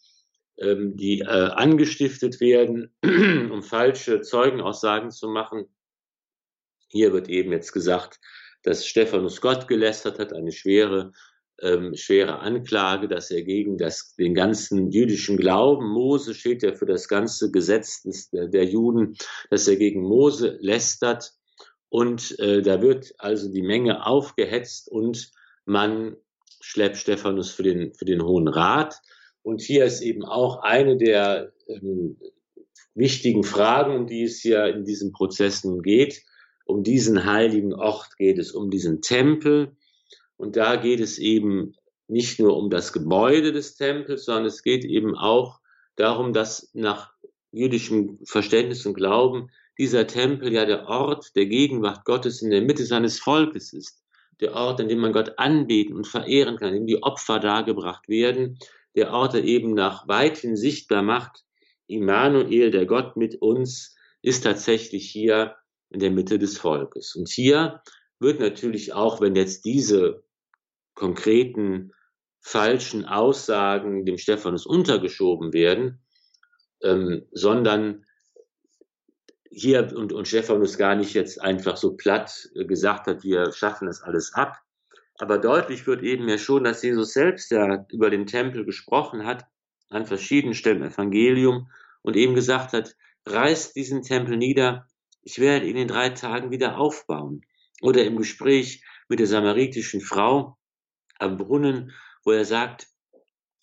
ähm, 0.58 0.96
die 0.96 1.20
äh, 1.20 1.24
angestiftet 1.24 2.40
werden, 2.40 2.94
um 3.02 3.62
falsche 3.62 4.20
Zeugenaussagen 4.20 5.10
zu 5.10 5.28
machen. 5.28 5.66
Hier 6.88 7.12
wird 7.12 7.28
eben 7.28 7.52
jetzt 7.52 7.72
gesagt, 7.72 8.20
dass 8.62 8.86
Stephanus 8.86 9.40
Gott 9.40 9.66
gelästert 9.66 10.18
hat, 10.18 10.32
eine 10.32 10.52
schwere, 10.52 11.12
ähm, 11.60 11.94
schwere 11.96 12.40
Anklage, 12.40 13.08
dass 13.08 13.30
er 13.30 13.42
gegen 13.42 13.78
das, 13.78 14.14
den 14.16 14.34
ganzen 14.34 14.90
jüdischen 14.90 15.36
Glauben, 15.36 15.88
Mose 15.88 16.34
steht 16.34 16.62
ja 16.62 16.74
für 16.74 16.86
das 16.86 17.08
ganze 17.08 17.50
Gesetz 17.50 18.02
des, 18.02 18.30
der, 18.30 18.48
der 18.48 18.64
Juden, 18.64 19.16
dass 19.50 19.66
er 19.68 19.76
gegen 19.76 20.02
Mose 20.02 20.58
lästert 20.60 21.32
und 21.94 22.36
äh, 22.40 22.60
da 22.60 22.82
wird 22.82 23.14
also 23.18 23.52
die 23.52 23.62
Menge 23.62 24.04
aufgehetzt 24.04 24.90
und 24.90 25.30
man 25.64 26.16
schleppt 26.60 26.96
Stephanus 26.96 27.52
für 27.52 27.62
den, 27.62 27.94
für 27.94 28.04
den 28.04 28.20
Hohen 28.20 28.48
Rat. 28.48 29.00
Und 29.42 29.62
hier 29.62 29.84
ist 29.84 30.00
eben 30.00 30.24
auch 30.24 30.64
eine 30.64 30.96
der 30.96 31.52
ähm, 31.68 32.16
wichtigen 32.96 33.44
Fragen, 33.44 33.94
um 33.94 34.06
die 34.08 34.24
es 34.24 34.40
hier 34.40 34.66
in 34.74 34.84
diesem 34.84 35.12
Prozess 35.12 35.62
nun 35.62 35.82
geht. 35.82 36.24
Um 36.64 36.82
diesen 36.82 37.26
heiligen 37.26 37.72
Ort 37.72 38.16
geht 38.16 38.40
es, 38.40 38.50
um 38.50 38.70
diesen 38.70 39.00
Tempel. 39.00 39.76
Und 40.36 40.56
da 40.56 40.74
geht 40.74 40.98
es 40.98 41.20
eben 41.20 41.76
nicht 42.08 42.40
nur 42.40 42.56
um 42.56 42.70
das 42.70 42.92
Gebäude 42.92 43.52
des 43.52 43.76
Tempels, 43.76 44.24
sondern 44.24 44.46
es 44.46 44.64
geht 44.64 44.84
eben 44.84 45.16
auch 45.16 45.60
darum, 45.94 46.32
dass 46.32 46.70
nach 46.72 47.12
jüdischem 47.52 48.18
Verständnis 48.24 48.84
und 48.84 48.94
Glauben 48.94 49.48
dieser 49.78 50.06
Tempel 50.06 50.52
ja 50.52 50.64
der 50.64 50.88
Ort 50.88 51.34
der 51.36 51.46
Gegenwart 51.46 52.04
Gottes 52.04 52.42
in 52.42 52.50
der 52.50 52.62
Mitte 52.62 52.84
seines 52.84 53.18
Volkes 53.18 53.72
ist. 53.72 54.02
Der 54.40 54.54
Ort, 54.54 54.80
an 54.80 54.88
dem 54.88 54.98
man 54.98 55.12
Gott 55.12 55.38
anbeten 55.38 55.94
und 55.94 56.06
verehren 56.06 56.56
kann, 56.56 56.68
in 56.68 56.74
dem 56.74 56.86
die 56.86 57.02
Opfer 57.02 57.38
dargebracht 57.38 58.08
werden. 58.08 58.58
Der 58.94 59.12
Ort, 59.12 59.34
der 59.34 59.44
eben 59.44 59.74
nach 59.74 60.06
weithin 60.08 60.56
sichtbar 60.56 61.02
macht, 61.02 61.44
Immanuel, 61.86 62.70
der 62.70 62.86
Gott 62.86 63.16
mit 63.16 63.40
uns, 63.42 63.96
ist 64.22 64.44
tatsächlich 64.44 65.10
hier 65.10 65.56
in 65.90 66.00
der 66.00 66.10
Mitte 66.10 66.38
des 66.38 66.58
Volkes. 66.58 67.14
Und 67.14 67.28
hier 67.28 67.82
wird 68.18 68.40
natürlich 68.40 68.92
auch, 68.92 69.20
wenn 69.20 69.36
jetzt 69.36 69.64
diese 69.64 70.24
konkreten 70.94 71.92
falschen 72.40 73.04
Aussagen 73.04 74.04
dem 74.04 74.18
Stephanus 74.18 74.66
untergeschoben 74.66 75.52
werden, 75.52 76.02
ähm, 76.82 77.26
sondern 77.32 78.04
hier 79.54 79.92
und, 79.96 80.12
und 80.12 80.28
Stephanus 80.28 80.78
gar 80.78 80.96
nicht 80.96 81.14
jetzt 81.14 81.40
einfach 81.40 81.76
so 81.76 81.96
platt 81.96 82.48
gesagt 82.54 83.06
hat, 83.06 83.22
wir 83.22 83.52
schaffen 83.52 83.86
das 83.86 84.02
alles 84.02 84.34
ab, 84.34 84.60
Aber 85.18 85.38
deutlich 85.38 85.86
wird 85.86 86.02
eben 86.02 86.28
ja 86.28 86.38
schon, 86.38 86.64
dass 86.64 86.82
Jesus 86.82 87.12
selbst 87.12 87.50
ja 87.52 87.86
über 87.92 88.10
den 88.10 88.26
Tempel 88.26 88.64
gesprochen 88.64 89.24
hat, 89.24 89.46
an 89.88 90.06
verschiedenen 90.06 90.54
Stellen 90.54 90.78
im 90.78 90.90
Evangelium 90.90 91.70
und 92.02 92.16
eben 92.16 92.34
gesagt 92.34 92.72
hat, 92.72 92.96
reißt 93.26 93.76
diesen 93.76 94.02
Tempel 94.02 94.36
nieder, 94.36 94.88
ich 95.22 95.38
werde 95.38 95.66
ihn 95.66 95.76
in 95.76 95.88
drei 95.88 96.10
Tagen 96.10 96.50
wieder 96.50 96.78
aufbauen. 96.78 97.42
Oder 97.80 98.04
im 98.04 98.16
Gespräch 98.16 98.82
mit 99.08 99.20
der 99.20 99.26
samaritischen 99.26 100.00
Frau 100.00 100.58
am 101.18 101.38
Brunnen, 101.38 101.92
wo 102.24 102.32
er 102.32 102.44
sagt, 102.44 102.88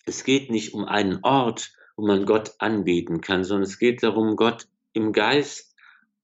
es 0.06 0.24
geht 0.24 0.50
nicht 0.50 0.72
um 0.74 0.84
einen 0.84 1.20
Ort, 1.22 1.72
wo 1.96 2.06
man 2.06 2.24
Gott 2.24 2.54
anbeten 2.58 3.20
kann, 3.20 3.44
sondern 3.44 3.64
es 3.64 3.78
geht 3.78 4.02
darum, 4.02 4.36
Gott 4.36 4.68
im 4.92 5.12
Geist 5.12 5.71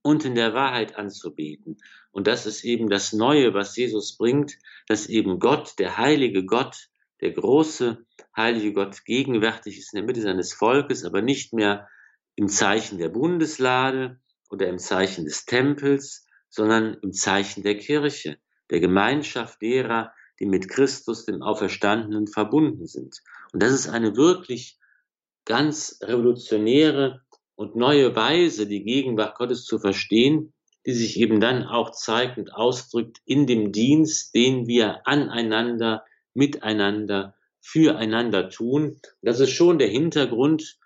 und 0.02 0.24
in 0.24 0.34
der 0.34 0.54
Wahrheit 0.54 0.96
anzubeten. 0.96 1.78
Und 2.10 2.26
das 2.26 2.46
ist 2.46 2.64
eben 2.64 2.88
das 2.88 3.12
Neue, 3.12 3.54
was 3.54 3.76
Jesus 3.76 4.16
bringt, 4.16 4.58
dass 4.86 5.08
eben 5.08 5.38
Gott, 5.38 5.78
der 5.78 5.98
heilige 5.98 6.44
Gott, 6.44 6.88
der 7.20 7.32
große 7.32 8.04
heilige 8.36 8.72
Gott 8.72 9.04
gegenwärtig 9.04 9.78
ist 9.78 9.92
in 9.92 9.98
der 9.98 10.06
Mitte 10.06 10.22
seines 10.22 10.52
Volkes, 10.54 11.04
aber 11.04 11.22
nicht 11.22 11.52
mehr 11.52 11.88
im 12.36 12.48
Zeichen 12.48 12.98
der 12.98 13.08
Bundeslade 13.08 14.20
oder 14.50 14.68
im 14.68 14.78
Zeichen 14.78 15.24
des 15.24 15.44
Tempels, 15.44 16.26
sondern 16.48 16.94
im 17.02 17.12
Zeichen 17.12 17.62
der 17.62 17.76
Kirche, 17.76 18.38
der 18.70 18.80
Gemeinschaft 18.80 19.60
derer, 19.60 20.12
die 20.40 20.46
mit 20.46 20.68
Christus, 20.68 21.24
dem 21.24 21.42
Auferstandenen, 21.42 22.28
verbunden 22.28 22.86
sind. 22.86 23.20
Und 23.52 23.62
das 23.62 23.72
ist 23.72 23.88
eine 23.88 24.16
wirklich 24.16 24.78
ganz 25.44 25.98
revolutionäre 26.02 27.22
und 27.58 27.74
neue 27.74 28.14
Weise, 28.14 28.68
die 28.68 28.84
Gegenwart 28.84 29.36
Gottes 29.36 29.64
zu 29.64 29.80
verstehen, 29.80 30.52
die 30.86 30.92
sich 30.92 31.18
eben 31.18 31.40
dann 31.40 31.64
auch 31.64 31.90
zeigt 31.90 32.38
und 32.38 32.54
ausdrückt 32.54 33.18
in 33.24 33.48
dem 33.48 33.72
Dienst, 33.72 34.32
den 34.36 34.68
wir 34.68 35.04
aneinander, 35.08 36.04
miteinander, 36.34 37.34
füreinander 37.60 38.48
tun. 38.48 39.00
Das 39.22 39.40
ist 39.40 39.50
schon 39.50 39.80
der 39.80 39.88
Hintergrund. 39.88 40.78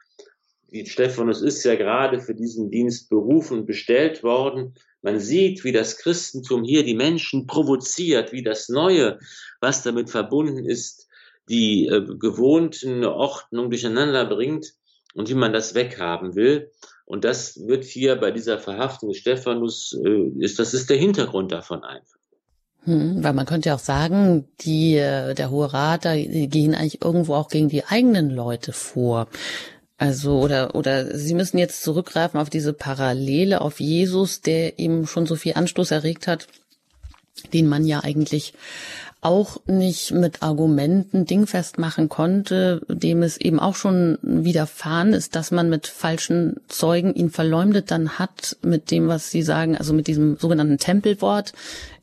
Stephanus 0.86 1.42
ist 1.42 1.62
ja 1.64 1.74
gerade 1.74 2.20
für 2.20 2.34
diesen 2.34 2.70
Dienst 2.70 3.10
berufen 3.10 3.58
und 3.58 3.66
bestellt 3.66 4.22
worden. 4.22 4.72
Man 5.02 5.20
sieht, 5.20 5.64
wie 5.64 5.72
das 5.72 5.98
Christentum 5.98 6.64
hier 6.64 6.84
die 6.84 6.94
Menschen 6.94 7.46
provoziert, 7.46 8.32
wie 8.32 8.42
das 8.42 8.70
Neue, 8.70 9.18
was 9.60 9.82
damit 9.82 10.08
verbunden 10.08 10.64
ist, 10.64 11.06
die 11.50 11.84
äh, 11.86 12.00
gewohnten 12.18 13.04
Ordnung 13.04 13.68
durcheinander 13.68 14.24
bringt 14.24 14.74
und 15.14 15.28
wie 15.28 15.34
man 15.34 15.52
das 15.52 15.74
weghaben 15.74 16.34
will. 16.34 16.70
Und 17.04 17.24
das 17.24 17.66
wird 17.66 17.84
hier 17.84 18.16
bei 18.16 18.30
dieser 18.30 18.58
Verhaftung 18.58 19.10
des 19.10 19.18
Stephanus, 19.18 19.98
äh, 20.04 20.28
ist, 20.38 20.58
das 20.58 20.74
ist 20.74 20.90
der 20.90 20.96
Hintergrund 20.96 21.52
davon 21.52 21.84
einfach. 21.84 22.16
Hm, 22.84 23.22
weil 23.22 23.32
man 23.32 23.46
könnte 23.46 23.68
ja 23.68 23.76
auch 23.76 23.80
sagen, 23.80 24.48
die, 24.62 24.96
äh, 24.96 25.34
der 25.34 25.50
Hohe 25.50 25.72
Rat, 25.72 26.04
da 26.04 26.16
gehen 26.16 26.74
eigentlich 26.74 27.02
irgendwo 27.02 27.34
auch 27.34 27.48
gegen 27.48 27.68
die 27.68 27.84
eigenen 27.84 28.30
Leute 28.30 28.72
vor. 28.72 29.28
Also, 29.98 30.40
oder, 30.40 30.74
oder 30.74 31.16
Sie 31.16 31.34
müssen 31.34 31.58
jetzt 31.58 31.82
zurückgreifen 31.84 32.40
auf 32.40 32.50
diese 32.50 32.72
Parallele 32.72 33.60
auf 33.60 33.78
Jesus, 33.78 34.40
der 34.40 34.80
eben 34.80 35.06
schon 35.06 35.26
so 35.26 35.36
viel 35.36 35.54
Anstoß 35.54 35.92
erregt 35.92 36.26
hat, 36.26 36.48
den 37.52 37.68
man 37.68 37.84
ja 37.84 38.00
eigentlich 38.02 38.52
auch 39.22 39.58
nicht 39.66 40.10
mit 40.10 40.42
Argumenten 40.42 41.26
dingfest 41.26 41.78
machen 41.78 42.08
konnte, 42.08 42.82
dem 42.88 43.22
es 43.22 43.36
eben 43.36 43.60
auch 43.60 43.76
schon 43.76 44.18
widerfahren 44.20 45.12
ist, 45.12 45.36
dass 45.36 45.52
man 45.52 45.70
mit 45.70 45.86
falschen 45.86 46.56
Zeugen 46.66 47.14
ihn 47.14 47.30
verleumdet 47.30 47.92
dann 47.92 48.18
hat 48.18 48.56
mit 48.62 48.90
dem, 48.90 49.06
was 49.06 49.30
sie 49.30 49.42
sagen, 49.42 49.76
also 49.76 49.94
mit 49.94 50.08
diesem 50.08 50.38
sogenannten 50.38 50.78
Tempelwort, 50.78 51.52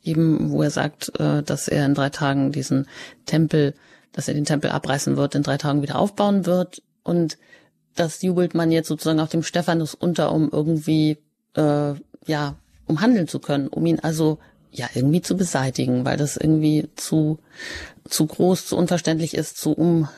eben 0.02 0.50
wo 0.50 0.62
er 0.62 0.70
sagt, 0.70 1.12
äh, 1.20 1.42
dass 1.42 1.68
er 1.68 1.84
in 1.84 1.92
drei 1.92 2.08
Tagen 2.08 2.52
diesen 2.52 2.86
Tempel, 3.26 3.74
dass 4.12 4.26
er 4.26 4.34
den 4.34 4.46
Tempel 4.46 4.70
abreißen 4.70 5.18
wird, 5.18 5.34
in 5.34 5.42
drei 5.42 5.58
Tagen 5.58 5.82
wieder 5.82 5.98
aufbauen 5.98 6.46
wird. 6.46 6.82
Und 7.02 7.36
das 7.96 8.22
jubelt 8.22 8.54
man 8.54 8.72
jetzt 8.72 8.88
sozusagen 8.88 9.20
auf 9.20 9.28
dem 9.28 9.42
Stephanus 9.42 9.94
unter, 9.94 10.32
um 10.32 10.48
irgendwie 10.50 11.18
äh, 11.54 11.92
ja 12.24 12.54
um 12.86 13.00
handeln 13.02 13.28
zu 13.28 13.40
können, 13.40 13.68
um 13.68 13.84
ihn 13.84 14.00
also 14.00 14.38
ja 14.72 14.88
irgendwie 14.94 15.22
zu 15.22 15.36
beseitigen, 15.36 16.04
weil 16.04 16.16
das 16.16 16.36
irgendwie 16.36 16.88
zu 16.96 17.38
zu 18.08 18.26
groß, 18.26 18.66
zu 18.66 18.76
unverständlich 18.76 19.34
ist, 19.34 19.56
zu 19.56 19.72
um 19.72 20.08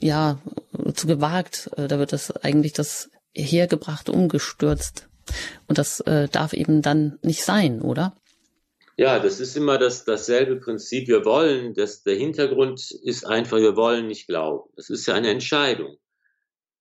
ja 0.00 0.38
zu 0.94 1.06
gewagt. 1.06 1.70
Äh, 1.76 1.88
da 1.88 1.98
wird 1.98 2.12
das 2.12 2.30
eigentlich 2.30 2.72
das 2.72 3.10
hergebrachte 3.34 4.12
umgestürzt 4.12 5.08
und 5.68 5.78
das 5.78 6.00
äh, 6.00 6.28
darf 6.28 6.52
eben 6.52 6.82
dann 6.82 7.18
nicht 7.22 7.44
sein, 7.44 7.80
oder? 7.80 8.14
Ja, 8.96 9.18
das 9.18 9.40
ist 9.40 9.56
immer 9.56 9.78
das, 9.78 10.04
dasselbe 10.04 10.56
Prinzip. 10.56 11.08
Wir 11.08 11.24
wollen, 11.24 11.72
das, 11.72 12.02
der 12.02 12.16
Hintergrund 12.16 12.90
ist 12.90 13.24
einfach, 13.24 13.56
wir 13.56 13.74
wollen 13.76 14.08
nicht 14.08 14.26
glauben. 14.26 14.68
Das 14.76 14.90
ist 14.90 15.06
ja 15.06 15.14
eine 15.14 15.30
Entscheidung. 15.30 15.96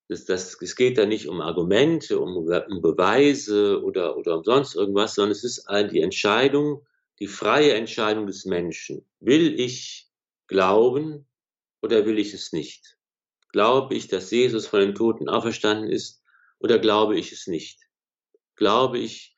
Das, 0.09 0.26
das, 0.26 0.57
es 0.59 0.76
geht 0.76 0.97
da 0.97 1.05
nicht 1.05 1.30
um 1.30 1.39
Argumente, 1.39 2.20
um, 2.20 2.36
um 2.36 2.82
Beweise 2.82 3.82
oder, 3.82 4.17
oder 4.17 4.38
um 4.38 4.43
sonst 4.43 4.76
irgendwas, 4.76 5.15
sondern 5.15 5.32
es 5.32 5.43
ist 5.43 5.65
die 5.93 6.01
Entscheidung, 6.01 6.86
die 7.20 7.28
freie 7.28 7.74
Entscheidung 7.74 8.28
des 8.28 8.45
Menschen. 8.45 9.05
Will 9.20 9.59
ich 9.59 10.09
glauben 10.47 11.28
oder 11.82 12.05
will 12.05 12.17
ich 12.17 12.34
es 12.34 12.53
nicht? 12.53 12.97
Glaube 13.51 13.95
ich, 13.95 14.07
dass 14.07 14.32
Jesus 14.32 14.67
von 14.67 14.80
den 14.80 14.95
Toten 14.95 15.28
auferstanden 15.28 15.89
ist 15.89 16.24
oder 16.59 16.80
glaube 16.80 17.17
ich 17.17 17.32
es 17.32 17.47
nicht? 17.47 17.82
Glaube 18.55 18.99
ich, 18.99 19.36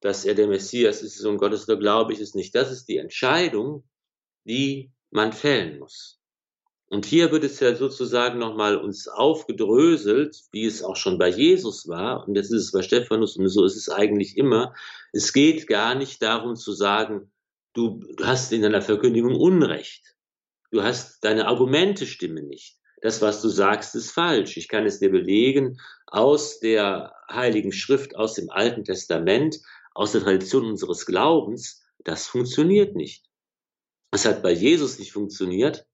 dass 0.00 0.24
er 0.24 0.34
der 0.34 0.46
Messias 0.46 1.02
ist, 1.02 1.18
Sohn 1.18 1.38
Gottes, 1.38 1.68
oder 1.68 1.78
glaube 1.78 2.12
ich 2.12 2.20
es 2.20 2.34
nicht? 2.34 2.54
Das 2.54 2.70
ist 2.70 2.86
die 2.86 2.98
Entscheidung, 2.98 3.88
die 4.44 4.92
man 5.10 5.32
fällen 5.32 5.78
muss. 5.78 6.17
Und 6.90 7.04
hier 7.04 7.30
wird 7.32 7.44
es 7.44 7.60
ja 7.60 7.74
sozusagen 7.74 8.38
nochmal 8.38 8.76
uns 8.76 9.08
aufgedröselt, 9.08 10.44
wie 10.52 10.64
es 10.64 10.82
auch 10.82 10.96
schon 10.96 11.18
bei 11.18 11.28
Jesus 11.28 11.86
war, 11.86 12.26
und 12.26 12.34
jetzt 12.34 12.50
ist 12.50 12.64
es 12.64 12.72
bei 12.72 12.82
Stephanus 12.82 13.36
und 13.36 13.48
so 13.48 13.64
ist 13.64 13.76
es 13.76 13.90
eigentlich 13.90 14.38
immer. 14.38 14.74
Es 15.12 15.32
geht 15.34 15.66
gar 15.66 15.94
nicht 15.94 16.22
darum 16.22 16.56
zu 16.56 16.72
sagen, 16.72 17.30
du 17.74 18.00
hast 18.22 18.52
in 18.52 18.62
deiner 18.62 18.80
Verkündigung 18.80 19.36
Unrecht. 19.36 20.16
Du 20.70 20.82
hast, 20.82 21.24
deine 21.24 21.46
Argumente 21.46 22.06
stimmen 22.06 22.46
nicht. 22.48 22.78
Das, 23.00 23.22
was 23.22 23.42
du 23.42 23.48
sagst, 23.48 23.94
ist 23.94 24.10
falsch. 24.10 24.56
Ich 24.56 24.68
kann 24.68 24.86
es 24.86 24.98
dir 24.98 25.10
belegen 25.10 25.78
aus 26.06 26.58
der 26.58 27.14
Heiligen 27.30 27.72
Schrift, 27.72 28.16
aus 28.16 28.34
dem 28.34 28.50
Alten 28.50 28.84
Testament, 28.84 29.60
aus 29.94 30.12
der 30.12 30.22
Tradition 30.22 30.64
unseres 30.64 31.06
Glaubens. 31.06 31.82
Das 32.02 32.26
funktioniert 32.26 32.96
nicht. 32.96 33.24
Es 34.10 34.24
hat 34.24 34.42
bei 34.42 34.52
Jesus 34.52 34.98
nicht 34.98 35.12
funktioniert. 35.12 35.86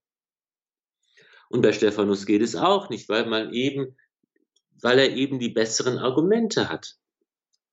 Und 1.49 1.63
bei 1.63 1.73
Stephanus 1.73 2.27
geht 2.27 2.43
es 2.43 2.57
auch 2.57 2.91
nicht, 2.91 3.09
weil 3.09 3.27
man 3.27 3.53
eben, 3.53 3.97
weil 4.81 4.99
er 4.99 5.15
eben 5.15 5.39
die 5.39 5.51
besseren 5.51 5.99
Argumente 5.99 6.69
hat. 6.69 6.97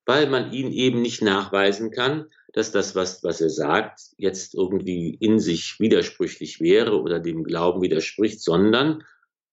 Weil 0.05 0.27
man 0.27 0.51
ihn 0.51 0.71
eben 0.71 1.01
nicht 1.01 1.21
nachweisen 1.21 1.91
kann, 1.91 2.25
dass 2.53 2.71
das, 2.71 2.95
was, 2.95 3.23
was 3.23 3.39
er 3.39 3.49
sagt, 3.49 4.01
jetzt 4.17 4.55
irgendwie 4.55 5.15
in 5.19 5.39
sich 5.39 5.79
widersprüchlich 5.79 6.59
wäre 6.59 6.99
oder 7.01 7.19
dem 7.19 7.43
Glauben 7.43 7.81
widerspricht, 7.81 8.41
sondern 8.41 9.03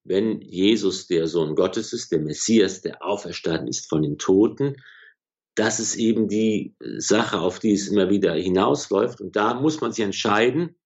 wenn 0.04 0.40
Jesus 0.40 1.06
der 1.06 1.26
Sohn 1.26 1.54
Gottes 1.54 1.92
ist, 1.92 2.12
der 2.12 2.20
Messias, 2.20 2.80
der 2.80 3.04
auferstanden 3.04 3.68
ist 3.68 3.88
von 3.88 4.02
den 4.02 4.18
Toten, 4.18 4.76
das 5.54 5.80
ist 5.80 5.96
eben 5.96 6.28
die 6.28 6.76
Sache, 6.98 7.40
auf 7.40 7.58
die 7.58 7.72
es 7.72 7.88
immer 7.88 8.10
wieder 8.10 8.32
hinausläuft. 8.34 9.20
Und 9.20 9.36
da 9.36 9.54
muss 9.54 9.80
man 9.80 9.92
sich 9.92 10.04
entscheiden, 10.04 10.76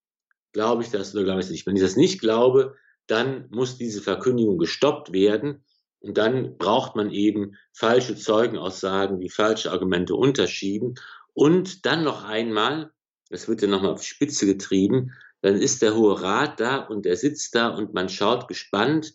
glaube 0.53 0.83
ich 0.83 0.91
das 0.91 1.15
oder 1.15 1.25
glaube 1.25 1.41
ich 1.41 1.47
es 1.47 1.53
nicht. 1.53 1.67
Wenn 1.67 1.77
ich 1.77 1.83
das 1.83 1.97
nicht 1.97 2.21
glaube, 2.21 2.75
dann 3.07 3.49
muss 3.51 3.79
diese 3.79 4.01
Verkündigung 4.01 4.59
gestoppt 4.59 5.13
werden. 5.13 5.65
Und 6.01 6.19
dann 6.19 6.57
braucht 6.59 6.97
man 6.97 7.11
eben 7.11 7.57
falsche 7.73 8.17
Zeugenaussagen, 8.17 9.21
die 9.21 9.31
falsche 9.31 9.71
Argumente 9.71 10.15
unterschieben. 10.15 10.95
Und 11.33 11.87
dann 11.87 12.03
noch 12.05 12.25
einmal, 12.25 12.93
das 13.31 13.49
wird 13.49 13.63
ja 13.63 13.69
nochmal 13.69 13.93
auf 13.93 14.01
die 14.01 14.07
Spitze 14.07 14.47
getrieben, 14.47 15.13
dann 15.41 15.57
ist 15.57 15.83
der 15.83 15.95
Hohe 15.95 16.23
Rat 16.23 16.61
da 16.61 16.79
und 16.79 17.07
er 17.07 17.17
sitzt 17.17 17.55
da 17.55 17.69
und 17.69 17.95
man 17.95 18.09
schaut 18.09 18.49
gespannt, 18.49 19.13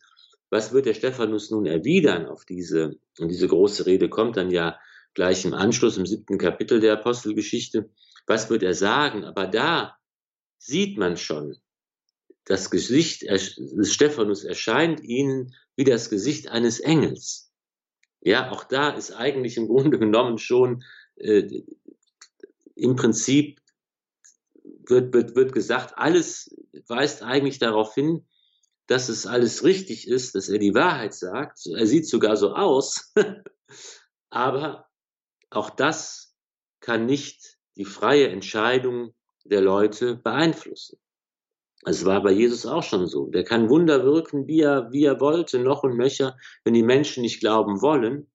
was 0.50 0.72
wird 0.74 0.86
der 0.86 0.94
Stephanus 0.94 1.52
nun 1.52 1.66
erwidern 1.66 2.26
auf 2.26 2.46
diese, 2.46 2.98
und 3.20 3.30
diese 3.30 3.48
große 3.48 3.86
Rede 3.86 4.10
kommt 4.10 4.38
dann 4.38 4.52
ja 4.52 4.78
gleich 5.14 5.46
im 5.46 5.54
Anschluss 5.54 5.98
im 5.98 6.06
siebten 6.06 6.38
Kapitel 6.38 6.80
der 6.80 6.94
Apostelgeschichte. 6.94 7.90
Was 8.28 8.50
wird 8.50 8.64
er 8.64 8.74
sagen? 8.74 9.24
Aber 9.24 9.48
da 9.48 9.98
sieht 10.58 10.98
man 10.98 11.18
schon, 11.18 11.58
das 12.48 12.72
Gesicht 12.72 13.24
des 13.24 13.94
Stephanus 13.94 14.46
erscheint 14.46 15.04
ihnen 15.04 15.54
wie 15.76 15.84
das 15.84 16.10
Gesicht 16.10 16.48
eines 16.48 16.80
Engels. 16.80 17.52
Ja, 18.22 18.52
auch 18.52 18.64
da 18.64 18.90
ist 18.90 19.12
eigentlich 19.12 19.58
im 19.58 19.68
Grunde 19.68 20.00
genommen 20.00 20.38
schon 20.38 20.84
äh, 21.18 21.64
im 22.76 22.96
Prinzip 22.96 23.60
wird, 24.64 25.14
wird, 25.14 25.36
wird 25.36 25.52
gesagt, 25.52 25.98
alles 25.98 26.56
weist 26.88 27.22
eigentlich 27.22 27.60
darauf 27.60 27.94
hin, 27.94 28.26
dass 28.88 29.10
es 29.10 29.26
alles 29.26 29.66
richtig 29.66 30.08
ist, 30.08 30.34
dass 30.36 30.48
er 30.48 30.60
die 30.60 30.74
Wahrheit 30.74 31.14
sagt. 31.14 31.66
Er 31.68 31.86
sieht 31.86 32.08
sogar 32.08 32.38
so 32.38 32.54
aus. 32.54 33.14
Aber 34.30 34.88
auch 35.50 35.70
das 35.70 36.34
kann 36.80 37.06
nicht 37.06 37.58
die 37.76 37.84
freie 37.84 38.30
Entscheidung 38.30 39.14
der 39.44 39.62
Leute 39.62 40.16
beeinflussen. 40.16 40.98
Es 41.90 42.04
war 42.04 42.22
bei 42.22 42.32
Jesus 42.32 42.66
auch 42.66 42.84
schon 42.84 43.08
so. 43.08 43.28
Der 43.28 43.46
kann 43.46 43.70
Wunder 43.70 44.04
wirken, 44.04 44.46
wie 44.46 44.60
er, 44.60 44.92
wie 44.92 45.06
er 45.06 45.22
wollte, 45.22 45.58
noch 45.58 45.84
und 45.84 45.96
nöcher. 45.96 46.36
Wenn 46.66 46.74
die 46.74 46.84
Menschen 46.84 47.22
nicht 47.22 47.40
glauben 47.40 47.82
wollen, 47.82 48.28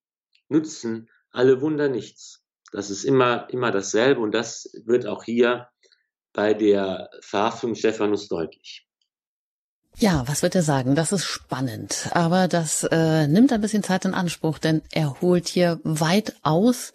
nützen 0.49 1.11
alle 1.31 1.61
Wunder 1.61 1.91
nichts. 1.91 2.43
Das 2.73 2.89
ist 2.89 3.05
immer, 3.05 3.49
immer 3.51 3.71
dasselbe 3.71 4.23
und 4.23 4.33
das 4.33 4.73
wird 4.87 5.07
auch 5.07 5.25
hier 5.25 5.69
bei 6.33 6.55
der 6.55 7.11
Verhaftung 7.21 7.75
Stephanus 7.75 8.29
deutlich. 8.29 8.87
Ja, 9.99 10.25
was 10.27 10.43
wird 10.43 10.55
er 10.55 10.63
sagen? 10.63 10.95
Das 10.95 11.13
ist 11.13 11.27
spannend. 11.27 12.09
Aber 12.13 12.49
das 12.49 12.85
äh, 12.91 13.27
nimmt 13.27 13.53
ein 13.53 13.61
bisschen 13.61 13.83
Zeit 13.83 14.07
in 14.07 14.15
Anspruch, 14.15 14.59
denn 14.59 14.81
er 14.91 15.21
holt 15.21 15.49
hier 15.49 15.79
weit 15.85 16.37
aus 16.43 16.95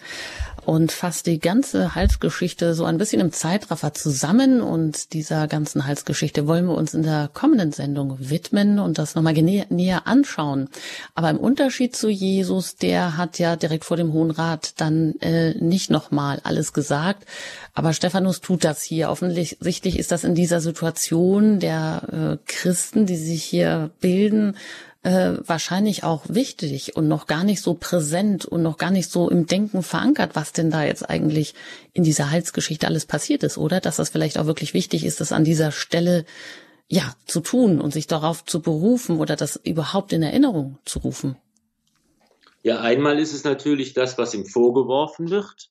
und 0.67 0.91
fasst 0.91 1.27
die 1.27 1.39
ganze 1.39 1.95
Halsgeschichte 1.95 2.73
so 2.73 2.83
ein 2.83 2.97
bisschen 2.97 3.21
im 3.21 3.31
Zeitraffer 3.31 3.93
zusammen. 3.93 4.59
Und 4.59 5.13
dieser 5.13 5.47
ganzen 5.47 5.87
Halsgeschichte 5.87 6.45
wollen 6.45 6.65
wir 6.65 6.75
uns 6.75 6.93
in 6.93 7.03
der 7.03 7.29
kommenden 7.33 7.71
Sendung 7.71 8.17
widmen 8.19 8.77
und 8.77 8.97
das 8.97 9.15
nochmal 9.15 9.31
näher 9.31 10.07
anschauen. 10.07 10.67
Aber 11.15 11.29
im 11.29 11.37
Unterschied 11.37 11.95
zu 11.95 12.09
Jesus, 12.09 12.75
der 12.75 13.15
hat 13.15 13.39
ja 13.39 13.55
direkt 13.55 13.85
vor 13.85 13.95
dem 13.95 14.11
Hohen 14.11 14.29
Rat 14.29 14.73
dann 14.81 15.15
äh, 15.21 15.53
nicht 15.53 15.89
nochmal 15.89 16.41
alles 16.43 16.73
gesagt. 16.73 17.23
Aber 17.73 17.93
Stephanus 17.93 18.41
tut 18.41 18.65
das 18.65 18.81
hier. 18.81 19.09
Offensichtlich 19.09 19.97
ist 19.97 20.11
das 20.11 20.25
in 20.25 20.35
dieser 20.35 20.59
Situation 20.59 21.61
der 21.61 22.01
äh, 22.11 22.37
Christen, 22.45 23.05
die 23.05 23.15
sich 23.15 23.41
hier 23.41 23.91
bilden, 24.01 24.57
äh, 25.03 25.33
wahrscheinlich 25.45 26.03
auch 26.03 26.23
wichtig 26.27 26.95
und 26.95 27.07
noch 27.07 27.27
gar 27.27 27.43
nicht 27.43 27.61
so 27.61 27.73
präsent 27.73 28.45
und 28.45 28.63
noch 28.63 28.77
gar 28.77 28.91
nicht 28.91 29.09
so 29.09 29.29
im 29.29 29.45
Denken 29.45 29.83
verankert, 29.83 30.31
was 30.35 30.53
denn 30.53 30.71
da 30.71 30.83
jetzt 30.83 31.09
eigentlich 31.09 31.53
in 31.93 32.03
dieser 32.03 32.31
Halsgeschichte 32.31 32.87
alles 32.87 33.05
passiert 33.05 33.43
ist, 33.43 33.57
oder? 33.57 33.79
Dass 33.79 33.97
das 33.97 34.09
vielleicht 34.09 34.37
auch 34.37 34.45
wirklich 34.45 34.73
wichtig 34.73 35.05
ist, 35.05 35.21
das 35.21 35.31
an 35.31 35.43
dieser 35.43 35.71
Stelle 35.71 36.25
ja 36.87 37.15
zu 37.25 37.41
tun 37.41 37.81
und 37.81 37.91
sich 37.91 38.07
darauf 38.07 38.45
zu 38.45 38.61
berufen 38.61 39.19
oder 39.19 39.35
das 39.35 39.57
überhaupt 39.57 40.13
in 40.13 40.23
Erinnerung 40.23 40.77
zu 40.85 40.99
rufen. 40.99 41.37
Ja, 42.63 42.81
einmal 42.81 43.19
ist 43.19 43.33
es 43.33 43.43
natürlich 43.43 43.93
das, 43.93 44.17
was 44.17 44.33
ihm 44.33 44.45
vorgeworfen 44.45 45.29
wird, 45.29 45.69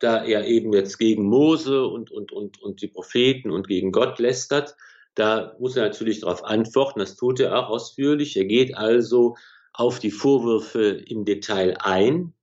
da 0.00 0.24
er 0.24 0.46
eben 0.46 0.72
jetzt 0.72 0.98
gegen 0.98 1.24
Mose 1.24 1.86
und, 1.86 2.10
und, 2.10 2.32
und, 2.32 2.60
und 2.62 2.82
die 2.82 2.88
Propheten 2.88 3.50
und 3.50 3.68
gegen 3.68 3.90
Gott 3.92 4.18
lästert. 4.18 4.76
Da 5.14 5.54
muss 5.58 5.76
er 5.76 5.84
natürlich 5.84 6.20
darauf 6.20 6.44
antworten, 6.44 7.00
das 7.00 7.16
tut 7.16 7.40
er 7.40 7.58
auch 7.58 7.68
ausführlich. 7.68 8.36
Er 8.36 8.46
geht 8.46 8.76
also 8.76 9.36
auf 9.72 9.98
die 9.98 10.10
Vorwürfe 10.10 11.02
im 11.06 11.24
Detail 11.24 11.76
ein. 11.80 12.34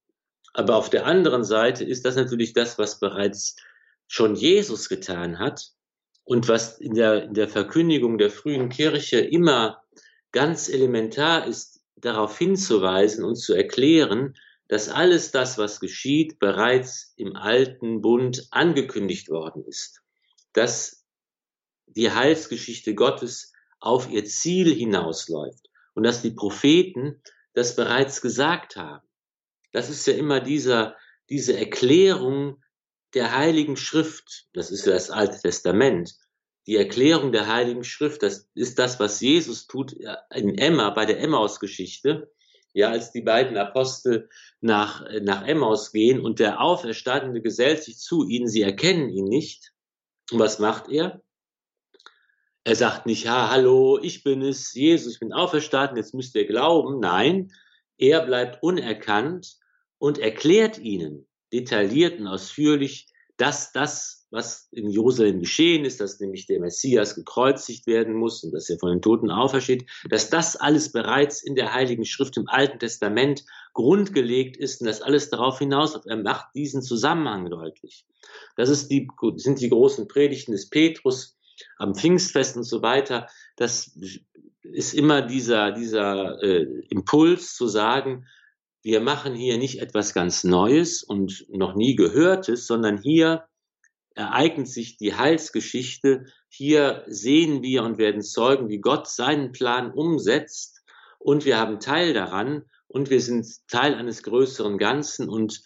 Aber 0.54 0.76
auf 0.76 0.90
der 0.90 1.06
anderen 1.06 1.44
Seite 1.44 1.84
ist 1.84 2.06
das 2.06 2.16
natürlich 2.16 2.54
das, 2.54 2.78
was 2.78 3.00
bereits 3.00 3.56
schon 4.08 4.36
Jesus 4.36 4.90
getan 4.90 5.40
hat 5.40 5.70
und 6.24 6.48
was 6.48 6.80
in 6.80 6.96
der, 6.96 7.24
in 7.24 7.34
der 7.34 7.48
Verkündigung 7.48 8.18
der 8.18 8.32
frühen 8.32 8.70
Kirche 8.70 9.20
immer 9.20 9.84
ganz 10.32 10.70
elementar 10.70 11.48
ist, 11.48 11.82
darauf 11.96 12.38
hinzuweisen 12.38 13.24
und 13.24 13.36
zu 13.36 13.54
erklären, 13.54 14.36
dass 14.68 14.90
alles 14.90 15.32
das, 15.32 15.58
was 15.58 15.80
geschieht, 15.80 16.40
bereits 16.40 17.14
im 17.18 17.36
alten 17.36 18.02
Bund 18.02 18.48
angekündigt 18.52 19.30
worden 19.30 19.66
ist. 19.66 20.02
Dass 20.54 20.99
die 21.96 22.12
Heilsgeschichte 22.12 22.96
Gottes 22.96 23.54
auf 23.80 24.10
ihr 24.10 24.26
Ziel 24.26 24.74
hinausläuft 24.74 25.70
und 25.94 26.04
dass 26.04 26.22
die 26.22 26.32
Propheten 26.32 27.22
das 27.54 27.76
bereits 27.76 28.22
gesagt 28.22 28.76
haben. 28.76 29.08
Das 29.72 29.90
ist 29.90 30.06
ja 30.08 30.14
immer 30.14 30.40
dieser, 30.40 30.96
diese 31.30 31.58
Erklärung 31.58 32.64
der 33.14 33.36
Heiligen 33.36 33.78
Schrift. 33.78 34.48
Das 34.54 34.72
ist 34.72 34.86
ja 34.86 34.94
das 34.94 35.10
Alte 35.10 35.40
Testament. 35.40 36.16
Die 36.68 36.76
Erklärung 36.76 37.32
der 37.32 37.48
Heiligen 37.48 37.84
Schrift, 37.84 38.22
das 38.24 38.50
ist 38.54 38.78
das, 38.80 39.00
was 39.00 39.20
Jesus 39.22 39.68
tut 39.68 39.94
in 40.34 40.58
Emma, 40.58 40.90
bei 40.92 41.06
der 41.06 41.20
Emmaus-Geschichte. 41.20 42.32
Ja, 42.74 42.92
als 42.92 43.12
die 43.12 43.22
beiden 43.22 43.58
Apostel 43.58 44.30
nach, 44.62 45.04
nach 45.22 45.48
Emmaus 45.48 45.92
gehen 45.92 46.20
und 46.20 46.38
der 46.38 46.62
Auferstandene 46.62 47.42
gesellt 47.42 47.84
sich 47.84 47.98
zu 47.98 48.28
ihnen, 48.28 48.48
sie 48.48 48.62
erkennen 48.62 49.10
ihn 49.10 49.26
nicht. 49.26 49.74
Und 50.32 50.38
was 50.38 50.60
macht 50.60 50.88
er? 50.90 51.24
Er 52.70 52.76
sagt 52.76 53.08
nicht, 53.08 53.24
ja, 53.24 53.50
hallo, 53.50 53.98
ich 54.00 54.22
bin 54.22 54.44
es, 54.44 54.76
Jesus, 54.76 55.14
ich 55.14 55.20
bin 55.20 55.34
auferstanden, 55.34 55.98
jetzt 55.98 56.14
müsst 56.14 56.36
ihr 56.36 56.46
glauben. 56.46 57.00
Nein, 57.00 57.52
er 57.98 58.24
bleibt 58.24 58.62
unerkannt 58.62 59.58
und 59.98 60.20
erklärt 60.20 60.78
ihnen 60.78 61.28
detailliert 61.52 62.20
und 62.20 62.28
ausführlich, 62.28 63.08
dass 63.38 63.72
das, 63.72 64.28
was 64.30 64.68
in 64.72 64.88
Jerusalem 64.88 65.40
geschehen 65.40 65.84
ist, 65.84 66.00
dass 66.00 66.20
nämlich 66.20 66.46
der 66.46 66.60
Messias 66.60 67.16
gekreuzigt 67.16 67.88
werden 67.88 68.14
muss 68.14 68.44
und 68.44 68.52
dass 68.52 68.70
er 68.70 68.78
von 68.78 68.92
den 68.92 69.02
Toten 69.02 69.32
aufersteht, 69.32 69.90
dass 70.08 70.30
das 70.30 70.56
alles 70.56 70.92
bereits 70.92 71.42
in 71.42 71.56
der 71.56 71.74
Heiligen 71.74 72.06
Schrift 72.06 72.38
im 72.38 72.48
Alten 72.48 72.78
Testament 72.78 73.46
grundgelegt 73.74 74.58
ist 74.58 74.82
und 74.82 74.86
dass 74.86 75.02
alles 75.02 75.32
darauf 75.32 75.58
hinaus, 75.58 76.00
er 76.06 76.18
macht 76.18 76.54
diesen 76.54 76.84
Zusammenhang 76.84 77.50
deutlich. 77.50 78.06
Das 78.56 78.70
ist 78.70 78.92
die, 78.92 79.08
sind 79.38 79.60
die 79.60 79.70
großen 79.70 80.08
Predigten 80.08 80.52
des 80.52 80.70
Petrus, 80.70 81.39
am 81.78 81.96
Pfingstfest 81.96 82.58
und 82.58 82.64
so 82.64 82.82
weiter, 82.82 83.28
das 83.56 83.98
ist 84.62 84.94
immer 84.94 85.22
dieser, 85.22 85.72
dieser 85.72 86.42
äh, 86.44 86.64
Impuls 86.90 87.56
zu 87.56 87.68
sagen, 87.68 88.26
wir 88.82 89.02
machen 89.02 89.36
hier 89.36 89.58
nicht 89.58 89.82
etwas 89.82 90.14
ganz 90.14 90.44
Neues 90.44 91.04
und 91.04 91.46
noch 91.50 91.76
nie 91.76 91.96
Gehörtes, 91.96 92.66
sondern 92.66 93.02
hier 93.02 93.46
ereignet 94.16 94.68
sich 94.68 94.98
die 94.98 95.16
Heilsgeschichte. 95.16 96.26
Hier 96.50 97.04
sehen 97.08 97.62
wir 97.62 97.84
und 97.84 97.98
werden 97.98 98.22
Zeugen, 98.22 98.70
wie 98.70 98.80
Gott 98.80 99.08
seinen 99.08 99.52
Plan 99.52 99.92
umsetzt 99.92 100.82
und 101.20 101.46
wir 101.46 101.58
haben 101.58 101.80
Teil 101.80 102.14
daran 102.14 102.64
und 102.88 103.10
wir 103.10 103.22
sind 103.22 103.46
Teil 103.68 103.94
eines 103.96 104.24
größeren 104.24 104.78
Ganzen 104.78 105.30
und 105.30 105.62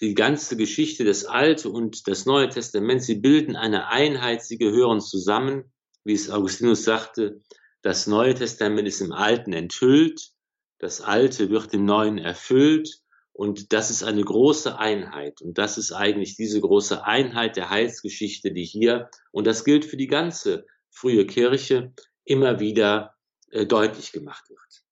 die 0.00 0.14
ganze 0.14 0.56
Geschichte, 0.56 1.04
das 1.04 1.24
Alte 1.24 1.68
und 1.68 2.06
das 2.08 2.26
Neue 2.26 2.48
Testament, 2.48 3.02
sie 3.02 3.16
bilden 3.16 3.56
eine 3.56 3.88
Einheit, 3.88 4.44
sie 4.44 4.58
gehören 4.58 5.00
zusammen. 5.00 5.72
Wie 6.04 6.14
es 6.14 6.30
Augustinus 6.30 6.84
sagte, 6.84 7.40
das 7.82 8.06
Neue 8.06 8.34
Testament 8.34 8.88
ist 8.88 9.00
im 9.00 9.12
Alten 9.12 9.52
enthüllt, 9.52 10.32
das 10.78 11.00
Alte 11.00 11.50
wird 11.50 11.74
im 11.74 11.84
Neuen 11.84 12.18
erfüllt 12.18 13.00
und 13.32 13.72
das 13.72 13.90
ist 13.90 14.02
eine 14.02 14.22
große 14.22 14.78
Einheit. 14.78 15.40
Und 15.40 15.58
das 15.58 15.78
ist 15.78 15.92
eigentlich 15.92 16.36
diese 16.36 16.60
große 16.60 17.04
Einheit 17.04 17.56
der 17.56 17.70
Heilsgeschichte, 17.70 18.52
die 18.52 18.64
hier, 18.64 19.10
und 19.30 19.46
das 19.46 19.64
gilt 19.64 19.84
für 19.84 19.96
die 19.96 20.08
ganze 20.08 20.66
frühe 20.90 21.26
Kirche, 21.26 21.92
immer 22.24 22.60
wieder 22.60 23.14
äh, 23.50 23.66
deutlich 23.66 24.12
gemacht 24.12 24.48
wird. 24.48 24.84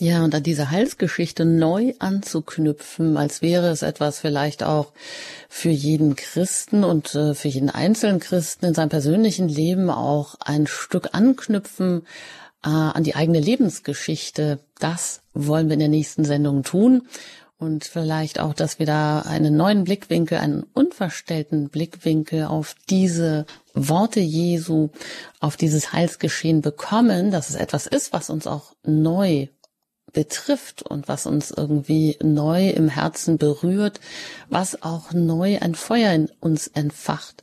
Ja, 0.00 0.24
und 0.24 0.34
an 0.34 0.42
diese 0.42 0.72
Halsgeschichte 0.72 1.44
neu 1.44 1.94
anzuknüpfen, 2.00 3.16
als 3.16 3.42
wäre 3.42 3.68
es 3.68 3.82
etwas 3.82 4.18
vielleicht 4.18 4.64
auch 4.64 4.92
für 5.48 5.70
jeden 5.70 6.16
Christen 6.16 6.82
und 6.82 7.14
äh, 7.14 7.34
für 7.34 7.46
jeden 7.46 7.70
einzelnen 7.70 8.18
Christen 8.18 8.66
in 8.66 8.74
seinem 8.74 8.88
persönlichen 8.88 9.48
Leben 9.48 9.90
auch 9.90 10.34
ein 10.40 10.66
Stück 10.66 11.10
anknüpfen 11.12 12.02
äh, 12.64 12.70
an 12.70 13.04
die 13.04 13.14
eigene 13.14 13.38
Lebensgeschichte. 13.38 14.58
Das 14.80 15.20
wollen 15.32 15.68
wir 15.68 15.74
in 15.74 15.80
der 15.80 15.88
nächsten 15.88 16.24
Sendung 16.24 16.64
tun. 16.64 17.02
Und 17.56 17.84
vielleicht 17.84 18.40
auch, 18.40 18.52
dass 18.52 18.80
wir 18.80 18.86
da 18.86 19.20
einen 19.20 19.56
neuen 19.56 19.84
Blickwinkel, 19.84 20.38
einen 20.38 20.64
unverstellten 20.74 21.68
Blickwinkel 21.68 22.46
auf 22.46 22.74
diese 22.90 23.46
Worte 23.74 24.18
Jesu, 24.18 24.90
auf 25.38 25.56
dieses 25.56 25.92
Heilsgeschehen 25.92 26.62
bekommen, 26.62 27.30
dass 27.30 27.48
es 27.48 27.54
etwas 27.54 27.86
ist, 27.86 28.12
was 28.12 28.28
uns 28.28 28.48
auch 28.48 28.74
neu 28.82 29.46
betrifft 30.14 30.82
und 30.82 31.08
was 31.08 31.26
uns 31.26 31.50
irgendwie 31.50 32.16
neu 32.22 32.70
im 32.70 32.88
Herzen 32.88 33.36
berührt, 33.36 34.00
was 34.48 34.82
auch 34.82 35.12
neu 35.12 35.58
ein 35.60 35.74
Feuer 35.74 36.12
in 36.12 36.30
uns 36.40 36.68
entfacht. 36.68 37.42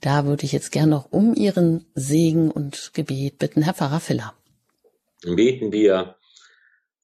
Da 0.00 0.26
würde 0.26 0.44
ich 0.44 0.52
jetzt 0.52 0.70
gern 0.70 0.90
noch 0.90 1.10
um 1.10 1.34
Ihren 1.34 1.84
Segen 1.94 2.52
und 2.52 2.92
Gebet 2.94 3.38
bitten, 3.38 3.62
Herr 3.62 3.74
Pfarrer 3.74 4.00
Filler. 4.00 4.34
Beten 5.22 5.72
wir 5.72 6.16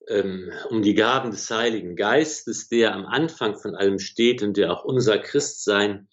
ähm, 0.09 0.53
um 0.71 0.83
die 0.83 0.95
Gaben 0.95 1.33
des 1.33 1.51
Heiligen 1.51 1.97
Geistes, 1.97 2.69
der 2.69 2.95
am 2.95 3.07
Anfang 3.07 3.59
von 3.59 3.75
allem 3.75 3.99
steht 3.99 4.43
und 4.43 4.57
der 4.57 4.73
auch 4.73 4.85
unser 4.85 5.19
Christsein, 5.19 6.09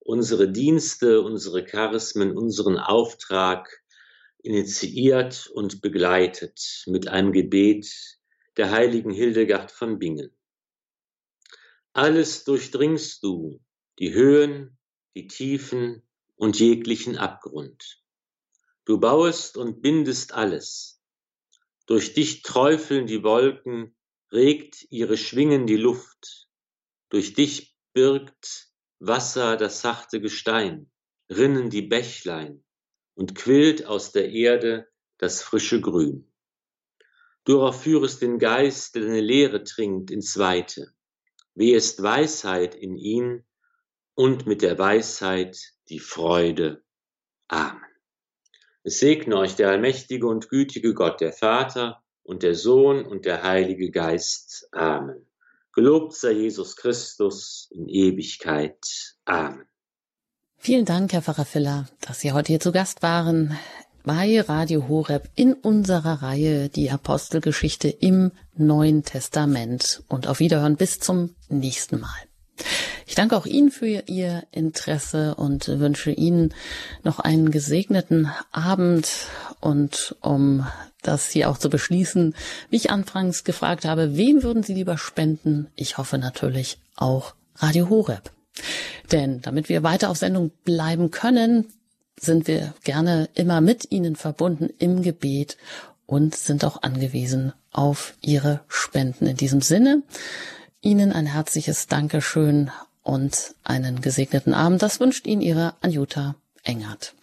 unsere 0.00 0.50
Dienste, 0.50 1.22
unsere 1.22 1.64
Charismen, 1.64 2.36
unseren 2.36 2.78
Auftrag 2.78 3.68
initiiert 4.42 5.48
und 5.52 5.80
begleitet 5.82 6.84
mit 6.86 7.08
einem 7.08 7.32
Gebet 7.32 8.15
der 8.56 8.70
heiligen 8.70 9.10
Hildegard 9.10 9.70
von 9.70 9.98
Bingen. 9.98 10.36
Alles 11.92 12.44
durchdringst 12.44 13.22
du, 13.22 13.60
die 13.98 14.12
Höhen, 14.12 14.78
die 15.14 15.26
Tiefen 15.26 16.02
und 16.34 16.58
jeglichen 16.58 17.16
Abgrund. 17.16 18.02
Du 18.84 19.00
bauest 19.00 19.56
und 19.56 19.80
bindest 19.82 20.34
alles. 20.34 21.00
Durch 21.86 22.14
dich 22.14 22.42
träufeln 22.42 23.06
die 23.06 23.22
Wolken, 23.22 23.96
regt 24.32 24.86
ihre 24.90 25.16
Schwingen 25.16 25.66
die 25.66 25.76
Luft. 25.76 26.48
Durch 27.08 27.34
dich 27.34 27.76
birgt 27.92 28.70
Wasser 28.98 29.56
das 29.56 29.80
sachte 29.80 30.20
Gestein, 30.20 30.90
rinnen 31.30 31.70
die 31.70 31.82
Bächlein. 31.82 32.62
und 33.16 33.34
quillt 33.34 33.86
aus 33.86 34.12
der 34.12 34.30
Erde 34.30 34.88
das 35.18 35.42
frische 35.42 35.80
Grün. 35.80 36.30
Auch 37.48 37.74
führest 37.74 38.22
den 38.22 38.38
Geist, 38.38 38.94
der 38.94 39.02
deine 39.02 39.20
Lehre 39.20 39.62
trinkt, 39.64 40.10
ins 40.10 40.38
Weite. 40.38 40.92
Wie 41.54 41.72
ist 41.72 42.02
Weisheit 42.02 42.74
in 42.74 42.96
ihn 42.96 43.44
und 44.14 44.46
mit 44.46 44.62
der 44.62 44.78
Weisheit 44.78 45.56
die 45.88 46.00
Freude. 46.00 46.82
Amen. 47.48 47.80
Es 48.82 48.98
segne 48.98 49.36
euch 49.36 49.54
der 49.54 49.68
allmächtige 49.68 50.26
und 50.26 50.48
gütige 50.48 50.94
Gott, 50.94 51.20
der 51.20 51.32
Vater 51.32 52.02
und 52.22 52.42
der 52.42 52.54
Sohn 52.54 53.04
und 53.04 53.24
der 53.24 53.42
Heilige 53.42 53.90
Geist. 53.90 54.68
Amen. 54.72 55.26
Gelobt 55.72 56.14
sei 56.14 56.32
Jesus 56.32 56.76
Christus 56.76 57.68
in 57.70 57.88
Ewigkeit. 57.88 59.16
Amen. 59.24 59.66
Vielen 60.56 60.86
Dank, 60.86 61.12
Herr 61.12 61.22
Pfarrer 61.22 61.44
Filler, 61.44 61.86
dass 62.00 62.20
Sie 62.20 62.32
heute 62.32 62.48
hier 62.48 62.60
zu 62.60 62.72
Gast 62.72 63.02
waren 63.02 63.56
bei 64.06 64.40
Radio 64.40 64.86
Horeb 64.86 65.28
in 65.34 65.52
unserer 65.52 66.22
Reihe 66.22 66.68
Die 66.68 66.92
Apostelgeschichte 66.92 67.88
im 67.88 68.30
Neuen 68.56 69.02
Testament. 69.02 70.04
Und 70.06 70.28
auf 70.28 70.38
Wiederhören 70.38 70.76
bis 70.76 71.00
zum 71.00 71.34
nächsten 71.48 71.98
Mal. 71.98 72.14
Ich 73.04 73.16
danke 73.16 73.36
auch 73.36 73.46
Ihnen 73.46 73.72
für 73.72 74.04
Ihr 74.06 74.44
Interesse 74.52 75.34
und 75.34 75.66
wünsche 75.66 76.12
Ihnen 76.12 76.54
noch 77.02 77.18
einen 77.18 77.50
gesegneten 77.50 78.30
Abend 78.52 79.26
und 79.60 80.14
um 80.20 80.64
das 81.02 81.28
hier 81.30 81.50
auch 81.50 81.58
zu 81.58 81.68
beschließen, 81.68 82.36
wie 82.70 82.76
ich 82.76 82.90
anfangs 82.90 83.42
gefragt 83.42 83.84
habe, 83.84 84.16
wem 84.16 84.44
würden 84.44 84.62
Sie 84.62 84.74
lieber 84.74 84.98
spenden? 84.98 85.66
Ich 85.74 85.98
hoffe 85.98 86.18
natürlich 86.18 86.78
auch 86.94 87.34
Radio 87.56 87.90
Horeb. 87.90 88.30
Denn 89.10 89.40
damit 89.42 89.68
wir 89.68 89.82
weiter 89.82 90.10
auf 90.10 90.16
Sendung 90.16 90.52
bleiben 90.64 91.10
können, 91.10 91.66
sind 92.18 92.46
wir 92.46 92.74
gerne 92.84 93.28
immer 93.34 93.60
mit 93.60 93.90
Ihnen 93.90 94.16
verbunden 94.16 94.70
im 94.78 95.02
Gebet 95.02 95.56
und 96.06 96.34
sind 96.34 96.64
auch 96.64 96.82
angewiesen 96.82 97.52
auf 97.72 98.14
Ihre 98.22 98.60
Spenden. 98.68 99.26
In 99.26 99.36
diesem 99.36 99.60
Sinne, 99.60 100.02
Ihnen 100.80 101.12
ein 101.12 101.26
herzliches 101.26 101.86
Dankeschön 101.88 102.70
und 103.02 103.54
einen 103.64 104.00
gesegneten 104.00 104.54
Abend. 104.54 104.82
Das 104.82 105.00
wünscht 105.00 105.26
Ihnen 105.26 105.42
Ihre 105.42 105.74
Anjuta 105.80 106.36
Engert. 106.62 107.14